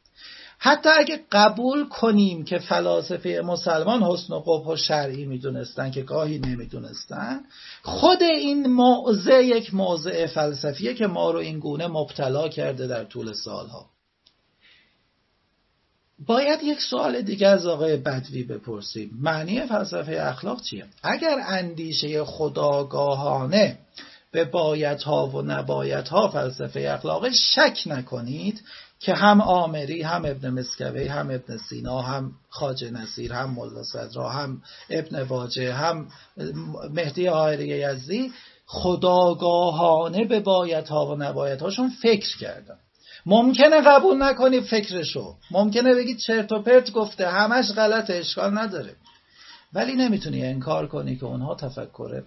حتی 0.58 0.88
اگه 0.88 1.20
قبول 1.32 1.88
کنیم 1.88 2.44
که 2.44 2.58
فلاسفه 2.58 3.42
مسلمان 3.44 4.02
حسن 4.02 4.34
و 4.34 4.40
قبح 4.40 4.72
و 4.72 4.76
شرعی 4.76 5.24
می‌دونستن 5.24 5.90
که 5.90 6.02
گاهی 6.02 6.38
نمی‌دونستن 6.38 7.40
خود 7.82 8.22
این 8.22 8.66
موضع 8.66 9.44
یک 9.44 9.74
موضع 9.74 10.26
فلسفیه 10.26 10.94
که 10.94 11.06
ما 11.06 11.30
رو 11.30 11.38
این 11.38 11.58
گونه 11.58 11.86
مبتلا 11.86 12.48
کرده 12.48 12.86
در 12.86 13.04
طول 13.04 13.32
سالها. 13.32 13.86
باید 16.26 16.62
یک 16.62 16.80
سوال 16.80 17.22
دیگه 17.22 17.48
از 17.48 17.66
آقای 17.66 17.96
بدوی 17.96 18.42
بپرسیم. 18.42 19.10
معنی 19.20 19.66
فلسفه 19.66 20.18
اخلاق 20.20 20.62
چیه؟ 20.62 20.86
اگر 21.02 21.38
اندیشه 21.46 22.24
خداگاهانه 22.24 23.78
به 24.36 24.44
بایدها 24.44 25.26
و 25.26 25.42
نبایدها 25.42 26.28
فلسفه 26.28 26.80
اخلاق 26.80 27.30
شک 27.30 27.82
نکنید 27.86 28.62
که 29.00 29.14
هم 29.14 29.40
آمری 29.40 30.02
هم 30.02 30.24
ابن 30.24 30.50
مسکوی 30.50 31.06
هم 31.06 31.30
ابن 31.30 31.56
سینا 31.56 32.00
هم 32.00 32.32
خاج 32.48 32.84
نصیر 32.84 33.32
هم 33.32 33.50
ملا 33.54 33.82
صدرا 33.82 34.28
هم 34.28 34.62
ابن 34.90 35.22
واجه 35.22 35.72
هم 35.72 36.08
مهدی 36.90 37.28
آهری 37.28 37.66
یزدی 37.66 38.32
خداگاهانه 38.66 40.24
به 40.24 40.40
بایدها 40.40 41.06
و 41.06 41.16
نبایدهاشون 41.16 41.88
فکر 41.88 42.38
کردن. 42.38 42.76
ممکنه 43.26 43.80
قبول 43.80 44.22
نکنی 44.22 44.60
فکرشو. 44.60 45.34
ممکنه 45.50 45.94
بگی 45.94 46.16
چرت 46.16 46.52
و 46.52 46.62
پرت 46.62 46.92
گفته 46.92 47.28
همش 47.28 47.72
غلط 47.72 48.10
اشکال 48.10 48.58
نداره. 48.58 48.96
ولی 49.72 49.92
نمی‌تونی 49.92 50.44
انکار 50.44 50.86
کنی 50.86 51.16
که 51.16 51.24
اونها 51.24 51.54
تفکر 51.54 52.22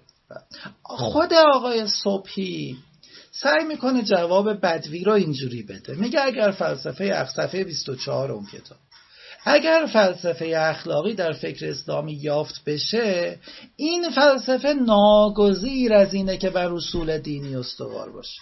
خود 0.84 1.34
آقای 1.34 1.88
صبحی 1.88 2.78
سعی 3.32 3.66
می‌کنه 3.66 4.04
جواب 4.04 4.62
بدوی 4.62 5.04
رو 5.04 5.12
اینجوری 5.12 5.64
بده. 5.64 5.96
میگه 5.96 6.22
اگر 6.22 6.52
فلسفه 6.52 7.12
اخصفه 7.14 7.64
24 7.64 8.32
اون 8.32 8.46
کتاب 8.46 8.78
اگر 9.46 9.90
فلسفه 9.94 10.54
اخلاقی 10.58 11.14
در 11.14 11.32
فکر 11.32 11.70
اسلامی 11.70 12.14
یافت 12.14 12.64
بشه 12.66 13.40
این 13.76 14.10
فلسفه 14.10 14.74
ناگزیر 14.74 15.94
از 15.94 16.14
اینه 16.14 16.38
که 16.38 16.50
بر 16.50 16.74
اصول 16.74 17.18
دینی 17.18 17.56
استوار 17.56 18.12
باشه. 18.12 18.42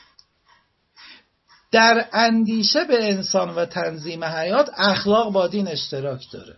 در 1.72 2.06
اندیشه 2.14 2.84
به 2.84 3.12
انسان 3.12 3.56
و 3.56 3.66
تنظیم 3.66 4.24
حیات 4.24 4.70
اخلاق 4.78 5.34
با 5.34 5.48
دین 5.48 5.68
اشتراک 5.68 6.32
داره. 6.32 6.56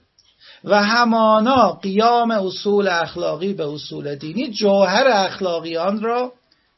و 0.63 0.83
همانا 0.83 1.71
قیام 1.71 2.31
اصول 2.31 2.87
اخلاقی 2.87 3.53
به 3.53 3.67
اصول 3.67 4.15
دینی 4.15 4.51
جوهر 4.51 5.07
اخلاقیان 5.07 6.01
را 6.01 6.33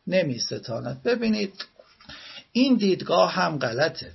نمی 0.08 0.40
ستاند 0.40 1.04
ببینید 1.04 1.54
این 2.52 2.76
دیدگاه 2.76 3.32
هم 3.32 3.60
غلطه. 3.60 4.12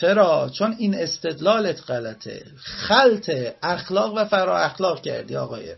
چرا؟ 0.00 0.50
چون 0.54 0.74
این 0.78 0.94
استدلالت 0.94 1.90
غلطه. 1.90 2.44
خلط 2.56 3.30
اخلاق 3.62 4.14
و 4.16 4.24
فرا 4.24 4.58
اخلاق 4.58 5.02
کردی 5.02 5.36
آقایه 5.36 5.76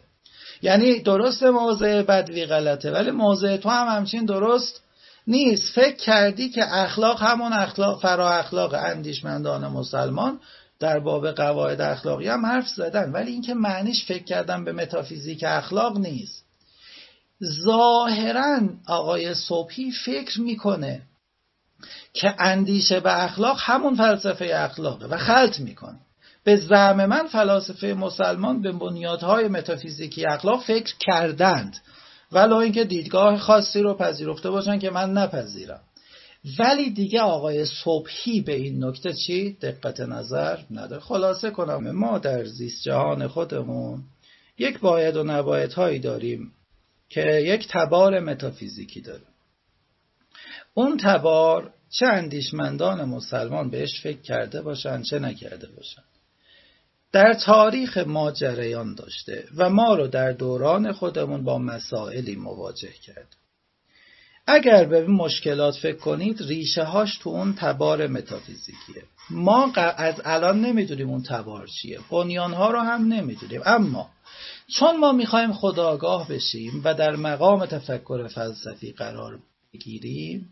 یعنی 0.62 1.00
درست 1.00 1.42
موضع 1.42 2.02
بدوی 2.02 2.46
غلطه 2.46 2.90
ولی 2.90 3.10
موضع 3.10 3.56
تو 3.56 3.68
هم 3.68 3.96
همچین 3.96 4.24
درست 4.24 4.82
نیست. 5.26 5.72
فکر 5.74 5.96
کردی 5.96 6.48
که 6.48 6.74
اخلاق 6.74 7.22
همون 7.22 7.52
اخلاق 7.52 8.02
فرا 8.02 8.32
اخلاق 8.32 8.74
اندیشمندان 8.74 9.66
مسلمان 9.66 10.40
در 10.82 10.98
باب 10.98 11.30
قواعد 11.30 11.80
اخلاقی 11.80 12.28
هم 12.28 12.46
حرف 12.46 12.68
زدن 12.68 13.12
ولی 13.12 13.32
اینکه 13.32 13.54
معنیش 13.54 14.04
فکر 14.04 14.24
کردن 14.24 14.64
به 14.64 14.72
متافیزیک 14.72 15.44
اخلاق 15.44 15.98
نیست. 15.98 16.44
ظاهرا 17.64 18.60
آقای 18.86 19.34
صبحی 19.34 19.92
فکر 19.92 20.40
می‌کنه 20.40 21.02
که 22.12 22.34
اندیشه 22.38 23.00
به 23.00 23.24
اخلاق 23.24 23.56
همون 23.60 23.94
فلسفه 23.94 24.50
اخلاقه 24.54 25.06
و 25.06 25.16
خلط 25.16 25.60
می‌کنه. 25.60 25.98
به 26.44 26.56
زعم 26.56 27.06
من 27.06 27.26
فلاسفه 27.26 27.94
مسلمان 27.94 28.62
به 28.62 28.72
بنیادهای 28.72 29.48
متافیزیکی 29.48 30.26
اخلاق 30.26 30.62
فکر 30.62 30.94
کردند 30.98 31.76
ولو 32.32 32.56
اینکه 32.56 32.84
دیدگاه 32.84 33.38
خاصی 33.38 33.82
رو 33.82 33.94
پذیرفته 33.94 34.50
باشن 34.50 34.78
که 34.78 34.90
من 34.90 35.12
نپذیرم. 35.12 35.80
ولی 36.58 36.90
دیگه 36.90 37.20
آقای 37.20 37.66
صبحی 37.66 38.40
به 38.40 38.54
این 38.54 38.84
نکته 38.84 39.12
چی 39.12 39.52
دقت 39.52 40.00
نظر 40.00 40.58
نداره 40.70 41.02
خلاصه 41.02 41.50
کنم 41.50 41.90
ما 41.90 42.18
در 42.18 42.44
زیست 42.44 42.82
جهان 42.82 43.28
خودمون 43.28 44.02
یک 44.58 44.78
باید 44.78 45.16
و 45.16 45.24
نباید 45.24 45.72
هایی 45.72 45.98
داریم 45.98 46.52
که 47.08 47.20
یک 47.20 47.68
تبار 47.70 48.20
متافیزیکی 48.20 49.00
داره 49.00 49.22
اون 50.74 50.96
تبار 50.96 51.74
چه 51.90 52.06
اندیشمندان 52.06 53.04
مسلمان 53.04 53.70
بهش 53.70 54.00
فکر 54.02 54.20
کرده 54.20 54.62
باشن 54.62 55.02
چه 55.02 55.18
نکرده 55.18 55.68
باشن. 55.76 56.02
در 57.12 57.34
تاریخ 57.34 57.98
ما 57.98 58.32
جریان 58.32 58.94
داشته 58.94 59.44
و 59.56 59.70
ما 59.70 59.94
رو 59.94 60.08
در 60.08 60.32
دوران 60.32 60.92
خودمون 60.92 61.44
با 61.44 61.58
مسائلی 61.58 62.36
مواجه 62.36 62.92
کرد. 62.92 63.36
اگر 64.46 64.84
به 64.84 65.06
مشکلات 65.06 65.76
فکر 65.76 65.96
کنید 65.96 66.42
ریشه 66.42 66.84
هاش 66.84 67.18
تو 67.18 67.30
اون 67.30 67.54
تبار 67.54 68.06
متافیزیکیه. 68.06 69.02
ما 69.30 69.72
از 69.76 70.14
الان 70.24 70.60
نمی‌دونیم 70.60 71.10
اون 71.10 71.22
تبار 71.22 71.66
چیه. 71.66 72.00
بنیان 72.10 72.52
ها 72.52 72.70
رو 72.70 72.80
هم 72.80 73.12
نمی‌دونیم. 73.12 73.60
اما 73.64 74.10
چون 74.66 74.96
ما 74.96 75.12
می‌خوایم 75.12 75.52
خداگاه 75.52 76.28
بشیم 76.28 76.80
و 76.84 76.94
در 76.94 77.16
مقام 77.16 77.66
تفکر 77.66 78.28
فلسفی 78.28 78.92
قرار 78.92 79.38
بگیریم 79.74 80.48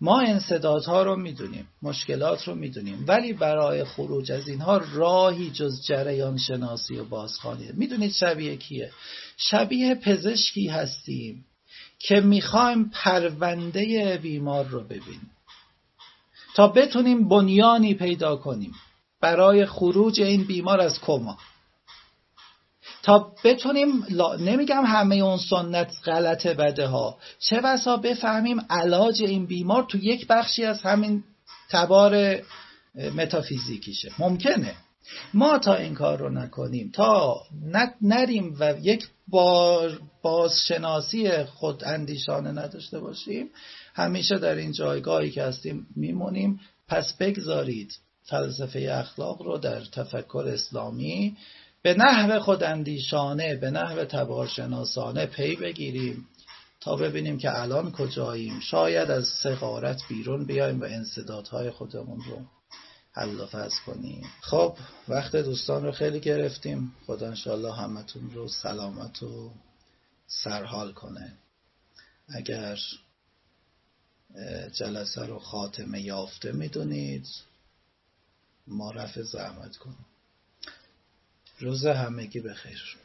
ما 0.00 0.20
انصدادها 0.20 1.02
رو 1.02 1.16
می‌دونیم 1.16 1.68
مشکلات 1.82 2.48
رو 2.48 2.54
می‌دونیم. 2.54 3.04
ولی 3.08 3.32
برای 3.32 3.84
خروج 3.84 4.32
از 4.32 4.48
اینها 4.48 4.76
راهی 4.92 5.50
جز 5.50 5.82
جریان 5.86 6.38
شناسی 6.38 6.96
و 6.96 7.04
بازخوانی. 7.04 7.68
می‌دونید 7.74 8.12
شبیه 8.12 8.56
کیه؟ 8.56 8.90
شبیه 9.36 9.94
پزشکی 9.94 10.68
هستیم. 10.68 11.44
که 12.02 12.20
می‌خوایم 12.20 12.90
پرونده 12.94 14.18
بیمار 14.22 14.64
رو 14.64 14.84
ببینیم. 14.84 15.30
تا 16.54 16.68
بتونیم 16.68 17.28
بنیانی 17.28 17.94
پیدا 17.94 18.36
کنیم 18.36 18.72
برای 19.20 19.66
خروج 19.66 20.20
این 20.20 20.44
بیمار 20.44 20.80
از 20.80 21.00
کما. 21.00 21.38
تا 23.02 23.32
بتونیم 23.44 24.06
نمیگم 24.38 24.84
همه 24.84 25.16
اون 25.16 25.38
سنت 25.38 25.92
غلطه 26.04 26.54
بده 26.54 26.86
ها. 26.86 27.18
چه 27.38 27.60
بسا 27.60 27.96
بفهمیم 27.96 28.60
علاج 28.70 29.22
این 29.22 29.46
بیمار 29.46 29.82
تو 29.82 29.98
یک 29.98 30.26
بخشی 30.26 30.64
از 30.64 30.82
همین 30.82 31.24
تبار 31.70 32.36
متافیزیکیشه. 33.16 34.12
ممکنه. 34.18 34.74
ما 35.34 35.58
تا 35.58 35.74
این 35.74 35.94
کار 35.94 36.18
رو 36.18 36.28
نکنیم 36.30 36.90
تا 36.94 37.36
نریم 38.00 38.56
و 38.60 38.74
یک 38.80 39.08
بار 39.28 40.00
بازشناسی 40.22 41.44
خود 41.44 41.84
اندیشانه 41.84 42.50
نداشته 42.50 43.00
باشیم. 43.00 43.50
همیشه 43.94 44.38
در 44.38 44.54
این 44.54 44.72
جایگاهی 44.72 45.30
که 45.30 45.42
هستیم 45.42 45.86
میمونیم. 45.96 46.60
پس 46.88 47.14
بگذارید 47.20 47.92
فلسفه 48.24 48.88
اخلاق 48.92 49.42
رو 49.42 49.58
در 49.58 49.80
تفکر 49.84 50.44
اسلامی 50.48 51.36
به 51.82 51.94
نحو 51.94 52.40
خوداندیشانه 52.40 53.56
به 53.56 53.70
نحو 53.70 54.04
تبارشناسانه 54.04 55.26
پی 55.26 55.56
بگیریم 55.56 56.28
تا 56.80 56.96
ببینیم 56.96 57.38
که 57.38 57.60
الان 57.60 57.92
کجاییم. 57.92 58.60
شاید 58.60 59.10
از 59.10 59.28
سقارت 59.42 60.00
بیرون 60.08 60.46
بیایم 60.46 60.80
و 60.80 60.84
انصدادهای 60.84 61.70
خودمون 61.70 62.20
رو 62.30 62.38
حل 63.12 63.40
و 63.40 63.68
کنیم. 63.86 64.30
خب 64.40 64.76
وقت 65.08 65.36
دوستان 65.36 65.84
رو 65.84 65.92
خیلی 65.92 66.20
گرفتیم. 66.20 66.94
خدا 67.06 67.26
انشالله 67.28 67.74
همتون 67.74 68.30
رو 68.30 68.48
سلامت 68.48 69.22
و 69.22 69.50
سرحال 70.26 70.92
کنه. 70.92 71.32
اگر 72.28 72.78
جلسه 74.74 75.26
رو 75.26 75.38
خاتمه 75.38 76.00
یافته 76.00 76.52
می‌دونید 76.52 77.26
ما 78.66 78.90
رفع 78.90 79.22
زحمت 79.22 79.76
کنیم. 79.76 80.06
روز 81.58 81.86
همگی 81.86 82.40
بخیر. 82.40 82.96